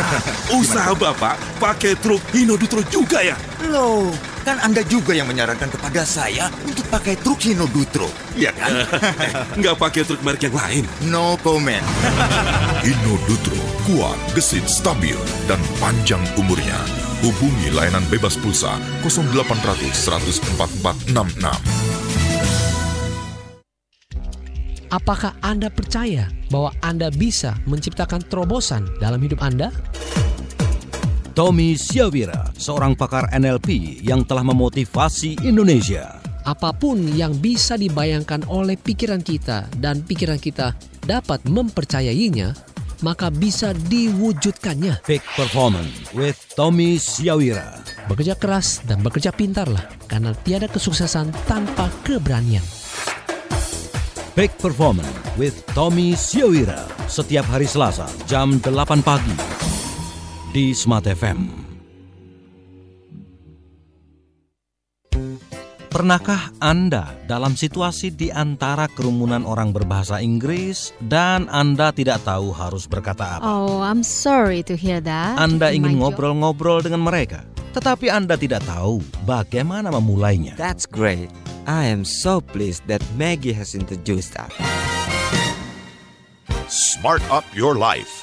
Usaha 0.64 0.96
Bapak 0.96 1.36
pakai 1.60 2.00
truk 2.00 2.24
Hinodutro 2.32 2.80
juga 2.88 3.20
ya? 3.20 3.36
Loh, 3.68 4.08
kan 4.44 4.60
Anda 4.60 4.84
juga 4.84 5.16
yang 5.16 5.24
menyarankan 5.24 5.72
kepada 5.72 6.04
saya 6.04 6.52
untuk 6.68 6.84
pakai 6.92 7.16
truk 7.16 7.40
Hinodutro, 7.40 8.12
ya 8.36 8.52
kan? 8.52 8.84
Nggak 9.58 9.76
pakai 9.80 10.04
truk 10.04 10.20
merek 10.20 10.52
yang 10.52 10.56
lain? 10.60 10.84
No 11.08 11.40
comment. 11.40 11.80
Hino 12.84 13.16
Dutro, 13.24 13.56
kuat, 13.88 14.20
gesit, 14.36 14.68
stabil, 14.68 15.16
dan 15.48 15.56
panjang 15.80 16.20
umurnya. 16.36 16.76
Hubungi 17.24 17.72
layanan 17.72 18.04
bebas 18.12 18.36
pulsa 18.36 18.76
0800 19.00 19.88
144 19.96 21.16
66. 21.16 22.04
Apakah 24.92 25.32
Anda 25.40 25.72
percaya 25.72 26.28
bahwa 26.52 26.70
Anda 26.84 27.08
bisa 27.08 27.56
menciptakan 27.64 28.28
terobosan 28.28 28.86
dalam 29.00 29.18
hidup 29.24 29.40
Anda? 29.40 29.72
Tommy 31.34 31.74
Siawira, 31.74 32.54
seorang 32.54 32.94
pakar 32.94 33.26
NLP 33.34 33.98
yang 34.06 34.22
telah 34.22 34.46
memotivasi 34.46 35.42
Indonesia. 35.42 36.22
Apa 36.46 36.70
pun 36.70 37.10
yang 37.10 37.34
bisa 37.42 37.74
dibayangkan 37.74 38.46
oleh 38.46 38.78
pikiran 38.78 39.18
kita 39.18 39.66
dan 39.82 40.06
pikiran 40.06 40.38
kita 40.38 40.78
dapat 41.02 41.42
mempercayainya, 41.50 42.54
maka 43.02 43.34
bisa 43.34 43.74
diwujudkannya. 43.74 45.02
Peak 45.02 45.26
Performance 45.34 46.14
with 46.14 46.38
Tommy 46.54 47.02
Siawira. 47.02 47.82
Bekerja 48.06 48.38
keras 48.38 48.86
dan 48.86 49.02
bekerja 49.02 49.34
pintarlah, 49.34 49.90
karena 50.06 50.38
tiada 50.46 50.70
kesuksesan 50.70 51.34
tanpa 51.50 51.90
keberanian. 52.06 52.62
Peak 54.38 54.54
Performance 54.62 55.34
with 55.34 55.66
Tommy 55.74 56.14
Siawira. 56.14 56.86
Setiap 57.10 57.50
hari 57.50 57.66
Selasa 57.66 58.06
jam 58.30 58.62
8 58.62 59.02
pagi 59.02 59.63
di 60.54 60.70
Smart 60.70 61.10
FM. 61.10 61.66
Pernahkah 65.90 66.54
Anda 66.62 67.10
dalam 67.26 67.58
situasi 67.58 68.14
di 68.14 68.30
antara 68.30 68.86
kerumunan 68.86 69.42
orang 69.42 69.74
berbahasa 69.74 70.22
Inggris 70.22 70.94
dan 71.02 71.50
Anda 71.50 71.90
tidak 71.90 72.22
tahu 72.22 72.54
harus 72.54 72.86
berkata 72.86 73.38
apa? 73.38 73.42
Oh, 73.42 73.82
I'm 73.82 74.06
sorry 74.06 74.62
to 74.70 74.78
hear 74.78 75.02
that. 75.02 75.42
Anda 75.42 75.74
In 75.74 75.82
ingin 75.82 75.98
ngobrol-ngobrol 75.98 76.86
dengan 76.86 77.02
mereka, 77.02 77.42
tetapi 77.74 78.06
Anda 78.10 78.38
tidak 78.38 78.62
tahu 78.62 79.02
bagaimana 79.26 79.90
memulainya. 79.90 80.54
That's 80.54 80.86
great. 80.86 81.34
I 81.66 81.90
am 81.90 82.06
so 82.06 82.38
pleased 82.38 82.86
that 82.86 83.02
Maggie 83.18 83.54
has 83.54 83.74
introduced 83.74 84.38
us. 84.38 84.54
Smart 86.70 87.22
up 87.30 87.46
your 87.54 87.74
life. 87.74 88.22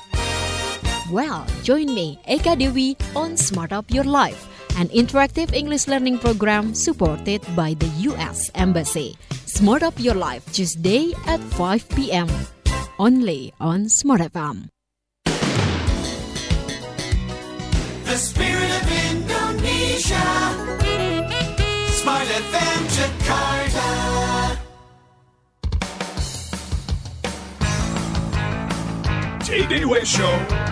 Well, 1.12 1.46
join 1.62 1.94
me, 1.94 2.20
Eka 2.24 2.58
Dewi, 2.58 2.96
on 3.20 3.36
Smart 3.36 3.74
Up 3.74 3.84
Your 3.92 4.06
Life, 4.06 4.48
an 4.80 4.88
interactive 4.96 5.52
English 5.52 5.90
learning 5.92 6.20
program 6.20 6.74
supported 6.74 7.44
by 7.54 7.74
the 7.74 7.92
U.S. 8.16 8.50
Embassy. 8.56 9.18
Smart 9.46 9.84
Up 9.84 10.00
Your 10.00 10.16
Life, 10.16 10.48
Tuesday 10.54 11.12
at 11.28 11.42
5 11.60 11.90
p.m. 11.90 12.30
Only 12.98 13.52
on 13.60 13.90
Smart 13.90 14.22
FM. 14.22 14.70
The 18.08 18.16
spirit 18.16 18.72
of 18.72 18.88
Indonesia. 19.12 20.32
Smart 21.92 22.24
FM 22.24 22.80
Jakarta. 22.96 23.90
TDW 29.44 30.06
Show 30.08 30.71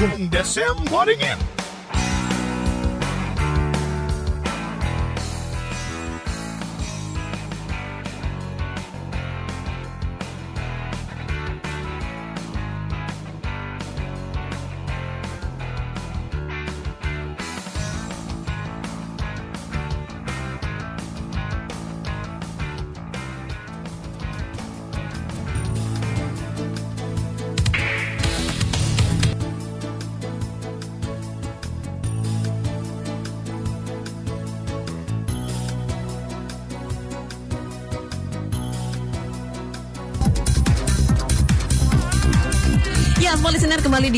with 0.00 0.30
Tung 0.30 1.57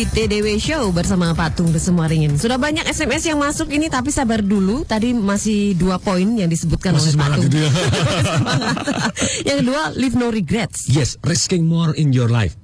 di 0.00 0.08
TDW 0.08 0.56
Show 0.56 0.96
bersama 0.96 1.36
Patung 1.36 1.76
Besemuaringin. 1.76 2.40
Sudah 2.40 2.56
banyak 2.56 2.88
SMS 2.88 3.20
yang 3.28 3.36
masuk 3.36 3.68
ini 3.68 3.92
tapi 3.92 4.08
sabar 4.08 4.40
dulu. 4.40 4.80
Tadi 4.88 5.12
masih 5.12 5.76
dua 5.76 6.00
poin 6.00 6.24
yang 6.24 6.48
disebutkan 6.48 6.96
Masih 6.96 7.20
oleh 7.20 7.20
Patung. 7.20 7.44
gitu 7.44 7.56
ya. 7.60 7.70
yang 9.52 9.56
kedua, 9.60 9.92
leave 10.00 10.16
no 10.16 10.32
regrets. 10.32 10.88
Yes, 10.88 11.20
risking 11.20 11.68
more 11.68 11.92
in 12.00 12.16
your 12.16 12.32
life. 12.32 12.56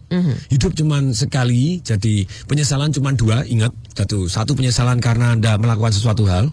Hidup 0.49 0.72
cuman 0.81 1.12
sekali, 1.12 1.85
jadi 1.85 2.25
penyesalan 2.49 2.88
cuma 2.96 3.12
dua. 3.12 3.44
Ingat, 3.44 3.77
satu, 3.92 4.33
satu 4.33 4.57
penyesalan 4.57 4.96
karena 5.05 5.37
anda 5.37 5.61
melakukan 5.61 5.92
sesuatu 5.92 6.25
hal. 6.25 6.49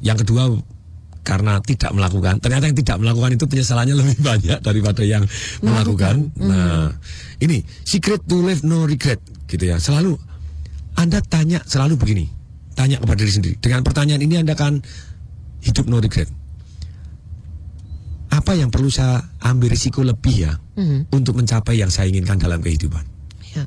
Yang 0.00 0.24
kedua 0.24 0.48
karena 1.28 1.60
tidak 1.60 1.92
melakukan. 1.92 2.40
Ternyata 2.40 2.72
yang 2.72 2.78
tidak 2.80 2.96
melakukan 3.04 3.36
itu 3.36 3.44
penyesalannya 3.44 4.00
lebih 4.00 4.16
banyak 4.32 4.58
daripada 4.64 5.04
yang 5.04 5.28
melakukan. 5.60 6.32
Nah, 6.40 6.88
ini 7.44 7.60
secret 7.84 8.24
to 8.24 8.40
live 8.40 8.64
no 8.64 8.88
regret 8.88 9.20
gitu 9.48 9.64
ya. 9.68 9.76
Selalu 9.80 10.16
Anda 10.94 11.18
tanya 11.24 11.60
selalu 11.66 11.98
begini. 11.98 12.26
Tanya 12.74 12.98
kepada 12.98 13.22
diri 13.22 13.32
sendiri. 13.32 13.54
Dengan 13.58 13.86
pertanyaan 13.86 14.22
ini 14.22 14.34
Anda 14.38 14.58
akan 14.58 14.82
hidup 15.62 15.86
no 15.86 16.02
regret. 16.02 16.26
Apa 18.34 18.58
yang 18.58 18.68
perlu 18.68 18.90
saya 18.90 19.22
ambil 19.46 19.70
risiko 19.70 20.02
lebih 20.02 20.50
ya 20.50 20.52
untuk 21.14 21.38
mencapai 21.38 21.78
yang 21.78 21.88
saya 21.88 22.10
inginkan 22.10 22.34
dalam 22.34 22.58
kehidupan? 22.58 23.06
Ya. 23.54 23.62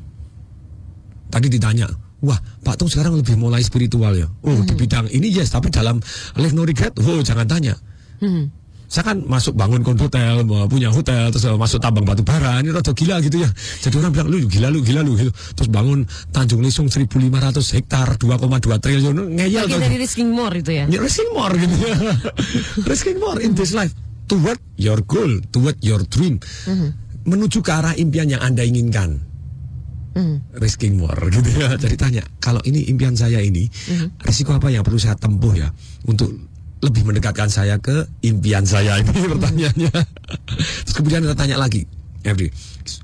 Tadi 1.32 1.48
ditanya, 1.48 1.88
wah 2.20 2.36
Pak 2.68 2.76
Tung 2.76 2.92
sekarang 2.92 3.16
lebih 3.16 3.40
mulai 3.40 3.64
spiritual 3.64 4.12
ya. 4.12 4.28
Oh 4.44 4.60
di 4.68 4.76
bidang 4.76 5.08
ini 5.08 5.32
yes, 5.32 5.56
tapi 5.56 5.72
dalam 5.72 6.04
live 6.36 6.52
no 6.52 6.68
regret, 6.68 6.92
oh 7.00 7.24
jangan 7.24 7.48
tanya. 7.48 7.80
Hmm. 8.20 8.52
Saya 8.88 9.04
kan 9.12 9.20
masuk 9.28 9.52
bangun 9.60 9.84
hotel, 9.84 10.48
punya 10.72 10.88
hotel, 10.88 11.28
terus 11.28 11.44
masuk 11.60 11.84
tambang 11.84 12.08
batu 12.08 12.24
bara, 12.24 12.64
ini 12.64 12.72
rada 12.72 12.96
gila 12.96 13.20
gitu 13.20 13.44
ya. 13.44 13.50
Jadi 13.84 14.00
orang 14.00 14.16
bilang, 14.16 14.28
lu 14.32 14.48
gila 14.48 14.72
lu, 14.72 14.80
gila 14.80 15.04
lu 15.04 15.20
gitu. 15.20 15.32
Terus 15.60 15.68
bangun 15.68 16.08
Tanjung 16.32 16.64
Lesung 16.64 16.88
1500 16.88 17.60
hektar, 17.76 18.16
2,2 18.16 18.80
triliun, 18.80 19.36
ngeyel 19.36 19.68
Bagian 19.68 19.84
dari 19.84 20.00
risking 20.00 20.32
more 20.32 20.56
itu 20.56 20.72
ya. 20.72 20.88
Ya, 20.88 21.04
risking 21.04 21.36
more 21.36 21.52
gitu 21.60 21.76
ya. 21.84 21.96
risking 22.92 23.20
more 23.20 23.44
in 23.44 23.52
this 23.60 23.76
life. 23.76 23.92
Toward 24.24 24.60
your 24.80 25.04
goal, 25.04 25.44
toward 25.52 25.76
your 25.84 26.00
dream. 26.08 26.40
Menuju 27.28 27.60
ke 27.60 27.72
arah 27.76 27.92
impian 28.00 28.32
yang 28.32 28.40
Anda 28.40 28.64
inginkan. 28.64 29.20
Risking 30.56 30.96
more 30.96 31.28
gitu 31.28 31.60
ya. 31.60 31.76
Jadi 31.76 31.96
tanya, 32.00 32.24
kalau 32.40 32.64
ini 32.64 32.88
impian 32.88 33.20
saya 33.20 33.44
ini, 33.44 33.68
risiko 34.24 34.56
apa 34.56 34.72
yang 34.72 34.88
perlu 34.88 34.96
saya 34.96 35.20
tempuh 35.20 35.54
ya 35.60 35.68
untuk 36.08 36.32
lebih 36.82 37.10
mendekatkan 37.10 37.50
saya 37.50 37.82
ke 37.82 38.06
impian 38.22 38.64
saya 38.64 39.02
ini 39.02 39.10
pertanyaannya. 39.34 39.94
Terus 40.86 40.94
kemudian 40.94 41.26
kita 41.26 41.36
tanya 41.38 41.58
lagi, 41.58 41.90
Every, 42.22 42.54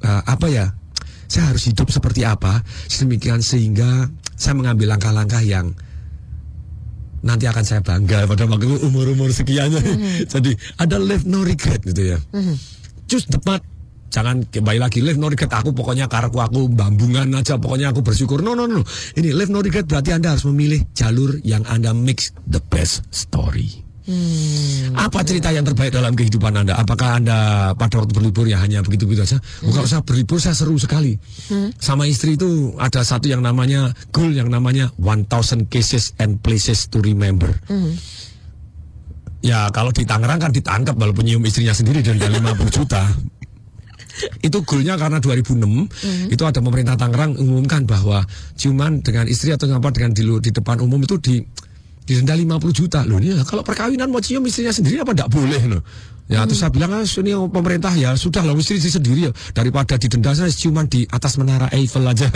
uh, 0.05 0.21
apa 0.25 0.47
ya? 0.49 0.65
Saya 1.25 1.49
harus 1.49 1.65
hidup 1.65 1.89
seperti 1.89 2.21
apa 2.21 2.61
sedemikian 2.85 3.41
sehingga 3.41 4.05
saya 4.37 4.53
mengambil 4.53 4.93
langkah-langkah 4.93 5.41
yang 5.41 5.73
nanti 7.25 7.49
akan 7.49 7.65
saya 7.65 7.81
bangga 7.81 8.29
pada 8.29 8.45
waktu 8.45 8.69
umur-umur 8.85 9.33
sekiannya. 9.33 9.81
Jadi 10.33 10.53
ada 10.77 11.01
live 11.01 11.25
no 11.25 11.41
regret 11.41 11.81
gitu 11.81 12.13
ya. 12.13 12.19
Cus 13.09 13.25
tepat 13.25 13.65
jangan 14.13 14.45
kembali 14.45 14.77
lagi 14.77 15.01
live 15.01 15.17
no 15.17 15.25
regret 15.25 15.49
aku 15.49 15.73
pokoknya 15.73 16.05
karku 16.05 16.37
aku 16.37 16.69
bambungan 16.69 17.33
aja 17.33 17.57
pokoknya 17.57 17.89
aku 17.89 18.05
bersyukur. 18.05 18.45
No 18.45 18.53
no 18.53 18.69
no. 18.69 18.85
Ini 19.17 19.33
live 19.33 19.49
no 19.49 19.65
regret 19.65 19.89
berarti 19.89 20.13
anda 20.13 20.37
harus 20.37 20.45
memilih 20.45 20.85
jalur 20.93 21.41
yang 21.41 21.65
anda 21.65 21.97
mix 21.97 22.29
the 22.45 22.61
best 22.61 23.09
story. 23.09 23.81
Apa 24.99 25.23
cerita 25.23 25.47
yang 25.55 25.63
terbaik 25.63 25.95
dalam 25.95 26.11
kehidupan 26.11 26.51
anda? 26.51 26.75
Apakah 26.75 27.23
anda 27.23 27.71
pada 27.71 28.03
waktu 28.03 28.11
berlibur 28.11 28.43
ya 28.43 28.59
hanya 28.59 28.83
begitu 28.83 29.07
begitu 29.07 29.23
saja 29.23 29.39
Oh, 29.63 29.71
kalau 29.71 29.87
saya 29.87 30.03
berlibur 30.03 30.43
saya 30.43 30.51
seru 30.51 30.75
sekali. 30.75 31.15
Sama 31.79 32.03
istri 32.03 32.35
itu 32.35 32.75
ada 32.75 32.99
satu 33.07 33.31
yang 33.31 33.39
namanya 33.39 33.95
goal 34.11 34.35
yang 34.35 34.51
namanya 34.51 34.91
1000 34.99 35.71
cases 35.71 36.11
and 36.19 36.43
places 36.43 36.91
to 36.91 36.99
remember. 36.99 37.47
Ya 39.43 39.71
kalau 39.71 39.95
di 39.95 40.03
Tangerang 40.03 40.39
kan 40.39 40.51
ditangkap 40.51 40.95
walaupun 40.99 41.23
nyium 41.23 41.43
istrinya 41.47 41.71
sendiri 41.71 42.03
dan 42.03 42.19
50 42.19 42.59
juta. 42.75 43.07
Itu 44.45 44.61
goalnya 44.61 44.93
karena 44.95 45.17
2006 45.17 46.29
itu 46.29 46.43
ada 46.45 46.59
pemerintah 46.61 46.95
Tangerang 46.95 47.33
umumkan 47.37 47.83
bahwa 47.89 48.21
ciuman 48.53 49.01
dengan 49.01 49.25
istri 49.25 49.49
atau 49.49 49.65
apa 49.73 49.89
dengan 49.89 50.13
di, 50.13 50.21
di 50.21 50.51
depan 50.53 50.77
umum 50.81 51.01
itu 51.01 51.17
di 51.17 51.41
didenda 52.03 52.35
50 52.35 52.71
juta. 52.75 52.99
Loh 53.07 53.17
ini 53.17 53.33
kalau 53.47 53.63
perkawinan 53.63 54.11
mau 54.11 54.19
cium 54.19 54.43
istrinya 54.43 54.75
sendiri 54.75 54.99
apa 55.01 55.15
tidak 55.15 55.31
boleh 55.31 55.61
loh 55.71 55.83
ya 56.31 56.47
terus 56.47 56.63
saya 56.63 56.71
bilang 56.71 56.95
ah, 56.95 57.03
ini 57.03 57.31
pemerintah 57.51 57.93
ya 57.99 58.15
sudah 58.15 58.41
lah 58.43 58.55
istri 58.55 58.79
sendiri 58.79 59.29
ya. 59.29 59.31
Daripada 59.51 59.99
didenda 59.99 60.31
saya 60.31 60.49
ciuman 60.49 60.87
di 60.87 61.03
atas 61.07 61.35
menara 61.35 61.67
Eiffel 61.75 62.07
aja. 62.07 62.31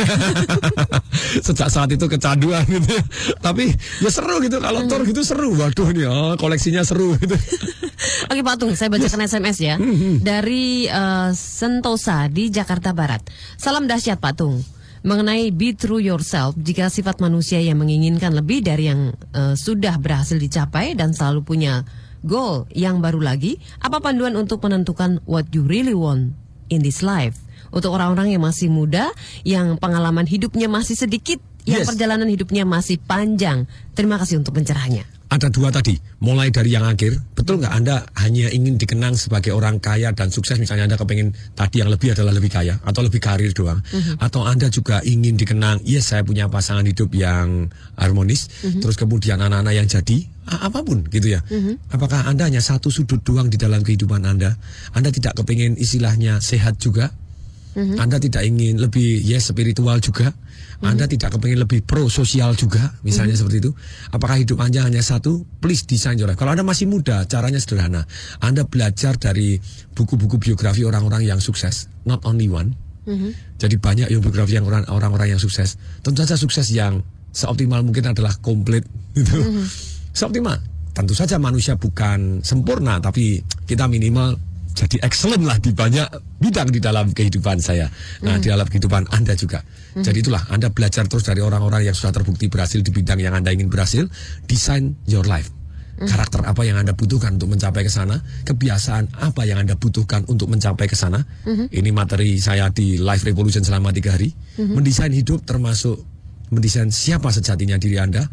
Sejak 1.45 1.71
saat 1.71 1.89
itu 1.91 2.05
kecanduan 2.05 2.67
gitu. 2.67 2.91
Ya 2.91 3.03
tapi 3.39 3.71
ya 4.03 4.09
seru 4.11 4.43
gitu 4.43 4.59
kalau 4.59 4.83
tour 4.91 5.01
gitu 5.07 5.21
seru. 5.23 5.55
Waduh 5.55 5.89
nih 5.95 6.05
oh, 6.07 6.33
koleksinya 6.35 6.83
seru 6.83 7.15
gitu. 7.17 7.35
Oke 8.29 8.41
Pak 8.43 8.55
Tung, 8.59 8.73
saya 8.75 8.91
bacakan 8.91 9.25
SMS 9.25 9.57
ya. 9.63 9.75
Hmm, 9.79 10.21
dari 10.21 10.85
eh, 10.85 11.29
Sentosa 11.33 12.27
di 12.27 12.51
Jakarta 12.51 12.91
Barat. 12.91 13.23
Salam 13.55 13.87
dahsyat 13.87 14.19
Pak 14.19 14.33
Tung. 14.37 14.59
Mengenai 15.07 15.53
be 15.55 15.71
true 15.77 16.03
yourself, 16.03 16.57
jika 16.59 16.91
sifat 16.91 17.23
manusia 17.23 17.61
yang 17.63 17.79
menginginkan 17.79 18.35
lebih 18.35 18.65
dari 18.65 18.91
yang 18.91 19.15
eh, 19.31 19.55
sudah 19.55 19.95
berhasil 19.97 20.35
dicapai 20.35 20.97
dan 20.97 21.15
selalu 21.15 21.41
punya 21.47 21.87
goal 22.27 22.67
yang 22.75 22.99
baru 22.99 23.23
lagi, 23.23 23.57
apa 23.79 24.03
panduan 24.03 24.35
untuk 24.35 24.61
menentukan 24.61 25.23
what 25.25 25.47
you 25.55 25.63
really 25.65 25.95
want 25.95 26.35
in 26.69 26.83
this 26.83 27.01
life? 27.01 27.39
Untuk 27.71 27.95
orang-orang 27.95 28.35
yang 28.35 28.43
masih 28.43 28.67
muda, 28.69 29.11
yang 29.43 29.79
pengalaman 29.79 30.27
hidupnya 30.27 30.69
masih 30.69 30.95
sedikit, 30.95 31.41
yang 31.67 31.83
Yes. 31.83 31.89
perjalanan 31.89 32.27
hidupnya 32.31 32.63
masih 32.63 32.95
panjang. 33.01 33.67
Terima 33.91 34.15
kasih 34.19 34.39
untuk 34.39 34.55
pencerahannya. 34.55 35.16
Ada 35.27 35.51
dua 35.51 35.67
tadi, 35.75 35.99
mulai 36.23 36.47
dari 36.47 36.71
yang 36.71 36.87
akhir, 36.87 37.19
betul 37.35 37.59
nggak 37.59 37.73
Anda 37.75 38.07
hanya 38.15 38.47
ingin 38.47 38.79
dikenang 38.79 39.19
sebagai 39.19 39.51
orang 39.51 39.83
kaya 39.83 40.15
dan 40.15 40.31
sukses, 40.31 40.55
misalnya 40.55 40.87
Anda 40.87 40.95
kepengen 40.95 41.35
tadi 41.51 41.83
yang 41.83 41.91
lebih 41.91 42.15
adalah 42.15 42.31
lebih 42.31 42.47
kaya 42.47 42.79
atau 42.79 43.03
lebih 43.03 43.19
karir 43.19 43.51
doang, 43.51 43.83
Mhm. 43.83 44.23
atau 44.23 44.47
Anda 44.47 44.71
juga 44.71 45.03
ingin 45.03 45.35
dikenang, 45.35 45.83
yes 45.83 46.15
saya 46.15 46.23
punya 46.23 46.47
pasangan 46.47 46.87
hidup 46.87 47.11
yang 47.11 47.67
harmonis, 47.99 48.47
Mhm. 48.63 48.79
terus 48.79 48.95
kemudian 48.95 49.43
anak-anak 49.43 49.75
yang 49.75 49.87
jadi 49.87 50.17
apa 50.47 50.79
pun 50.79 51.03
gitu 51.11 51.35
ya. 51.35 51.43
Apakah 51.91 52.23
Anda 52.23 52.47
hanya 52.47 52.63
satu 52.63 52.87
sudut 52.87 53.19
doang 53.19 53.51
di 53.51 53.59
dalam 53.59 53.83
kehidupan 53.83 54.23
Anda? 54.23 54.55
Anda 54.95 55.11
tidak 55.11 55.35
kepengen 55.43 55.75
istilahnya 55.75 56.39
sehat 56.39 56.79
juga? 56.79 57.11
Mhm. 57.75 57.99
Anda 57.99 58.17
tidak 58.17 58.47
ingin 58.47 58.79
lebih 58.79 59.19
yes 59.27 59.51
spiritual 59.51 59.99
juga? 59.99 60.31
Anda 60.77 61.09
tidak 61.09 61.33
kepengen 61.33 61.65
lebih 61.65 61.81
pro 61.81 62.05
sosial 62.05 62.53
juga, 62.53 62.93
misalnya 63.01 63.33
seperti 63.33 63.65
itu. 63.65 63.71
Apakah 64.13 64.37
hidup 64.37 64.61
Anda 64.61 64.85
hanya 64.85 65.01
satu? 65.01 65.41
Please 65.57 65.83
design 65.83 66.21
your 66.21 66.29
life. 66.29 66.37
Kalau 66.37 66.53
Anda 66.53 66.61
masih 66.61 66.85
muda, 66.85 67.25
caranya 67.25 67.57
sederhana. 67.57 68.05
Anda 68.37 68.61
belajar 68.63 69.17
dari 69.17 69.57
buku-buku 69.91 70.37
biografi 70.37 70.85
orang-orang 70.85 71.25
yang 71.25 71.41
sukses, 71.41 71.89
not 72.05 72.21
only 72.23 72.45
one. 72.45 72.77
Jadi 73.57 73.79
banyak 73.79 74.11
yang 74.11 74.19
biografi 74.19 74.59
yang 74.59 74.67
orang- 74.67 74.85
orang-orang 74.91 75.33
yang 75.33 75.41
sukses. 75.41 75.79
Tentu 76.03 76.21
saja 76.21 76.35
sukses 76.35 76.67
yang 76.69 76.99
seoptimal 77.31 77.81
mungkin 77.81 78.11
adalah 78.11 78.35
komplit 78.37 78.83
gitu. 79.15 79.39
Seoptimal. 80.11 80.59
Tentu 80.91 81.13
saja 81.13 81.37
manusia 81.37 81.77
bukan 81.77 82.41
sempurna 82.41 82.97
tapi 82.97 83.39
kita 83.63 83.85
minimal 83.85 84.35
jadi 84.73 85.01
excellent 85.01 85.41
lah 85.41 85.57
di 85.57 85.73
banyak 85.73 86.05
bidang 86.37 86.69
di 86.69 86.77
dalam 86.77 87.09
kehidupan 87.09 87.57
saya. 87.57 87.89
Nah, 88.21 88.37
di 88.37 88.49
dalam 88.49 88.65
kehidupan 88.65 89.09
Anda 89.09 89.33
juga. 89.33 89.61
Jadi 90.03 90.17
itulah 90.25 90.43
Anda 90.51 90.69
belajar 90.69 91.05
terus 91.09 91.25
dari 91.25 91.41
orang-orang 91.41 91.87
yang 91.87 91.95
sudah 91.95 92.13
terbukti 92.13 92.49
berhasil 92.51 92.81
di 92.81 92.91
bidang 92.93 93.21
yang 93.21 93.33
Anda 93.33 93.53
ingin 93.53 93.71
berhasil, 93.71 94.05
design 94.45 94.97
your 95.09 95.25
life. 95.25 95.49
Karakter 95.97 96.45
apa 96.45 96.61
yang 96.61 96.77
Anda 96.77 96.93
butuhkan 96.93 97.41
untuk 97.41 97.57
mencapai 97.57 97.81
ke 97.81 97.89
sana, 97.89 98.21
kebiasaan 98.45 99.17
apa 99.17 99.49
yang 99.49 99.65
Anda 99.65 99.73
butuhkan 99.73 100.29
untuk 100.29 100.45
mencapai 100.45 100.85
ke 100.85 100.93
sana. 100.93 101.25
Mhm. 101.41 101.73
Ini 101.73 101.89
materi 101.89 102.37
saya 102.37 102.69
di 102.69 103.01
Life 103.01 103.25
Revolution 103.25 103.65
selama 103.65 103.89
tiga 103.89 104.13
hari. 104.13 104.29
Mhm. 104.61 104.77
Mendesain 104.77 105.09
hidup 105.09 105.41
termasuk 105.49 105.97
mendesain 106.53 106.93
siapa 106.93 107.33
sejatinya 107.33 107.81
diri 107.81 107.97
Anda, 107.97 108.29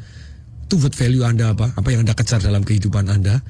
toward 0.69 0.93
value 0.93 1.25
Anda 1.25 1.57
apa, 1.57 1.73
apa 1.73 1.89
yang 1.89 2.05
Anda 2.05 2.13
kejar 2.13 2.45
dalam 2.45 2.69
kehidupan 2.69 3.09
Anda. 3.09 3.41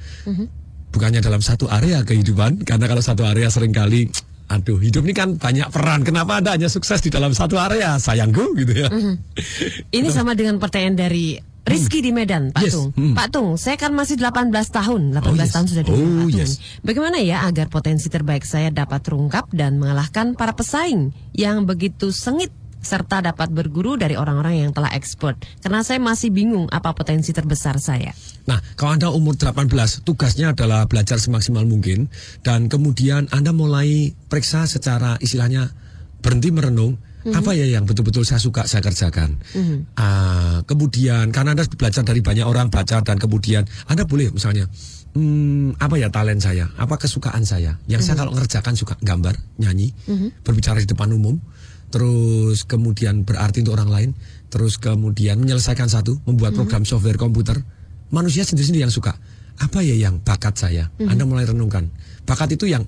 Bukannya 0.95 1.19
dalam 1.19 1.43
satu 1.43 1.67
area 1.67 1.99
kehidupan, 2.07 2.63
karena 2.63 2.87
kalau 2.87 3.03
satu 3.03 3.27
area 3.27 3.51
sering 3.51 3.75
kali, 3.75 4.07
aduh 4.45 4.77
hidup 4.77 5.01
ini 5.03 5.13
kan 5.13 5.29
banyak 5.35 5.67
peran. 5.69 6.05
Kenapa 6.05 6.37
Anda 6.37 6.53
hanya 6.53 6.69
sukses 6.69 7.01
di 7.01 7.09
dalam 7.09 7.33
satu 7.33 7.57
area, 7.57 7.97
sayangku 7.97 8.53
gitu 8.55 8.73
ya. 8.75 8.87
Mhm. 8.89 9.13
Ini 9.89 10.07
sama 10.09 10.33
dengan 10.33 10.61
pertanyaan 10.61 10.97
dari 10.97 11.35
Rizky 11.65 11.97
di 12.05 12.13
Medan, 12.13 12.53
Pak 12.53 12.61
Yes. 12.61 12.77
Tung. 12.77 12.93
Hmm. 12.93 13.17
Pak 13.17 13.27
Tung, 13.33 13.57
saya 13.57 13.73
kan 13.73 13.89
masih 13.89 14.21
18 14.21 14.69
tahun. 14.69 15.17
18 15.17 15.25
Oh, 15.25 15.33
yes. 15.33 15.49
tahun 15.49 15.65
sudah 15.65 15.81
di 15.81 15.89
Oh, 15.89 15.97
Pak 15.97 16.05
Tung. 16.05 16.29
yes. 16.37 16.51
Bagaimana 16.85 17.17
ya 17.17 17.41
agar 17.41 17.73
potensi 17.73 18.05
terbaik 18.05 18.45
saya 18.45 18.69
dapat 18.69 19.01
terungkap 19.01 19.49
dan 19.49 19.81
mengalahkan 19.81 20.37
para 20.37 20.53
pesaing 20.53 21.09
yang 21.33 21.65
begitu 21.65 22.13
sengit 22.13 22.53
serta 22.85 23.25
dapat 23.25 23.49
berguru 23.49 23.97
dari 23.97 24.13
orang-orang 24.13 24.61
yang 24.61 24.71
telah 24.71 24.93
expert. 24.93 25.41
Karena 25.59 25.81
saya 25.81 25.97
masih 25.97 26.29
bingung 26.29 26.69
apa 26.69 26.93
potensi 26.93 27.33
terbesar 27.33 27.81
saya. 27.81 28.13
Nah, 28.45 28.61
kalau 28.77 28.93
Anda 28.93 29.09
umur 29.09 29.33
18, 29.35 30.05
tugasnya 30.05 30.53
adalah 30.53 30.85
belajar 30.85 31.17
semaksimal 31.17 31.65
mungkin 31.65 32.07
dan 32.45 32.69
kemudian 32.69 33.25
Anda 33.33 33.49
mulai 33.51 34.13
periksa 34.29 34.69
secara 34.69 35.17
istilahnya 35.17 35.73
berhenti 36.21 36.53
merenung, 36.53 37.01
Apa 37.25 37.57
ya 37.57 37.65
yang 37.65 37.89
betul-betul 37.89 38.21
saya 38.21 38.37
suka 38.37 38.69
saya 38.69 38.85
kerjakan. 38.85 39.41
Mhm. 39.57 39.97
Ah, 39.97 40.61
kemudian 40.69 41.33
karena 41.33 41.57
Anda 41.57 41.65
belajar 41.65 42.05
dari 42.05 42.21
banyak 42.21 42.45
orang 42.45 42.69
baca 42.69 43.01
dan 43.01 43.17
kemudian 43.17 43.65
Anda 43.89 44.05
boleh 44.05 44.29
misalnya 44.29 44.69
hmm, 45.17 45.81
apa 45.81 45.97
ya 45.97 46.13
talent 46.13 46.45
saya, 46.45 46.69
apa 46.77 47.01
kesukaan 47.01 47.41
saya. 47.41 47.81
Yang 47.89 48.05
saya 48.05 48.13
Mhm. 48.13 48.21
kalau 48.21 48.31
ngerjakan 48.37 48.73
suka 48.77 48.93
gambar, 49.01 49.33
nyanyi, 49.57 49.89
Mhm. 50.05 50.45
berbicara 50.45 50.77
di 50.77 50.85
depan 50.85 51.09
umum, 51.17 51.41
terus 51.95 52.67
kemudian 52.67 53.23
berarti 53.23 53.63
untuk 53.63 53.79
orang 53.79 53.87
lain, 53.87 54.09
terus 54.51 54.75
kemudian 54.75 55.39
menyelesaikan 55.39 55.87
satu, 55.87 56.19
membuat 56.27 56.51
Mhm. 56.51 56.57
program 56.59 56.83
software 56.83 57.15
komputer. 57.15 57.55
Manusia 58.11 58.43
sendiri-sendiri 58.43 58.83
yang 58.83 58.91
suka. 58.91 59.15
Apa 59.55 59.79
ya 59.79 59.95
yang 59.95 60.19
bakat 60.19 60.59
saya? 60.59 60.91
Mhm. 60.99 61.07
Anda 61.07 61.23
mulai 61.23 61.47
renungkan. 61.47 61.87
Bakat 62.27 62.51
itu 62.51 62.67
yang 62.67 62.83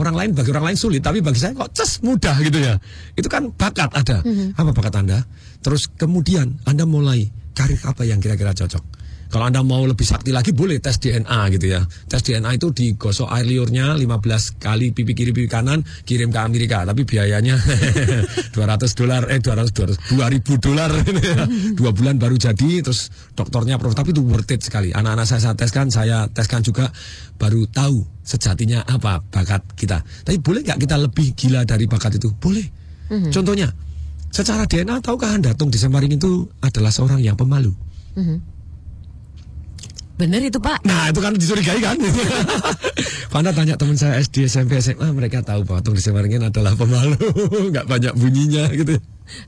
orang 0.00 0.16
lain 0.16 0.30
bagi 0.32 0.56
orang 0.56 0.72
lain 0.72 0.78
sulit, 0.80 1.04
tapi 1.04 1.20
bagi 1.20 1.36
saya 1.36 1.52
kok 1.52 1.68
ces 1.76 2.00
mudah 2.00 2.32
gitu 2.40 2.56
ya. 2.56 2.80
Itu 3.12 3.28
kan 3.28 3.52
bakat 3.52 3.92
ada. 3.92 4.24
Mhm. 4.24 4.56
Apa 4.56 4.72
bakat 4.72 5.04
Anda? 5.04 5.28
Terus 5.60 5.92
kemudian 5.92 6.56
Anda 6.64 6.88
mulai 6.88 7.28
karir 7.52 7.80
apa 7.84 8.08
yang 8.08 8.24
kira-kira 8.24 8.56
cocok. 8.56 8.95
Kalau 9.26 9.44
Anda 9.50 9.60
mau 9.66 9.82
lebih 9.82 10.06
sakti 10.06 10.30
lagi 10.30 10.54
boleh 10.54 10.78
tes 10.78 10.96
DNA 11.02 11.40
gitu 11.58 11.66
ya. 11.66 11.82
Tes 12.06 12.22
DNA 12.22 12.56
itu 12.56 12.70
digosok 12.70 13.26
air 13.30 13.46
liurnya 13.46 13.98
15 13.98 14.62
kali 14.62 14.94
pipi 14.94 15.12
kiri 15.12 15.34
pipi 15.34 15.50
kanan 15.50 15.82
kirim 16.06 16.30
ke 16.30 16.38
Amerika, 16.38 16.86
tapi 16.86 17.02
biayanya 17.02 17.58
200 18.54 18.98
dolar 18.98 19.26
eh 19.30 19.42
200 19.42 19.74
200 19.74 20.14
2000 20.14 20.64
dolar 20.64 20.90
dua 21.78 21.90
bulan 21.90 22.16
baru 22.16 22.38
jadi 22.38 22.82
terus 22.82 23.10
dokternya 23.34 23.76
prof 23.76 23.94
tapi 23.94 24.14
itu 24.14 24.22
worth 24.22 24.50
it 24.54 24.62
sekali. 24.62 24.94
Anak-anak 24.94 25.26
saya, 25.26 25.40
saya 25.50 25.54
teskan, 25.58 25.86
saya 25.90 26.18
teskan 26.30 26.62
juga 26.62 26.88
baru 27.36 27.66
tahu 27.68 28.02
sejatinya 28.26 28.82
apa 28.86 29.22
bakat 29.22 29.62
kita. 29.78 30.02
Tapi 30.26 30.38
boleh 30.42 30.66
nggak 30.66 30.78
kita 30.82 30.96
lebih 30.98 31.34
gila 31.34 31.62
dari 31.62 31.86
bakat 31.86 32.18
itu? 32.18 32.32
Boleh. 32.34 32.66
Mhm. 33.06 33.30
Contohnya, 33.30 33.70
secara 34.34 34.66
DNA 34.66 34.98
tahukah 34.98 35.38
Anda 35.38 35.54
Tung 35.54 35.70
Desemaring 35.70 36.18
itu 36.18 36.50
adalah 36.58 36.90
seorang 36.90 37.22
yang 37.22 37.38
pemalu? 37.38 37.70
Mhm. 38.18 38.55
Bener 40.16 40.40
itu 40.40 40.56
Pak. 40.56 40.80
Nah 40.88 41.12
itu 41.12 41.20
kan 41.20 41.36
dicurigai 41.36 41.80
kan? 41.84 41.96
Fanda 43.32 43.52
tanya 43.52 43.76
teman 43.76 44.00
saya 44.00 44.16
SD, 44.16 44.48
SMP, 44.48 44.80
SMA 44.80 45.12
Mereka 45.12 45.44
tahu 45.44 45.68
bahwa 45.68 45.84
Tung 45.84 45.92
Desemaringin 45.92 46.48
adalah 46.48 46.72
pemalu. 46.72 47.20
Nggak 47.72 47.84
banyak 47.84 48.12
bunyinya 48.16 48.64
gitu 48.72 48.96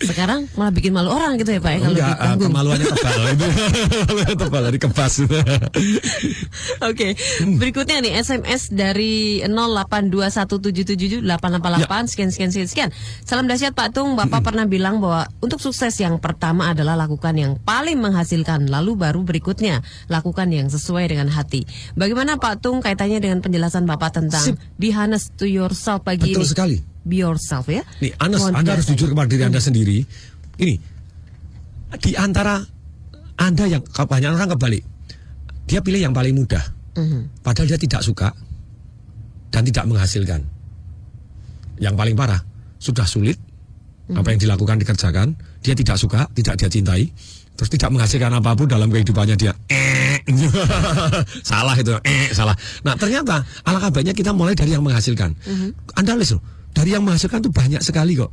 Sekarang 0.02 0.46
malah 0.54 0.72
bikin 0.74 0.90
malu 0.90 1.10
orang 1.10 1.38
gitu 1.38 1.54
ya 1.54 1.60
Pak 1.60 1.70
ya 1.70 1.78
kalau 1.80 1.94
Enggak, 1.94 2.18
panggung. 2.18 2.50
kemaluannya 2.50 2.86
tebal 2.86 3.22
itu 3.32 3.46
tebal 4.36 4.62
dari 4.66 4.78
kebas 4.78 5.14
Oke, 6.82 7.08
berikutnya 7.58 7.96
nih 8.02 8.12
SMS 8.18 8.70
dari 8.70 9.42
0821777888 9.46 12.10
sekian 12.10 12.30
sekian 12.30 12.50
sekian 12.50 12.68
sekian. 12.68 12.90
Salam 13.24 13.46
dahsyat 13.46 13.74
Pak 13.74 13.94
Tung, 13.94 14.14
Bapak 14.14 14.42
pernah 14.44 14.64
bilang 14.64 15.02
bahwa 15.02 15.26
untuk 15.40 15.58
sukses 15.58 15.94
yang 15.98 16.18
pertama 16.18 16.70
adalah 16.72 16.96
lakukan 16.96 17.34
yang 17.36 17.52
paling 17.62 17.98
menghasilkan, 17.98 18.66
lalu 18.70 18.96
baru 18.96 19.22
berikutnya 19.22 19.82
lakukan 20.06 20.48
yang 20.50 20.68
sesuai 20.68 21.10
dengan 21.10 21.28
hati. 21.30 21.64
Bagaimana 21.94 22.38
Pak 22.38 22.62
Tung 22.62 22.80
kaitannya 22.80 23.20
dengan 23.20 23.38
penjelasan 23.40 23.84
Bapak 23.84 24.18
tentang 24.18 24.42
Sip. 24.42 24.56
be 24.78 24.90
honest 24.90 25.34
to 25.36 25.46
yourself 25.46 26.02
pagi 26.02 26.34
Betul 26.34 26.44
ini? 26.44 26.50
sekali. 26.50 26.76
Be 27.08 27.24
yourself 27.24 27.72
ya. 27.72 27.80
Nih, 28.04 28.12
Anas, 28.20 28.44
Mohon 28.44 28.54
Anda 28.60 28.70
harus 28.76 28.86
jujur 28.92 29.08
kepada 29.08 29.28
diri 29.32 29.42
Anda 29.48 29.60
sendiri. 29.64 30.04
Ini 30.60 30.74
di 32.04 32.12
antara 32.20 32.60
Anda 33.40 33.64
yang 33.64 33.80
kebanyakan 33.80 34.36
orang 34.36 34.50
kebalik, 34.52 34.84
dia 35.64 35.80
pilih 35.80 36.04
yang 36.04 36.12
paling 36.12 36.36
mudah, 36.36 36.60
Mhm. 37.00 37.40
padahal 37.40 37.64
dia 37.64 37.80
tidak 37.80 38.04
suka 38.04 38.28
dan 39.48 39.64
tidak 39.64 39.88
menghasilkan. 39.88 40.44
Yang 41.80 41.94
paling 41.96 42.12
parah, 42.18 42.44
sudah 42.76 43.08
sulit 43.08 43.40
apa 44.12 44.28
yang 44.32 44.40
dilakukan 44.40 44.76
dikerjakan, 44.80 45.32
dia 45.64 45.72
tidak 45.72 45.96
suka, 45.96 46.28
tidak 46.36 46.60
dia 46.60 46.68
cintai, 46.68 47.08
terus 47.56 47.70
tidak 47.72 47.88
menghasilkan 47.88 48.32
apa 48.36 48.52
pun 48.52 48.68
dalam 48.68 48.92
kehidupannya 48.92 49.36
dia. 49.38 49.52
Eh, 49.70 50.20
salah 51.46 51.72
itu, 51.72 51.94
eh, 52.04 52.28
salah. 52.36 52.56
Nah 52.84 52.96
ternyata 53.00 53.40
alangkah 53.64 53.96
baiknya 53.96 54.12
kita 54.12 54.32
mulai 54.36 54.52
dari 54.52 54.76
yang 54.76 54.84
menghasilkan. 54.84 55.32
Anda 55.96 56.18
lihat 56.18 56.36
loh, 56.36 56.42
dari 56.78 56.94
yang 56.94 57.02
menghasilkan 57.02 57.42
tuh 57.42 57.50
banyak 57.50 57.82
sekali 57.82 58.14
kok. 58.14 58.30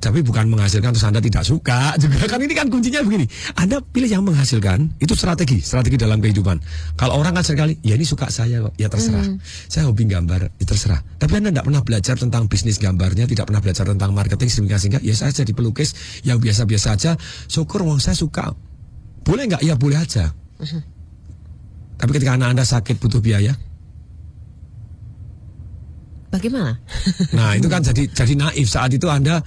Tapi 0.00 0.24
bukan 0.24 0.48
menghasilkan 0.48 0.96
terus 0.96 1.04
Anda 1.04 1.20
tidak 1.20 1.44
suka 1.44 1.92
juga 2.00 2.24
kan 2.32 2.40
ini 2.40 2.56
kan 2.56 2.72
kuncinya 2.72 3.04
begini. 3.04 3.28
Anda 3.52 3.84
pilih 3.84 4.08
yang 4.08 4.24
menghasilkan 4.24 4.96
itu 4.96 5.12
strategi, 5.12 5.60
strategi 5.60 6.00
dalam 6.00 6.24
kehidupan. 6.24 6.56
Kalau 6.96 7.20
orang 7.20 7.36
kan 7.36 7.44
sekali, 7.44 7.76
ya 7.84 8.00
ini 8.00 8.08
suka 8.08 8.32
saya 8.32 8.64
kok, 8.64 8.72
ya 8.80 8.88
terserah. 8.88 9.20
Mhm. 9.20 9.36
Saya 9.44 9.92
hobi 9.92 10.08
gambar, 10.08 10.56
ya 10.56 10.64
terserah. 10.64 11.04
Tapi 11.20 11.44
Anda 11.44 11.52
tidak 11.52 11.68
pernah 11.68 11.82
belajar 11.84 12.16
tentang 12.16 12.48
bisnis 12.48 12.80
gambarnya, 12.80 13.28
tidak 13.28 13.44
pernah 13.52 13.60
belajar 13.60 13.84
tentang 13.92 14.10
marketing 14.16 14.48
sehingga 14.48 14.80
sehingga 14.80 15.00
ya 15.04 15.12
saya 15.12 15.36
jadi 15.36 15.52
pelukis 15.52 15.92
yang 16.24 16.40
biasa-biasa 16.40 16.96
aja. 16.96 17.12
Syukur 17.44 17.84
wong 17.84 18.00
saya 18.00 18.16
suka. 18.16 18.56
Boleh 19.20 19.52
nggak? 19.52 19.60
Ya 19.60 19.76
boleh 19.76 20.00
aja. 20.00 20.32
Tapi 22.00 22.10
ketika 22.16 22.40
anak 22.40 22.56
Anda 22.56 22.64
sakit 22.64 22.96
butuh 22.96 23.20
biaya, 23.20 23.52
Bagaimana? 26.30 26.78
Nah 27.36 27.58
itu 27.58 27.66
kan 27.66 27.82
jadi 27.82 28.06
jadi 28.10 28.34
naif 28.38 28.70
saat 28.70 28.94
itu 28.94 29.10
anda 29.10 29.42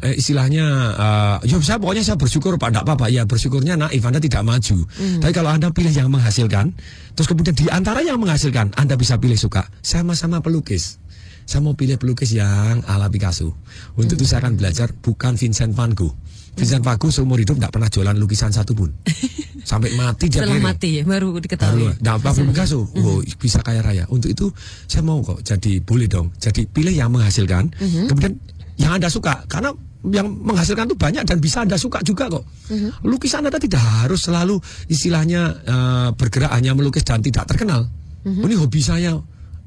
eh, 0.00 0.16
istilahnya 0.16 0.66
eh, 0.96 1.36
ya 1.48 1.56
saya 1.60 1.76
pokoknya 1.76 2.02
saya 2.04 2.16
bersyukur 2.16 2.56
pak 2.56 2.72
tidak 2.72 2.84
apa-apa 2.88 3.06
ya 3.12 3.28
bersyukurnya 3.28 3.76
naif 3.76 4.02
anda 4.02 4.18
tidak 4.18 4.42
maju. 4.42 4.88
Hmm. 4.88 5.20
Tapi 5.20 5.32
kalau 5.32 5.52
anda 5.52 5.68
pilih 5.68 5.92
yang 5.92 6.08
menghasilkan, 6.08 6.72
terus 7.12 7.28
kemudian 7.28 7.52
di 7.52 7.68
antara 7.68 8.00
yang 8.00 8.16
menghasilkan 8.16 8.72
anda 8.80 8.96
bisa 8.96 9.20
pilih 9.20 9.36
suka 9.36 9.68
sama-sama 9.84 10.40
pelukis. 10.40 10.98
Saya 11.42 11.60
mau 11.60 11.74
pilih 11.74 11.98
pelukis 11.98 12.32
yang 12.32 12.86
ala 12.86 13.10
Picasso. 13.10 13.52
Untuk 13.98 14.14
itu 14.16 14.24
saya 14.24 14.46
akan 14.46 14.56
belajar 14.56 14.94
bukan 14.94 15.34
Vincent 15.34 15.74
van 15.74 15.90
Gogh. 15.92 16.14
Vincent 16.54 16.86
van 16.86 16.96
Gogh 16.96 17.10
seumur 17.10 17.36
hidup 17.42 17.58
tidak 17.58 17.74
pernah 17.74 17.90
jualan 17.90 18.16
lukisan 18.16 18.54
satu 18.54 18.72
pun. 18.78 18.94
Sampai 19.62 19.94
mati 19.94 20.26
dia 20.26 20.42
Setelah 20.42 20.58
mati 20.58 20.88
ya, 20.98 21.02
baru 21.06 21.38
diketahui. 21.38 21.94
Baru, 21.94 22.02
nah, 22.02 22.18
Pablo 22.18 22.50
Picasso, 22.50 22.82
oh, 22.82 23.22
bisa 23.38 23.62
kaya 23.62 23.80
raya. 23.80 24.04
Untuk 24.10 24.34
itu 24.34 24.50
saya 24.90 25.06
mau 25.06 25.22
kok 25.22 25.40
jadi 25.42 25.78
boleh 25.78 26.10
dong. 26.10 26.34
Jadi 26.36 26.66
pilih 26.66 26.92
yang 26.92 27.14
menghasilkan, 27.14 27.70
Mhm. 27.78 28.10
kemudian 28.10 28.34
yang 28.76 28.98
anda 28.98 29.06
suka. 29.06 29.46
Karena 29.46 29.70
yang 30.10 30.26
menghasilkan 30.34 30.90
itu 30.90 30.98
banyak 30.98 31.22
dan 31.22 31.38
bisa 31.38 31.62
anda 31.62 31.78
suka 31.78 32.02
juga 32.02 32.26
kok. 32.26 32.42
Mhm. 32.74 33.06
Lukisan 33.06 33.46
anda 33.46 33.58
tidak 33.62 33.80
harus 33.80 34.26
selalu 34.26 34.58
istilahnya 34.90 35.42
eh, 35.62 36.08
bergerak 36.18 36.50
hanya 36.50 36.74
melukis 36.74 37.06
dan 37.06 37.22
tidak 37.22 37.46
terkenal. 37.46 37.86
Mhm. 38.26 38.42
Ini 38.42 38.54
hobi 38.58 38.80
saya. 38.82 39.14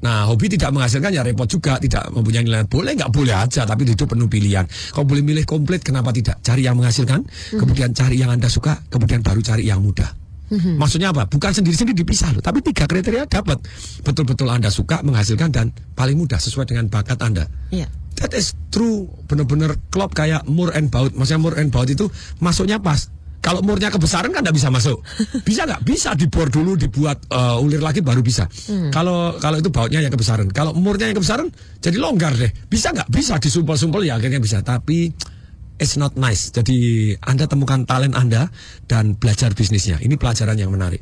Nah, 0.06 0.30
hobi 0.30 0.46
tidak 0.46 0.70
menghasilkan 0.70 1.10
ya 1.10 1.26
repot 1.26 1.50
juga, 1.50 1.82
tidak 1.82 2.06
mempunyai 2.14 2.46
nilai. 2.46 2.62
Boleh 2.70 2.94
nggak 2.94 3.10
boleh 3.10 3.34
aja, 3.34 3.66
tapi 3.66 3.82
hidup 3.82 4.14
penuh 4.14 4.30
pilihan. 4.30 4.62
Kau 4.94 5.02
boleh 5.02 5.26
milih 5.26 5.42
komplit, 5.42 5.82
kenapa 5.82 6.14
tidak? 6.14 6.38
Cari 6.46 6.62
yang 6.62 6.78
menghasilkan, 6.78 7.26
kemudian 7.50 7.90
cari 7.90 8.22
yang 8.22 8.30
anda 8.30 8.46
suka, 8.46 8.86
kemudian 8.86 9.26
baru 9.26 9.42
cari 9.42 9.66
yang 9.66 9.82
mudah. 9.82 10.06
Mhm. 10.46 10.78
Maksudnya 10.78 11.10
apa? 11.10 11.26
Bukan 11.26 11.50
sendiri-sendiri 11.50 12.06
dipisah 12.06 12.30
loh, 12.30 12.38
tapi 12.38 12.62
tiga 12.62 12.86
kriteria 12.86 13.26
dapat. 13.26 13.58
Betul-betul 14.06 14.46
Anda 14.46 14.70
suka, 14.70 15.02
menghasilkan 15.02 15.50
dan 15.50 15.74
paling 15.98 16.14
mudah 16.14 16.38
sesuai 16.38 16.70
dengan 16.70 16.86
bakat 16.86 17.18
Anda. 17.18 17.50
Iya. 17.74 17.90
That 18.22 18.30
is 18.32 18.54
true, 18.70 19.10
benar-benar 19.26 19.74
klop 19.90 20.14
kayak 20.14 20.46
Moore 20.46 20.72
and 20.78 20.88
Baut. 20.88 21.12
Maksudnya 21.18 21.42
Moore 21.42 21.58
and 21.58 21.74
Baut 21.74 21.90
itu 21.90 22.06
masuknya 22.38 22.78
pas. 22.78 23.10
Kalau 23.40 23.62
murnya 23.62 23.88
kebesaran 23.94 24.34
kan 24.34 24.42
nggak 24.42 24.56
bisa 24.56 24.68
masuk. 24.74 24.98
Bisa 25.46 25.64
nggak? 25.64 25.86
Bisa 25.86 26.18
dibor 26.18 26.50
dulu, 26.50 26.74
dibuat 26.74 27.30
uh, 27.30 27.62
ulir 27.62 27.78
lagi 27.78 28.02
baru 28.02 28.18
bisa. 28.18 28.50
Hmm. 28.66 28.90
Kalau 28.90 29.38
kalau 29.38 29.62
itu 29.62 29.70
bautnya 29.70 30.02
yang 30.02 30.10
kebesaran. 30.10 30.50
Kalau 30.50 30.74
murnya 30.74 31.06
yang 31.06 31.18
kebesaran, 31.18 31.46
jadi 31.78 31.96
longgar 31.96 32.34
deh. 32.34 32.50
Bisa 32.66 32.90
nggak? 32.90 33.06
Bisa 33.06 33.38
disumpel-sumpel 33.38 34.02
ya 34.02 34.18
akhirnya 34.18 34.42
bisa. 34.42 34.60
Tapi 34.66 35.14
it's 35.78 35.94
not 35.94 36.18
nice. 36.18 36.50
Jadi 36.50 37.12
Anda 37.22 37.46
temukan 37.46 37.86
talent 37.86 38.18
Anda 38.18 38.50
dan 38.90 39.14
belajar 39.14 39.54
bisnisnya. 39.54 40.02
Ini 40.02 40.18
pelajaran 40.18 40.58
yang 40.58 40.74
menarik. 40.74 41.00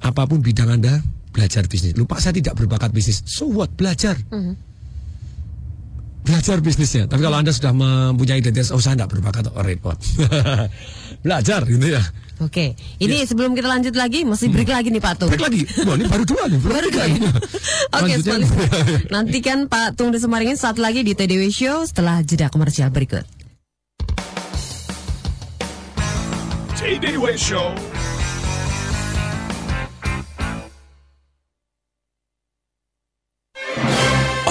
Apa 0.00 0.24
pun 0.24 0.40
bidang 0.40 0.72
Anda, 0.72 0.96
belajar 1.32 1.68
bisnis. 1.68 1.92
Lupa 1.92 2.16
saya 2.18 2.32
tidak 2.32 2.56
berbakat 2.56 2.88
bisnis. 2.90 3.20
So 3.28 3.52
what? 3.52 3.74
Belajar. 3.76 4.16
Belajar 6.22 6.62
bisnisnya. 6.62 7.10
Tapi 7.10 7.18
kalau 7.18 7.42
Anda 7.42 7.50
sudah 7.50 7.74
mempunyai 7.74 8.38
identitas, 8.38 8.70
oh 8.70 8.78
saya 8.78 8.94
tidak 8.94 9.18
berbakat, 9.18 9.50
oh 9.50 9.62
repot. 9.62 9.98
belajar 11.26 11.66
gitu 11.66 11.86
ya. 11.86 12.02
Oke, 12.42 12.74
ini 12.98 13.22
sebelum 13.22 13.54
kita 13.54 13.70
lanjut 13.70 13.94
lagi, 13.94 14.26
masih 14.26 14.50
break 14.50 14.66
lagi 14.66 14.90
nih 14.90 14.98
Pak 14.98 15.14
Tung. 15.14 15.30
Break 15.30 15.46
lagi? 15.46 15.62
Wah 15.86 15.94
ini 15.94 16.06
baru 16.10 16.24
dua 16.26 16.42
nih. 16.50 16.58
Baru 16.58 16.88
dua 16.90 17.04
ya? 17.06 17.18
Oke, 18.02 18.12
sekali. 18.18 18.46
Nantikan 19.14 19.70
Pak 19.70 19.94
Tung 19.94 20.10
Desemaringin 20.10 20.58
saat 20.58 20.78
lagi 20.82 21.06
di 21.06 21.14
TDW 21.14 21.50
Show 21.54 21.86
setelah 21.86 22.18
jeda 22.26 22.50
komersial 22.50 22.90
berikut. 22.90 23.22
TDW 26.74 27.38
Show. 27.38 27.70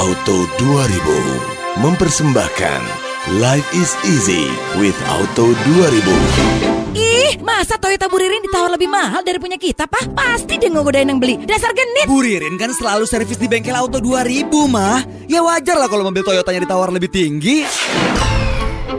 Auto 0.02 0.38
2000 0.58 1.61
mempersembahkan 1.80 3.12
Life 3.38 3.70
is 3.78 3.94
easy 4.04 4.50
with 4.82 4.98
Auto 5.06 5.54
2000. 5.78 6.98
Ih, 6.98 7.38
masa 7.46 7.78
Toyota 7.78 8.10
Buririn 8.10 8.42
ditawar 8.42 8.74
lebih 8.74 8.90
mahal 8.90 9.22
dari 9.22 9.38
punya 9.38 9.62
kita, 9.62 9.86
Pak? 9.86 10.18
Pasti 10.18 10.58
dia 10.58 10.74
ngegodain 10.74 11.06
yang 11.06 11.22
beli. 11.22 11.38
Dasar 11.46 11.72
genit. 11.72 12.10
Bu 12.10 12.26
Ririn 12.26 12.58
kan 12.58 12.74
selalu 12.74 13.06
servis 13.06 13.38
di 13.38 13.46
bengkel 13.46 13.78
auto 13.78 14.02
2000 14.02 14.50
mah. 14.68 15.06
Ya 15.30 15.46
wajar 15.46 15.78
lah 15.78 15.86
kalau 15.86 16.10
mobil 16.10 16.26
Toyotanya 16.26 16.66
ditawar 16.66 16.90
lebih 16.90 17.14
tinggi. 17.14 17.64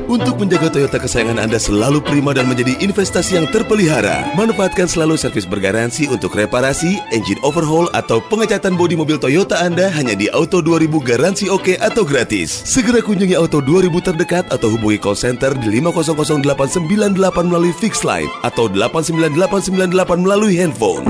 Untuk 0.08 0.40
menjaga 0.40 0.72
Toyota 0.72 0.96
kesayangan 0.96 1.44
Anda 1.44 1.60
selalu 1.60 2.00
prima 2.00 2.32
dan 2.32 2.48
menjadi 2.48 2.80
investasi 2.80 3.36
yang 3.36 3.46
terpelihara, 3.52 4.32
manfaatkan 4.32 4.88
selalu 4.88 5.20
servis 5.20 5.44
bergaransi 5.44 6.08
untuk 6.08 6.32
reparasi, 6.32 6.96
engine 7.12 7.40
overhaul, 7.44 7.92
atau 7.92 8.24
pengecatan 8.24 8.72
bodi 8.72 8.96
mobil 8.96 9.20
Toyota 9.20 9.60
Anda 9.60 9.92
hanya 9.92 10.16
di 10.16 10.32
Auto 10.32 10.64
2000 10.64 10.88
Garansi 11.04 11.52
Oke 11.52 11.76
atau 11.76 12.08
gratis. 12.08 12.64
Segera 12.64 13.04
kunjungi 13.04 13.36
Auto 13.36 13.60
2000 13.60 13.92
terdekat 14.00 14.44
atau 14.48 14.72
hubungi 14.72 14.96
call 14.96 15.18
center 15.18 15.52
di 15.60 15.68
500898 15.80 17.48
melalui 17.52 17.74
fixed 17.76 18.08
line 18.08 18.32
atau 18.40 18.72
89898 18.72 20.24
melalui 20.24 20.56
handphone. 20.56 21.04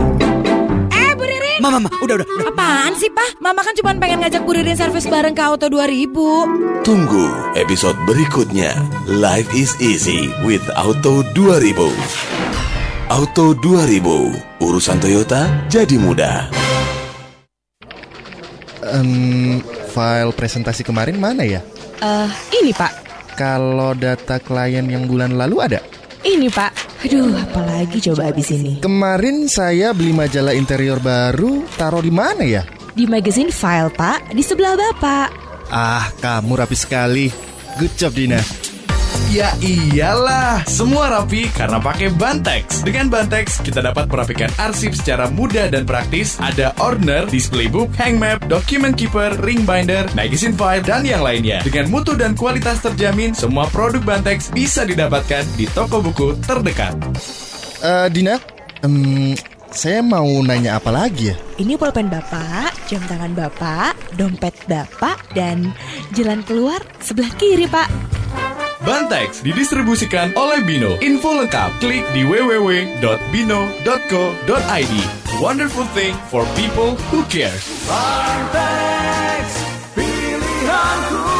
Mama, 1.63 1.79
mama, 1.79 1.95
udah, 2.03 2.19
udah, 2.19 2.27
udah. 2.27 2.51
Apaan 2.51 2.99
sih, 2.99 3.07
Pak? 3.07 3.39
Mama 3.39 3.63
kan 3.63 3.71
cuma 3.79 3.95
pengen 3.95 4.19
ngajak 4.27 4.43
Bu 4.43 4.51
Ririn 4.51 4.75
servis 4.75 5.07
bareng 5.07 5.31
ke 5.31 5.47
Auto 5.47 5.71
2000. 5.71 6.83
Tunggu 6.83 7.27
episode 7.55 7.95
berikutnya. 8.03 8.75
Life 9.07 9.47
is 9.55 9.71
easy 9.79 10.27
with 10.43 10.67
Auto 10.75 11.23
2000. 11.39 11.87
Auto 13.15 13.55
2000, 13.55 14.59
urusan 14.59 14.99
Toyota 14.99 15.47
jadi 15.71 16.03
mudah. 16.03 16.51
Em, 18.83 19.63
file 19.95 20.35
presentasi 20.35 20.83
kemarin 20.83 21.15
mana 21.15 21.47
ya? 21.47 21.63
Eh, 22.03 22.29
ini 22.59 22.75
Pak. 22.75 22.91
Kalau 23.39 23.95
data 23.95 24.43
klien 24.43 24.91
yang 24.91 25.07
bulan 25.07 25.39
lalu 25.39 25.63
ada? 25.63 25.79
Ini 26.23 26.47
Pak. 26.55 27.03
Aduh, 27.03 27.35
apalagi 27.35 27.99
coba 27.99 28.31
habis 28.31 28.55
ini. 28.55 28.79
Kemarin 28.79 29.51
saya 29.51 29.91
beli 29.91 30.15
majalah 30.15 30.55
interior 30.55 31.03
baru, 31.03 31.67
taruh 31.75 31.99
di 31.99 32.15
mana 32.15 32.47
ya? 32.47 32.63
Di 32.95 33.11
magazine 33.11 33.51
file 33.51 33.91
Pak, 33.91 34.31
di 34.31 34.43
sebelah 34.43 34.79
Bapak. 34.79 35.29
Ah, 35.67 36.07
kamu 36.23 36.63
rapi 36.63 36.79
sekali. 36.79 37.27
Good 37.75 37.99
job, 37.99 38.15
Dina. 38.15 38.72
Ya 39.33 39.53
iyalah, 39.65 40.61
semua 40.69 41.09
rapi 41.09 41.49
karena 41.57 41.81
pakai 41.81 42.13
Bantex. 42.13 42.85
Dengan 42.85 43.09
Bantex, 43.09 43.65
kita 43.65 43.81
dapat 43.81 44.09
merapikan 44.09 44.53
arsip 44.61 44.93
secara 44.93 45.29
mudah 45.33 45.73
dan 45.73 45.89
praktis. 45.89 46.37
Ada 46.37 46.77
order, 46.81 47.25
display 47.33 47.69
book, 47.69 47.89
hang 47.97 48.21
map, 48.21 48.45
document 48.49 48.93
keeper, 48.93 49.33
ring 49.41 49.65
binder, 49.65 50.05
magazine 50.13 50.53
file, 50.53 50.85
dan 50.85 51.09
yang 51.09 51.25
lainnya. 51.25 51.65
Dengan 51.65 51.89
mutu 51.89 52.13
dan 52.13 52.37
kualitas 52.37 52.85
terjamin, 52.85 53.33
semua 53.33 53.69
produk 53.73 54.05
Bantex 54.05 54.53
bisa 54.53 54.85
didapatkan 54.85 55.49
di 55.57 55.65
toko 55.73 56.05
buku 56.05 56.37
terdekat. 56.45 56.93
Eh, 57.81 58.09
Dina, 58.13 58.37
em, 58.85 59.33
saya 59.73 60.05
mau 60.05 60.29
nanya 60.45 60.77
apa 60.77 60.93
lagi 60.93 61.33
ya? 61.33 61.37
Ini 61.57 61.81
pulpen 61.81 62.13
Bapak, 62.13 62.77
jam 62.85 63.01
tangan 63.09 63.33
Bapak, 63.33 63.97
dompet 64.21 64.53
Bapak, 64.69 65.33
dan 65.33 65.73
jalan 66.13 66.45
keluar 66.45 66.85
sebelah 67.01 67.33
kiri 67.41 67.65
Pak. 67.65 68.22
Bantex 68.83 69.47
didistribusikan 69.47 70.35
oleh 70.35 70.59
Bino. 70.67 70.99
Info 70.99 71.39
lengkap 71.39 71.79
klik 71.79 72.03
di 72.11 72.27
www.bino.co.id. 72.27 74.95
Wonderful 75.39 75.87
thing 75.95 76.11
for 76.27 76.43
people 76.59 76.99
who 77.15 77.23
care. 77.31 77.55
Bartex, 77.87 79.47
pilihanku. 79.95 81.31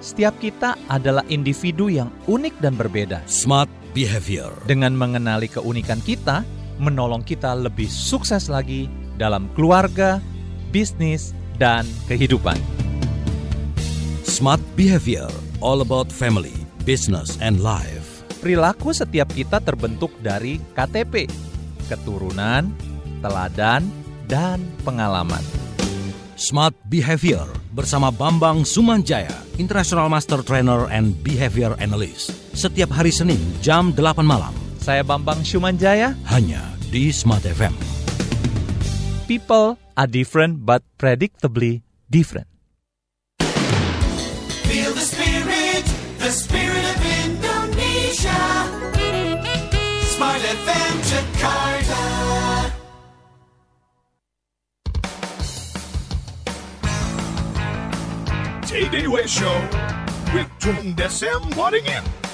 Setiap 0.00 0.32
kita 0.40 0.80
adalah 0.88 1.28
individu 1.28 1.92
yang 1.92 2.08
unik 2.24 2.56
dan 2.64 2.72
berbeda. 2.72 3.20
Smart 3.28 3.68
behavior. 3.92 4.56
Dengan 4.64 4.96
mengenali 4.96 5.52
keunikan 5.52 6.00
kita, 6.00 6.40
menolong 6.80 7.20
kita 7.20 7.52
lebih 7.52 7.92
sukses 7.92 8.48
lagi 8.48 8.88
dalam 9.20 9.52
keluarga, 9.52 10.24
bisnis, 10.72 11.36
dan 11.60 11.84
kehidupan. 12.08 12.81
Smart 14.42 14.58
behavior. 14.74 15.30
All 15.62 15.86
about 15.86 16.10
family, 16.10 16.50
business, 16.82 17.38
and 17.38 17.62
life. 17.62 18.26
Perilaku 18.42 18.90
setiap 18.90 19.30
kita 19.30 19.62
terbentuk 19.62 20.10
dari 20.18 20.58
KTP, 20.74 21.30
keturunan, 21.86 22.74
teladan, 23.22 23.86
dan 24.26 24.58
pengalaman. 24.82 25.38
Smart 26.34 26.74
Behavior 26.90 27.46
bersama 27.70 28.10
Bambang 28.10 28.66
Sumanjaya, 28.66 29.30
International 29.62 30.10
Master 30.10 30.42
Trainer 30.42 30.90
and 30.90 31.14
Behavior 31.22 31.78
Analyst. 31.78 32.34
Setiap 32.50 32.90
hari 32.90 33.14
Senin 33.14 33.38
jam 33.62 33.94
8 33.94 34.26
malam. 34.26 34.50
Saya 34.82 35.06
Bambang 35.06 35.46
Sumanjaya. 35.46 36.18
Hanya 36.26 36.66
di 36.90 37.14
Smart 37.14 37.46
FM. 37.46 37.78
People 39.30 39.78
are 39.94 40.10
different 40.10 40.66
but 40.66 40.82
predictably 40.98 41.86
different. 42.10 42.51
TDW 58.72 59.28
Show 59.28 59.52
with 60.32 60.48
Tung 60.56 60.96
Desem 60.96 61.44
Waddingin. 61.60 62.00
Sudah 62.00 62.31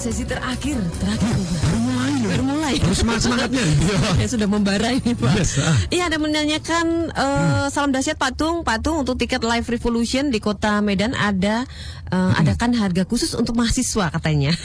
sesi 0.00 0.24
terakhir, 0.24 0.80
terakhir. 0.96 1.36
Mulai 1.76 2.12
loh. 2.24 2.30
Baru 2.32 2.44
mulai. 2.48 2.74
Harus 2.80 3.04
semangat 3.04 3.28
semangatnya. 3.28 3.64
Ya 4.20 4.26
sudah 4.32 4.48
membara 4.48 4.88
ini 4.96 5.12
Pak. 5.12 5.32
Yes, 5.36 5.60
ah. 5.60 5.76
Iya 5.92 6.08
ada 6.08 6.16
menanyakan 6.16 7.12
eh, 7.12 7.66
salam 7.68 7.92
dahsyat 7.92 8.16
Patung, 8.16 8.64
Patung 8.64 9.04
untuk 9.04 9.20
tiket 9.20 9.44
Live 9.44 9.68
Revolution 9.68 10.32
di 10.32 10.40
Kota 10.40 10.80
Medan 10.80 11.12
ada 11.12 11.68
eh, 12.08 12.32
adakan 12.40 12.80
harga 12.80 13.04
khusus 13.04 13.36
untuk 13.36 13.60
mahasiswa 13.60 14.08
katanya. 14.08 14.56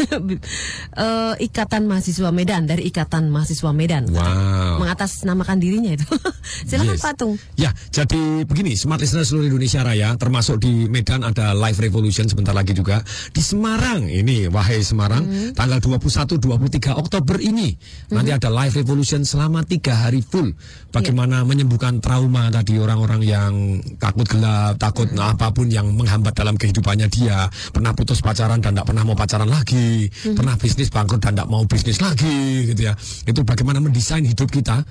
Eh, 0.96 1.36
Ikatan 1.52 1.92
Mahasiswa 1.92 2.32
Medan 2.32 2.72
dari 2.72 2.88
Ikatan 2.88 3.28
Mahasiswa 3.28 3.76
Medan. 3.76 4.08
Wow. 4.08 4.80
Mengatasnamakan 4.80 5.60
dirinya 5.60 5.92
itu. 5.92 6.08
Silakan 6.76 6.96
Yes. 6.96 7.04
Patung. 7.04 7.34
Ya, 7.56 7.72
jadi 7.92 8.44
begini, 8.44 8.76
Smart 8.76 9.00
Listener 9.00 9.24
seluruh 9.24 9.48
Indonesia 9.52 9.82
Raya, 9.84 10.16
termasuk 10.20 10.60
di 10.62 10.88
Medan 10.92 11.24
ada 11.24 11.56
Live 11.56 11.80
Revolution 11.80 12.28
sebentar 12.28 12.52
lagi 12.52 12.76
juga. 12.76 13.02
Di 13.32 13.42
Semarang, 13.42 14.08
ini 14.08 14.48
wahai 14.52 14.84
Semarang, 14.84 15.54
tanggal 15.56 15.80
21 15.80 16.38
23 16.38 16.96
Oktober 16.96 17.38
ini 17.40 17.76
nanti 18.12 18.32
ada 18.32 18.52
Live 18.52 18.76
Revolution 18.80 19.24
selama 19.24 19.64
tiga 19.64 20.08
hari 20.08 20.20
full. 20.22 20.52
Bagaimana 20.92 21.44
menyembuhkan 21.44 22.00
trauma 22.00 22.48
tadi 22.52 22.80
orang-orang 22.80 23.22
yang 23.24 23.52
takut 24.00 24.28
gelap, 24.28 24.80
takut 24.80 25.08
apa 25.20 25.52
pun 25.52 25.68
yang 25.68 25.92
menghambat 25.96 26.36
dalam 26.36 26.56
kehidupannya 26.56 27.08
dia, 27.12 27.48
pernah 27.72 27.92
putus 27.92 28.24
pacaran 28.24 28.60
dan 28.64 28.76
tidak 28.76 28.88
pernah 28.92 29.04
mau 29.04 29.16
pacaran 29.18 29.48
lagi, 29.50 30.08
pernah 30.36 30.56
bisnis 30.56 30.92
bangkrut 30.92 31.20
dan 31.24 31.36
tidak 31.36 31.50
mau 31.52 31.64
bisnis 31.68 32.00
lagi, 32.00 32.72
gitu 32.72 32.82
ya. 32.88 32.94
Itu 33.28 33.44
bagaimana 33.44 33.84
mendesain 33.84 34.24
hidup 34.24 34.48
kita. 34.52 34.84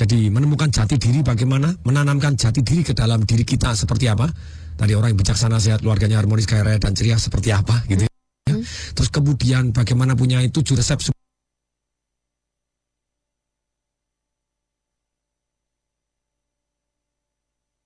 Jadi 0.00 0.32
menemukan 0.32 0.72
jati 0.72 0.96
diri 0.96 1.20
bagaimana, 1.20 1.76
menanamkan 1.84 2.32
jati 2.32 2.64
diri 2.64 2.80
ke 2.80 2.96
dalam 2.96 3.20
diri 3.20 3.44
kita 3.44 3.76
seperti 3.76 4.08
apa. 4.08 4.32
Tadi 4.80 4.96
orang 4.96 5.12
yang 5.12 5.20
bijaksana, 5.20 5.60
sehat, 5.60 5.84
keluarganya 5.84 6.16
harmonis, 6.16 6.48
kaya 6.48 6.64
raya 6.64 6.80
dan 6.80 6.96
ceria 6.96 7.20
seperti 7.20 7.52
apa 7.52 7.84
gitu. 7.84 8.08
ya. 8.08 8.56
Terus 8.96 9.12
kemudian 9.12 9.76
bagaimana 9.76 10.16
punya 10.16 10.40
tujuh 10.48 10.72
resep 10.72 11.12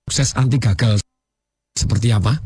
sukses 0.06 0.30
anti 0.38 0.62
gagal 0.62 1.02
seperti 1.74 2.14
apa? 2.14 2.38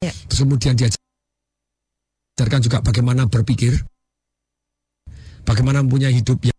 Terus 0.00 0.40
kemudian 0.40 0.72
diajarkan 0.80 2.60
juga 2.64 2.80
bagaimana 2.80 3.28
berpikir, 3.28 3.76
bagaimana 5.44 5.84
mempunyai 5.84 6.16
hidup 6.16 6.40
yang, 6.48 6.51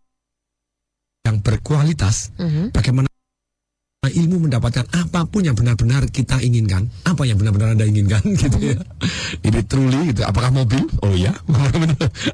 berkualitas, 1.44 2.32
bagaimana 2.72 3.06
ilmu 4.10 4.48
mendapatkan 4.48 4.84
apa 4.92 5.24
pun 5.24 5.44
yang 5.46 5.56
benar-benar 5.56 6.04
kita 6.12 6.36
inginkan, 6.44 6.88
apa 7.08 7.24
yang 7.24 7.40
benar-benar 7.40 7.72
anda 7.72 7.88
inginkan, 7.88 8.20
gitu 8.40 8.58
ya. 8.60 8.76
Ini 9.40 9.60
truly, 9.64 10.12
gitu. 10.12 10.28
Apakah 10.28 10.52
mobil? 10.52 10.84
Oh 11.00 11.14
ya, 11.24 11.32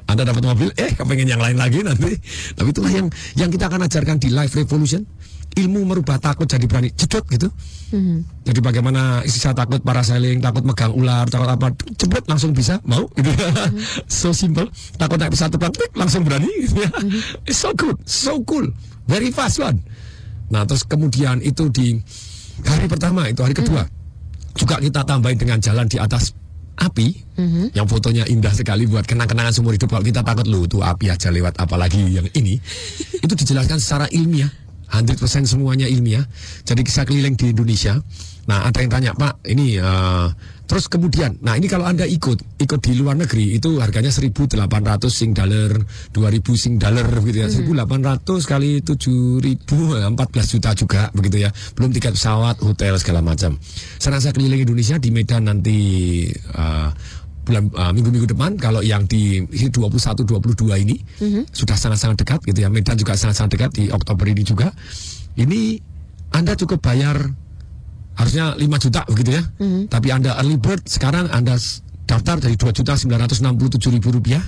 anda 0.07 0.27
dapat 0.27 0.43
mobil, 0.43 0.69
eh 0.75 0.91
kepengen 0.91 1.31
yang 1.31 1.41
lain 1.41 1.55
lagi 1.55 1.79
nanti. 1.83 2.15
Tapi 2.55 2.69
itulah 2.71 2.91
yang 2.91 3.07
yang 3.39 3.49
kita 3.51 3.71
akan 3.71 3.87
ajarkan 3.87 4.17
di 4.19 4.29
Life 4.33 4.55
Revolution. 4.55 5.03
Ilmu 5.51 5.83
merubah 5.83 6.15
takut 6.15 6.47
jadi 6.47 6.63
berani, 6.63 6.95
jedot 6.95 7.27
gitu. 7.27 7.51
Jadi 8.47 8.59
bagaimana 8.63 9.19
saya 9.27 9.51
takut 9.51 9.83
parasailing, 9.83 10.39
takut 10.39 10.63
megang 10.63 10.95
ular, 10.95 11.27
takut 11.27 11.43
apa, 11.51 11.75
cepet 11.75 12.23
langsung 12.23 12.55
bisa, 12.55 12.79
mau 12.87 13.03
gitu 13.19 13.27
ya. 13.35 13.67
so 14.07 14.31
simple. 14.31 14.63
Takut 14.95 15.19
naik 15.19 15.35
pesawat 15.35 15.51
terbang, 15.51 15.75
langsung 15.91 16.23
berani 16.23 16.47
gitu 16.47 16.87
ya. 16.87 16.89
It's 17.43 17.59
so 17.59 17.75
good, 17.75 17.99
so 18.07 18.39
cool, 18.47 18.63
very 19.07 19.29
fast 19.33 19.61
one. 19.61 19.79
Nah 20.51 20.67
terus 20.67 20.83
kemudian 20.83 21.39
itu 21.41 21.71
di 21.71 21.95
hari 22.65 22.85
pertama 22.85 23.25
itu 23.31 23.41
hari 23.41 23.55
kedua 23.55 23.87
juga 24.57 24.77
kita 24.83 25.01
tambahin 25.07 25.39
dengan 25.39 25.57
jalan 25.63 25.87
di 25.87 25.97
atas 25.97 26.35
api. 26.81 27.07
Yang 27.73 27.87
fotonya 27.87 28.23
indah 28.27 28.53
sekali 28.53 28.85
buat 28.89 29.05
kenang-kenangan 29.05 29.53
seumur 29.53 29.73
hidup. 29.77 29.89
Kalau 29.89 30.05
kita 30.05 30.21
takut 30.25 30.45
lu 30.49 30.65
tuh 30.65 30.81
api 30.81 31.09
aja 31.09 31.29
lewat 31.29 31.57
apalagi 31.57 32.01
yang 32.09 32.27
ini? 32.33 32.57
Itu 33.25 33.33
dijelaskan 33.37 33.77
secara 33.77 34.05
ilmiah 34.09 34.49
100% 34.91 35.47
semuanya 35.47 35.87
ilmiah. 35.87 36.27
Jadi 36.67 36.83
kisah 36.83 37.07
keliling 37.07 37.39
di 37.39 37.55
Indonesia. 37.55 37.95
Nah, 38.51 38.67
ada 38.67 38.77
yang 38.83 38.91
tanya, 38.91 39.11
"Pak, 39.15 39.45
ini 39.47 39.77
eh, 39.77 40.27
terus 40.65 40.87
kemudian, 40.87 41.35
nah 41.43 41.59
ini 41.59 41.67
kalau 41.67 41.83
Anda 41.83 42.07
ikut, 42.07 42.63
ikut 42.63 42.79
di 42.79 42.95
luar 42.95 43.19
negeri 43.19 43.59
itu 43.59 43.77
harganya 43.83 44.07
1.800 44.07 45.11
sing 45.11 45.35
dollar, 45.35 45.75
2.000 46.15 46.55
sing 46.55 46.79
dollar 46.79 47.05
begitu 47.21 47.43
ya. 47.43 47.49
1.800 47.51 48.47
kali 48.47 48.79
7.000 48.81 50.09
14 50.15 50.53
juta 50.57 50.71
juga 50.73 51.01
begitu 51.11 51.43
ya. 51.43 51.49
Belum 51.75 51.91
tiket 51.91 52.15
pesawat, 52.15 52.59
hotel 52.63 52.95
segala 52.97 53.19
macam. 53.19 53.59
Serasa 53.99 54.31
keliling 54.31 54.63
Indonesia 54.63 54.95
di 54.97 55.09
Medan 55.11 55.51
nanti 55.51 55.77
eh, 56.33 56.89
bulan 57.41 57.73
uh, 57.73 57.91
minggu-minggu 57.91 58.29
depan 58.29 58.53
kalau 58.55 58.85
yang 58.85 59.09
di 59.09 59.41
21 59.49 59.73
22 60.25 60.83
ini 60.85 60.95
sudah 61.49 61.73
sangat-sangat 61.73 62.21
dekat 62.21 62.39
gitu 62.45 62.59
ya. 62.61 62.69
Medan 62.69 62.95
juga 62.95 63.17
sangat-sangat 63.17 63.51
dekat 63.57 63.71
di 63.75 63.83
Oktober 63.89 64.25
ini 64.29 64.43
juga. 64.45 64.69
Ini 65.35 65.79
Anda 66.31 66.53
cukup 66.55 66.79
bayar 66.85 67.17
harusnya 68.15 68.53
5 68.55 68.83
juta 68.83 69.01
begitu 69.09 69.41
ya. 69.41 69.43
Tapi 69.89 70.07
Anda 70.13 70.37
early 70.37 70.61
bird 70.61 70.85
sekarang 70.85 71.31
Anda 71.33 71.57
daftar 72.05 72.37
dari 72.39 72.55
2 72.59 72.71
juta 72.75 72.93
967 72.93 73.89
ribu 73.89 74.09
rupiah. 74.11 74.43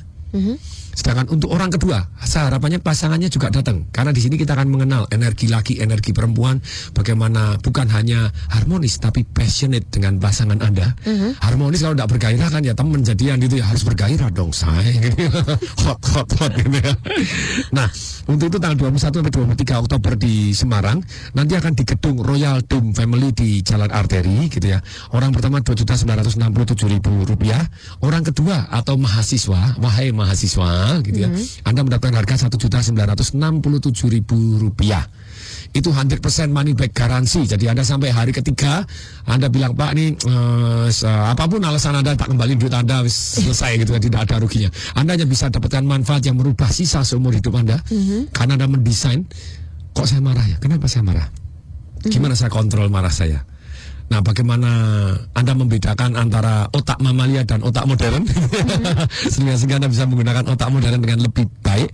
Sedangkan 0.93 1.25
untuk 1.33 1.49
orang 1.49 1.73
kedua, 1.73 2.05
saya 2.21 2.53
harapannya 2.53 2.77
pasangannya 2.77 3.25
juga 3.25 3.49
datang. 3.49 3.89
Karena 3.89 4.13
di 4.13 4.21
sini 4.21 4.37
kita 4.37 4.53
akan 4.53 4.69
mengenal 4.69 5.09
energi 5.09 5.49
laki, 5.49 5.81
energi 5.81 6.13
perempuan, 6.13 6.61
bagaimana 6.93 7.57
bukan 7.57 7.89
hanya 7.89 8.29
harmonis 8.53 9.01
tapi 9.01 9.25
passionate 9.25 9.89
dengan 9.89 10.21
pasangan 10.21 10.61
Anda. 10.61 10.93
Harmonis 11.41 11.81
kalau 11.81 11.97
tidak 11.97 12.09
bergairah 12.13 12.49
kan 12.53 12.61
ya 12.61 12.77
teman 12.77 13.01
jadian 13.01 13.41
gitu 13.41 13.57
ya 13.57 13.65
harus 13.65 13.81
bergairah 13.81 14.29
dong 14.29 14.53
saya. 14.53 14.93
hot 15.83 16.01
hot 16.13 16.29
hot 16.37 16.51
gitu 16.61 16.77
ya. 16.77 16.93
Nah, 17.73 17.89
untuk 18.29 18.53
itu 18.53 18.57
tanggal 18.61 18.93
21 18.93 19.01
sampai 19.01 19.33
23 19.33 19.83
Oktober 19.83 20.13
di 20.13 20.53
Semarang 20.53 21.01
nanti 21.33 21.57
akan 21.57 21.73
di 21.73 21.83
gedung 21.89 22.21
Royal 22.21 22.61
Dome 22.61 22.93
Family 22.93 23.33
di 23.33 23.65
Jalan 23.65 23.89
Arteri 23.89 24.45
gitu 24.45 24.69
ya. 24.69 24.79
Orang 25.09 25.33
pertama 25.33 25.57
2.967.000 25.65 27.01
rupiah, 27.01 27.65
orang 28.05 28.21
kedua 28.21 28.69
atau 28.69 28.93
mahasiswa, 28.95 29.81
wahai 29.81 30.13
mahasiswa 30.13 30.82
gitu 31.01 31.19
ya. 31.19 31.29
Anda 31.63 31.81
mendapatkan 31.81 32.13
harga 32.13 32.47
1.967.000 32.47 33.33
rupiah 34.59 35.03
itu 35.73 35.89
100% 35.89 36.21
money 36.49 36.77
back 36.77 36.93
garansi. 36.93 37.49
Jadi 37.49 37.65
Anda 37.65 37.81
sampai 37.81 38.13
hari 38.13 38.29
ketiga, 38.29 38.85
Anda 39.25 39.49
bilang 39.49 39.73
Pak 39.73 39.91
eh, 39.97 40.13
se- 40.89 41.09
apa 41.09 41.49
pun 41.49 41.65
alasan 41.65 41.97
Anda 41.97 42.13
tak 42.13 42.29
kembali 42.29 42.53
duit 42.55 42.69
Anda 42.69 43.01
wis 43.01 43.41
selesai 43.41 43.81
gitu 43.81 43.97
kan 43.97 44.01
tidak 44.01 44.21
ada 44.29 44.37
ruginya. 44.37 44.69
Anda 44.93 45.17
hanya 45.17 45.25
bisa 45.25 45.49
dapatkan 45.49 45.81
manfaat 45.81 46.21
yang 46.23 46.37
merubah 46.37 46.69
sisa 46.69 47.01
seumur 47.01 47.33
hidup 47.33 47.57
Anda 47.57 47.81
karena 48.29 48.53
Anda 48.53 48.69
mendesain 48.69 49.25
kok 49.93 50.05
saya 50.05 50.21
marah 50.21 50.45
ya? 50.45 50.57
Kenapa 50.61 50.85
saya 50.85 51.01
marah? 51.01 51.25
Gimana 52.05 52.35
saya 52.35 52.51
kontrol 52.51 52.91
marah 52.91 53.13
saya? 53.13 53.41
Nah, 54.11 54.19
bagaimana 54.19 54.69
Anda 55.33 55.53
membedakan 55.55 56.19
antara 56.19 56.67
otak 56.69 56.99
mamalia 56.99 57.47
dan 57.47 57.63
otak 57.63 57.87
modern? 57.87 58.27
sehingga, 59.31 59.55
sehingga 59.57 59.75
Anda 59.81 59.89
bisa 59.89 60.05
menggunakan 60.05 60.43
otak 60.49 60.69
modern 60.69 60.99
dengan 61.01 61.19
lebih 61.23 61.47
baik. 61.63 61.89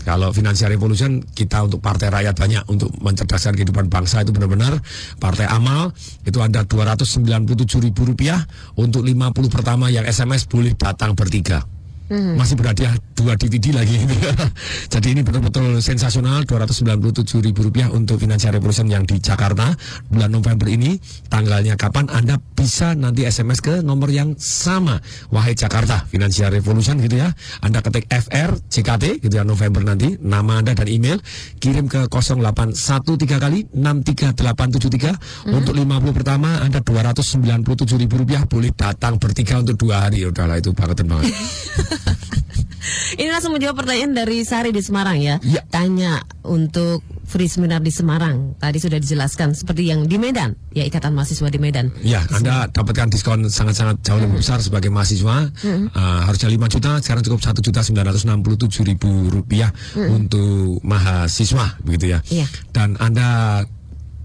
kalau 0.06 0.30
Financial 0.32 0.70
Revolution 0.70 1.20
kita 1.22 1.66
untuk 1.66 1.82
partai 1.82 2.14
rakyat 2.14 2.36
banyak 2.38 2.64
untuk 2.70 2.94
mencerdaskan 3.02 3.58
kehidupan 3.58 3.90
bangsa 3.90 4.22
itu 4.22 4.32
benar-benar 4.32 4.80
partai 5.18 5.50
amal 5.50 5.92
itu 6.24 6.40
ada 6.40 6.64
297 6.64 7.86
ribu 7.90 8.06
rupiah 8.06 8.40
untuk 8.78 9.02
50 9.04 9.34
pertama 9.50 9.90
yang 9.90 10.06
SMS 10.06 10.46
boleh 10.46 10.78
datang 10.78 11.18
bertiga. 11.18 11.79
Mhm. 12.10 12.42
Masih 12.42 12.58
berhadiah 12.58 12.94
dua 13.14 13.38
DVD 13.38 13.70
lagi. 13.74 14.02
Jadi 14.94 15.08
ini 15.14 15.22
betul-betul 15.22 15.78
sensasional. 15.80 16.42
297 16.50 17.46
ribu 17.46 17.70
rupiah 17.70 17.94
untuk 17.94 18.18
Financial 18.18 18.50
Revolution 18.50 18.90
yang 18.90 19.06
di 19.06 19.22
Jakarta 19.22 19.78
bulan 20.10 20.34
November 20.34 20.66
ini. 20.70 20.98
Tanggalnya 21.30 21.78
kapan? 21.78 22.10
Anda 22.10 22.42
bisa 22.42 22.98
nanti 22.98 23.30
SMS 23.30 23.62
ke 23.62 23.86
nomor 23.86 24.10
yang 24.10 24.34
sama. 24.42 24.98
Wahai 25.30 25.54
Jakarta 25.54 26.10
Financial 26.10 26.50
Revolution 26.50 26.98
gitu 26.98 27.22
ya. 27.22 27.30
Anda 27.62 27.86
ketik 27.86 28.10
FR 28.10 28.58
JKT 28.58 29.22
gitu 29.22 29.34
ya 29.38 29.46
November 29.46 29.86
nanti. 29.86 30.18
Nama 30.18 30.66
Anda 30.66 30.74
dan 30.74 30.90
email 30.90 31.22
kirim 31.62 31.86
ke 31.86 32.10
0813 32.10 33.38
kali 33.38 33.70
63873 33.70 35.54
untuk 35.54 35.74
50 35.78 36.18
pertama 36.18 36.60
Anda 36.64 36.82
297 36.82 38.02
ribu 38.02 38.26
rupiah 38.26 38.44
boleh 38.50 38.72
datang 38.74 39.22
bertiga 39.22 39.62
untuk 39.62 39.76
dua 39.88 40.08
hari 40.08 40.26
udahlah 40.26 40.58
itu 40.58 40.72
banget 40.74 41.06
banget 41.06 41.34
Ini 43.20 43.30
langsung 43.30 43.52
menjawab 43.54 43.84
pertanyaan 43.84 44.16
dari 44.16 44.42
Sari 44.48 44.72
di 44.72 44.80
Semarang 44.80 45.20
ya. 45.20 45.36
Iya. 45.44 45.62
Tanya 45.68 46.24
untuk 46.48 47.04
free 47.30 47.46
seminar 47.46 47.84
di 47.86 47.94
Semarang. 47.94 48.58
Tadi 48.58 48.78
sudah 48.82 48.98
dijelaskan 48.98 49.54
seperti 49.54 49.86
yang 49.94 50.10
di 50.10 50.18
Medan, 50.18 50.58
ya 50.74 50.82
Ikatan 50.82 51.14
Mahasiswa 51.14 51.46
di 51.54 51.60
Medan. 51.62 51.94
Ya, 52.02 52.26
Anda 52.34 52.66
dapatkan 52.74 53.14
diskon 53.14 53.46
sangat-sangat 53.46 54.02
jauh 54.02 54.18
lebih 54.18 54.42
besar 54.42 54.58
sebagai 54.64 54.90
mahasiswa. 54.90 55.54
Mhm. 55.54 55.94
Uh, 55.94 56.22
harusnya 56.26 56.50
5 56.50 56.66
juta, 56.66 56.98
sekarang 57.06 57.22
cukup 57.22 57.40
1 57.46 57.62
juta 57.62 57.80
967 57.86 58.82
ribu 58.82 59.30
rupiah 59.30 59.70
untuk 59.94 60.82
mahasiswa, 60.82 61.78
begitu 61.86 62.18
ya. 62.18 62.20
Iya. 62.34 62.48
Dan 62.74 62.98
Anda 62.98 63.62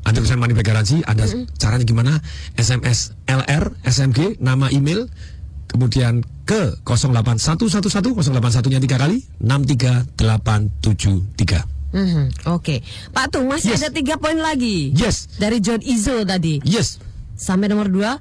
Anda 0.05 0.21
bisa 0.21 0.37
money 0.37 0.53
back 0.53 0.69
garansi, 0.69 1.01
Mhm. 1.01 1.57
caranya 1.57 1.85
gimana? 1.89 2.13
SMS 2.61 3.17
LR, 3.25 3.73
SMG, 3.89 4.37
nama 4.37 4.69
email, 4.69 5.09
kemudian 5.75 6.23
ke 6.47 6.79
08111 6.87 8.31
081-nya 8.31 8.79
3 8.79 9.03
kali 9.03 9.27
63873. 9.43 11.67
Mhm, 11.95 12.27
Oke, 12.51 12.83
Pak 13.11 13.31
Tung 13.35 13.47
masih 13.51 13.75
ada 13.75 13.91
tiga 13.91 14.15
poin 14.19 14.37
lagi. 14.39 14.91
Yes. 14.95 15.27
Dari 15.39 15.61
John 15.63 15.81
Izzo 15.83 16.25
tadi. 16.27 16.59
Yes. 16.67 16.99
Sampai 17.35 17.69
nomor 17.71 17.89
dua, 17.91 18.19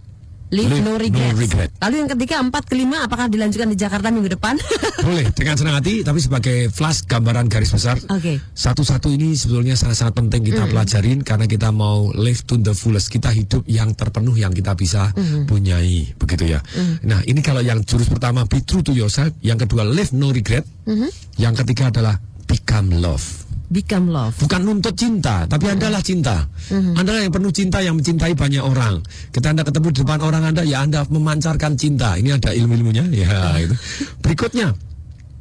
live, 0.54 0.70
Live 0.70 0.86
no, 0.86 0.93
no 0.93 1.01
regrets. 1.01 1.34
regret. 1.36 1.70
Lalu 1.82 1.95
yang 1.97 2.10
ketiga, 2.14 2.36
empat, 2.38 2.64
kelima, 2.70 3.01
apakah 3.01 3.26
dilanjutkan 3.26 3.68
di 3.68 3.76
Jakarta 3.76 4.08
minggu 4.08 4.30
depan? 4.32 4.54
Boleh 5.06 5.26
dengan 5.34 5.58
senang 5.58 5.76
hati, 5.82 6.06
tapi 6.06 6.22
sebagai 6.22 6.70
flash 6.70 7.01
gambaran 7.04 7.49
garis 7.49 7.74
besar. 7.74 7.97
Oke. 8.08 8.38
Satu-satu 8.54 9.10
ini 9.10 9.34
sebetulnya 9.34 9.74
sangat-sangat 9.74 10.14
penting 10.14 10.45
kita 10.45 10.64
Mm. 10.64 10.70
pelajarin 10.70 11.20
karena 11.20 11.45
kita 11.45 11.74
mau 11.74 12.14
live 12.14 12.45
to 12.45 12.56
the 12.56 12.72
fullest. 12.72 13.10
Kita 13.10 13.34
hidup 13.34 13.66
yang 13.66 13.91
terpenuh 13.91 14.34
yang 14.34 14.54
kita 14.54 14.72
bisa 14.74 15.10
Mhm. 15.12 15.49
punyai, 15.49 16.14
begitu 16.16 16.45
ya. 16.47 16.62
Mhm. 16.62 17.04
Nah, 17.04 17.20
ini 17.26 17.41
kalau 17.41 17.60
yang 17.60 17.82
jurus 17.82 18.06
pertama 18.06 18.45
be 18.45 18.62
true 18.62 18.80
to 18.80 18.93
yourself, 18.93 19.34
yang 19.41 19.58
kedua 19.58 19.82
live 19.84 20.14
no 20.14 20.30
regret, 20.30 20.64
Mhm. 20.86 21.10
yang 21.36 21.58
ketiga 21.58 21.89
adalah 21.89 22.16
become 22.45 22.93
love. 22.93 23.43
Become 23.74 24.14
love. 24.14 24.38
Bukan 24.38 24.62
nuntut 24.62 24.94
cinta, 24.94 25.50
tapi 25.50 25.66
Anda 25.66 25.90
lah 25.90 26.06
cinta. 26.06 26.46
Anda 26.70 27.26
yang 27.26 27.34
penuh 27.34 27.50
cinta 27.50 27.82
yang 27.82 27.98
mencintai 27.98 28.38
banyak 28.38 28.62
orang. 28.62 29.02
Ketika 29.34 29.50
Anda 29.50 29.66
ketemu 29.66 29.88
di 29.90 29.98
depan 30.06 30.20
orang 30.22 30.44
Anda, 30.54 30.62
ya 30.62 30.86
Anda 30.86 31.02
memancarkan 31.10 31.74
cinta. 31.74 32.14
Ini 32.14 32.38
ada 32.38 32.54
ilmu-ilmunya, 32.54 33.10
ya 33.10 33.58
itu. 33.58 33.74
Berikutnya, 34.22 34.78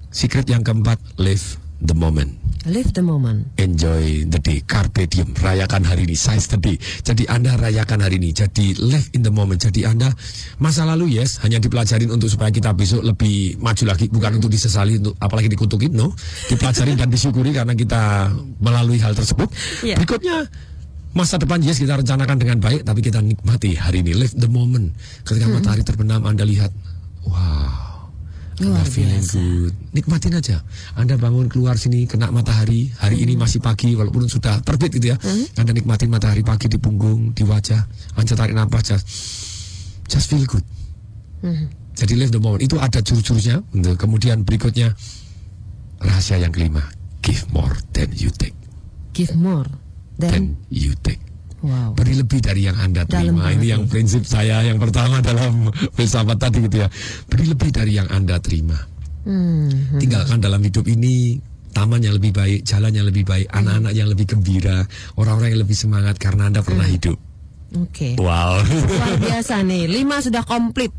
secret 0.08 0.48
yang 0.48 0.64
keempat, 0.64 0.96
live 1.20 1.61
the 1.84 1.96
moment. 1.96 2.38
Live 2.62 2.94
the 2.94 3.02
moment. 3.02 3.58
Enjoy 3.58 4.22
the 4.30 4.38
day, 4.38 4.62
carpe 4.62 5.10
diem, 5.10 5.34
rayakan 5.34 5.82
hari 5.82 6.06
ini, 6.06 6.14
seize 6.14 6.46
the 6.46 6.54
day. 6.62 6.78
Jadi 6.78 7.26
Anda 7.26 7.58
rayakan 7.58 8.06
hari 8.06 8.22
ini, 8.22 8.30
jadi 8.30 8.78
live 8.78 9.10
in 9.18 9.26
the 9.26 9.34
moment. 9.34 9.58
Jadi 9.58 9.82
Anda 9.82 10.14
masa 10.62 10.86
lalu 10.86 11.18
yes, 11.18 11.42
hanya 11.42 11.58
dipelajarin 11.58 12.06
untuk 12.14 12.30
supaya 12.30 12.54
kita 12.54 12.70
besok 12.70 13.02
lebih 13.02 13.58
maju 13.58 13.82
lagi, 13.82 14.06
bukan 14.14 14.38
untuk 14.38 14.46
disesali, 14.46 15.02
untuk 15.02 15.18
apalagi 15.18 15.50
dikutukin, 15.50 15.90
no. 15.90 16.14
Dipelajarin 16.46 16.94
dan 16.94 17.10
disyukuri 17.10 17.50
karena 17.50 17.74
kita 17.74 18.30
melalui 18.62 19.02
hal 19.02 19.18
tersebut. 19.18 19.50
Iya. 19.82 19.98
Berikutnya 19.98 20.46
masa 21.18 21.42
depan 21.42 21.58
yes 21.66 21.82
kita 21.82 21.98
rencanakan 21.98 22.38
dengan 22.38 22.62
baik, 22.62 22.86
tapi 22.86 23.02
kita 23.02 23.18
nikmati 23.18 23.74
hari 23.74 24.06
ini, 24.06 24.14
live 24.14 24.38
the 24.38 24.46
moment. 24.46 24.94
Ketika 25.26 25.50
Hmm. 25.50 25.58
matahari 25.58 25.82
terbenam, 25.82 26.22
Anda 26.30 26.46
lihat, 26.46 26.70
wow. 27.26 27.91
Luar 28.62 28.86
feeling 28.86 29.18
biasa. 29.18 29.36
good. 29.42 29.74
Nikmatin 29.90 30.32
aja. 30.38 30.56
Anda 30.94 31.18
bangun 31.18 31.50
keluar 31.50 31.74
sini 31.74 32.06
kena 32.06 32.30
matahari. 32.30 32.94
Hari 32.94 33.18
Hmm. 33.18 33.24
ini 33.26 33.34
masih 33.34 33.58
pagi 33.58 33.90
walaupun 33.92 34.30
sudah 34.30 34.62
terbit 34.62 34.94
gitu 34.94 35.10
ya. 35.10 35.16
Anda 35.58 35.74
nikmatin 35.74 36.06
matahari 36.08 36.46
pagi 36.46 36.70
di 36.70 36.78
punggung, 36.78 37.34
di 37.34 37.42
wajah. 37.42 37.82
Anda 38.14 38.32
tarik 38.32 38.54
nafas 38.54 38.94
just, 38.94 39.04
just 40.06 40.30
feel 40.30 40.46
good. 40.46 40.62
Mhm. 41.42 41.66
Jadi 41.92 42.14
live 42.14 42.30
the 42.30 42.38
moment. 42.38 42.62
Itu 42.62 42.78
ada 42.78 43.02
jurus-jurusnya. 43.02 43.66
Kemudian 43.98 44.46
berikutnya 44.46 44.94
rahasia 45.98 46.38
yang 46.38 46.54
kelima, 46.54 46.86
give 47.20 47.42
more 47.50 47.74
than 47.92 48.08
you 48.14 48.30
take. 48.30 48.54
Give 49.12 49.34
more 49.34 49.66
Than 50.16 50.30
than 50.30 50.42
you 50.70 50.94
take. 51.02 51.20
Wow. 51.62 51.90
Beri 51.96 52.14
lebih 52.18 52.38
dari 52.42 52.66
yang 52.66 52.76
Anda 52.78 53.06
Dalam 53.06 53.34
terima. 53.34 53.48
banget 53.48 53.56
Ini 53.58 53.66
yang 53.66 53.82
prinsip 53.88 54.22
saya 54.26 54.62
yang 54.66 54.78
pertama 54.82 55.22
dalam 55.24 55.70
filsafat 55.96 56.38
tadi 56.38 56.66
gitu 56.66 56.82
ya. 56.82 56.88
Beri 57.30 57.44
lebih 57.50 57.70
dari 57.70 57.92
yang 57.96 58.08
Anda 58.10 58.38
terima. 58.42 58.78
Hmm. 59.22 60.02
Tinggalkan 60.02 60.42
dalam 60.42 60.58
hidup 60.58 60.84
ini 60.90 61.38
taman 61.72 62.04
yang 62.04 62.14
lebih 62.18 62.36
baik, 62.36 62.68
jalan 62.68 62.92
yang 62.92 63.08
lebih 63.08 63.24
baik, 63.24 63.48
anak-anak 63.48 63.92
yang 63.96 64.08
lebih 64.12 64.26
gembira, 64.28 64.84
orang-orang 65.16 65.56
yang 65.56 65.62
lebih 65.64 65.78
semangat 65.78 66.20
karena 66.20 66.52
Anda 66.52 66.60
pernah 66.60 66.84
hidup. 66.84 67.16
Oke. 67.72 68.20
Wow. 68.20 68.60
Luar 68.68 69.16
biasa 69.16 69.64
nih, 69.64 69.88
lima 69.88 70.20
sudah 70.20 70.44
komplit. 70.44 70.92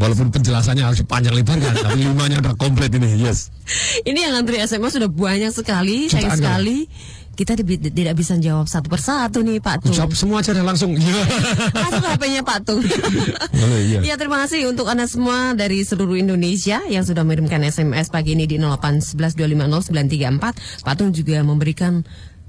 Walaupun 0.00 0.32
penjelasannya 0.32 0.80
harus 0.80 1.04
panjang 1.04 1.36
lebar 1.36 1.60
kan, 1.60 1.76
tapi 1.76 2.08
limanya 2.08 2.40
udah 2.40 2.56
komplit 2.56 2.88
ini. 2.96 3.20
Yes. 3.20 3.52
Ini 4.00 4.24
yang 4.24 4.40
antri 4.40 4.56
SMS 4.56 4.96
sudah 4.96 5.12
banyak 5.12 5.52
sekali, 5.52 6.08
sayang 6.08 6.40
sekali. 6.40 6.88
Kita 7.36 7.52
tidak 7.52 8.16
bisa 8.16 8.32
jawab 8.40 8.64
satu 8.64 8.88
persatu 8.88 9.44
nih 9.44 9.60
Pak 9.60 9.84
Tung. 9.84 9.92
Jawab 9.92 10.16
semua 10.16 10.40
aja 10.40 10.56
langsung. 10.56 10.96
Langsung 11.76 12.00
ke 12.00 12.08
HP-nya 12.16 12.40
Pak 12.40 12.64
Tung. 12.64 12.80
Boleh, 12.80 13.80
iya. 13.92 14.00
Ya 14.00 14.16
terima 14.16 14.40
kasih 14.40 14.72
untuk 14.72 14.88
Anda 14.88 15.04
semua 15.04 15.52
dari 15.52 15.84
seluruh 15.84 16.16
Indonesia 16.16 16.80
yang 16.88 17.04
sudah 17.04 17.28
mengirimkan 17.28 17.60
SMS 17.60 18.08
pagi 18.08 18.32
ini 18.32 18.48
di 18.48 18.56
08112500934. 18.56 20.80
Pak 20.80 20.94
Tung 20.96 21.12
juga 21.12 21.44
memberikan 21.44 22.00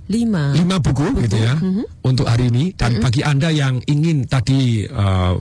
5 0.07 0.55
lima 0.55 0.79
buku 0.79 1.19
gitu 1.27 1.35
ya 1.35 1.59
untuk 2.07 2.31
hari 2.31 2.47
ini 2.47 2.71
dan 2.79 3.03
bagi 3.03 3.27
anda 3.27 3.51
yang 3.51 3.83
ingin 3.91 4.23
tadi 4.23 4.87
uh, 4.87 5.35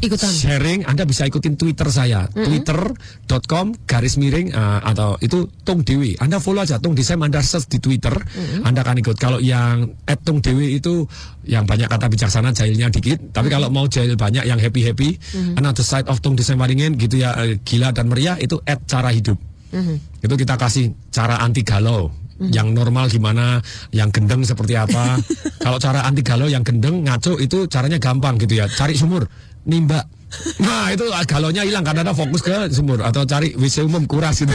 ikutan. 0.00 0.30
Sharing 0.30 0.80
anda 0.84 1.04
bisa 1.04 1.24
ikutin 1.24 1.54
twitter 1.54 1.88
saya. 1.88 2.26
Twitter.com 2.30 3.74
garis 3.84 4.16
miring 4.16 4.52
uh, 4.52 4.80
atau 4.84 5.16
itu 5.20 5.48
tung 5.62 5.82
dewi. 5.82 6.16
Anda 6.16 6.38
follow 6.38 6.62
aja 6.62 6.78
tung 6.78 6.94
desem 6.94 7.20
anda 7.20 7.40
search 7.40 7.68
di 7.68 7.78
twitter. 7.78 8.14
Anda 8.62 8.80
akan 8.82 9.00
ikut. 9.00 9.16
Kalau 9.16 9.38
yang 9.38 9.92
at 10.06 10.20
tung 10.22 10.40
dewi 10.40 10.78
itu 10.78 11.04
yang 11.44 11.64
banyak 11.64 11.88
kata 11.88 12.06
bijaksana 12.08 12.52
jahilnya 12.52 12.88
dikit. 12.88 13.32
Tapi 13.32 13.48
kalau 13.48 13.68
mau 13.68 13.86
jahil 13.86 14.14
banyak 14.14 14.44
yang 14.46 14.60
happy 14.60 14.82
happy 14.86 15.10
Mhm. 15.20 15.58
another 15.58 15.84
side 15.84 16.06
of 16.06 16.18
tung 16.20 16.34
desem 16.34 16.58
waringin 16.58 16.94
gitu 16.96 17.20
ya 17.20 17.34
eh, 17.44 17.58
gila 17.60 17.90
dan 17.90 18.08
meriah 18.08 18.36
itu 18.38 18.58
at 18.64 18.82
cara 18.86 19.10
hidup. 19.10 19.36
Mhm. 19.70 20.24
itu 20.26 20.34
kita 20.34 20.58
kasih 20.58 20.92
cara 21.14 21.38
anti 21.40 21.62
galau. 21.62 22.10
Yang 22.40 22.72
normal 22.72 23.12
gimana 23.12 23.60
yang 23.92 24.08
gendeng 24.08 24.40
seperti 24.48 24.72
apa. 24.72 25.20
Kalau 25.64 25.76
cara 25.76 26.08
anti 26.08 26.24
galau 26.24 26.48
yang 26.48 26.64
gendeng 26.64 27.04
ngaco 27.04 27.36
itu 27.36 27.68
caranya 27.68 28.00
gampang 28.00 28.40
gitu 28.40 28.56
ya. 28.56 28.64
Cari 28.64 28.96
sumur 28.96 29.28
nimba 29.68 30.04
nah 30.64 30.94
itu 30.94 31.04
galaunya 31.26 31.66
hilang 31.66 31.82
karena 31.82 32.06
ada 32.06 32.14
fokus 32.14 32.38
ke 32.42 32.70
sumur 32.70 33.02
atau 33.02 33.26
cari 33.26 33.50
WC 33.58 33.82
umum 33.82 34.06
kuras 34.06 34.38
gitu 34.46 34.54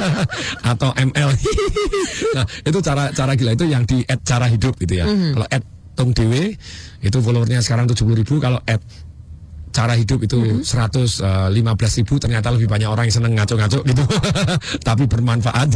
atau 0.72 0.90
ML 0.96 1.30
nah 2.36 2.44
itu 2.64 2.78
cara 2.80 3.12
cara 3.12 3.32
gila. 3.36 3.52
Itu 3.52 3.68
yang 3.68 3.84
di 3.84 4.00
add 4.08 4.24
cara 4.24 4.48
hidup 4.48 4.80
gitu 4.80 5.04
ya. 5.04 5.04
Mhm. 5.04 5.36
kalau 5.36 5.46
add 5.52 5.64
tong 5.94 6.10
dewe 6.16 6.56
itu 7.04 7.18
followernya 7.20 7.60
sekarang 7.60 7.84
70 7.84 8.20
ribu. 8.24 8.40
Kalau 8.40 8.58
add 8.64 8.80
cara 9.74 9.98
hidup 9.98 10.22
itu 10.22 10.38
Mhm. 10.38 10.62
115 10.62 11.98
ribu 11.98 12.22
ternyata 12.22 12.54
lebih 12.54 12.70
banyak 12.70 12.86
orang 12.86 13.10
yang 13.10 13.16
seneng 13.18 13.34
ngaco-ngaco 13.34 13.82
gitu 13.82 14.04
tapi 14.88 15.10
bermanfaat 15.10 15.74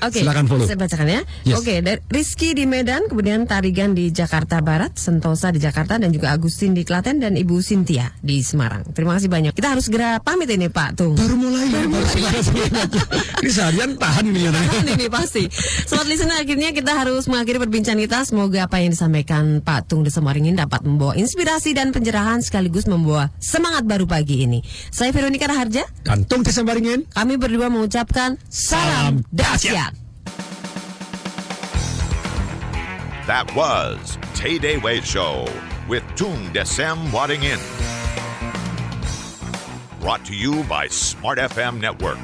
Oke, 0.00 0.24
silakan 0.24 0.48
follow 0.48 0.64
saya 0.64 0.78
bacakan 0.78 1.06
ya. 1.06 1.20
Yes. 1.44 1.60
Oke, 1.60 1.74
dari 1.84 2.00
Rizky 2.08 2.56
di 2.56 2.64
Medan, 2.64 3.10
kemudian 3.10 3.44
Tarigan 3.44 3.92
di 3.92 4.08
Jakarta 4.08 4.62
Barat, 4.62 4.96
Sentosa 4.96 5.50
di 5.50 5.58
Jakarta, 5.58 5.98
dan 5.98 6.08
juga 6.08 6.30
Agustin 6.30 6.72
di 6.72 6.86
Klaten 6.86 7.18
dan 7.18 7.34
Ibu 7.34 7.58
Sintia 7.60 8.14
di 8.22 8.40
Semarang. 8.40 8.86
Terima 8.94 9.18
kasih 9.18 9.26
banyak. 9.26 9.52
Kita 9.52 9.74
harus 9.74 9.90
segera 9.90 10.22
pamit 10.22 10.46
ini 10.48 10.70
Pak 10.70 10.94
Tung. 10.94 11.18
Baru 11.18 11.34
mulai 11.36 11.66
ya, 11.66 11.82
baru 11.84 12.06
ini 13.42 13.50
seharian 13.50 13.90
tahan 13.98 14.24
nih 14.30 14.42
ya 14.46 14.50
Tahan 14.54 14.86
ini 14.94 15.06
pasti. 15.10 15.42
Sobat 15.84 16.06
listener 16.06 16.38
akhirnya 16.38 16.70
kita 16.70 16.92
harus 16.94 17.26
mengakhiri 17.26 17.58
perbincangan 17.58 18.00
kita. 18.00 18.18
Semoga 18.22 18.70
apa 18.70 18.78
yang 18.78 18.94
disampaikan 18.94 19.58
Pak 19.60 19.90
Tung 19.90 20.06
di 20.06 20.10
Semaringin 20.14 20.54
dapat 20.54 20.86
membawa 20.86 21.18
inspirasi 21.18 21.74
dan 21.74 21.90
pencerahan 21.90 22.38
sekaligus 22.40 22.86
membawa 22.86 23.09
semangat 23.42 23.82
baru 23.88 24.06
pagi 24.06 24.46
ini. 24.46 24.60
Saya 24.90 25.10
Veronica 25.10 25.50
Raharja. 25.50 25.82
dan 26.06 26.24
tung 26.26 26.42
desembaringin 26.46 27.06
Kami 27.10 27.34
berdua 27.40 27.66
mengucapkan 27.72 28.38
salam 28.46 29.26
dahsyat. 29.34 29.94
That 33.30 33.46
was 33.54 34.18
Tay 34.34 34.58
Day 34.58 34.78
Way 34.78 35.06
Show 35.06 35.46
with 35.86 36.02
Tung 36.18 36.50
Desem 36.50 36.98
Wadding 37.14 37.46
In. 37.46 37.62
Brought 40.02 40.24
to 40.26 40.34
you 40.34 40.64
by 40.66 40.88
Smart 40.88 41.38
FM 41.38 41.78
Network. 41.78 42.18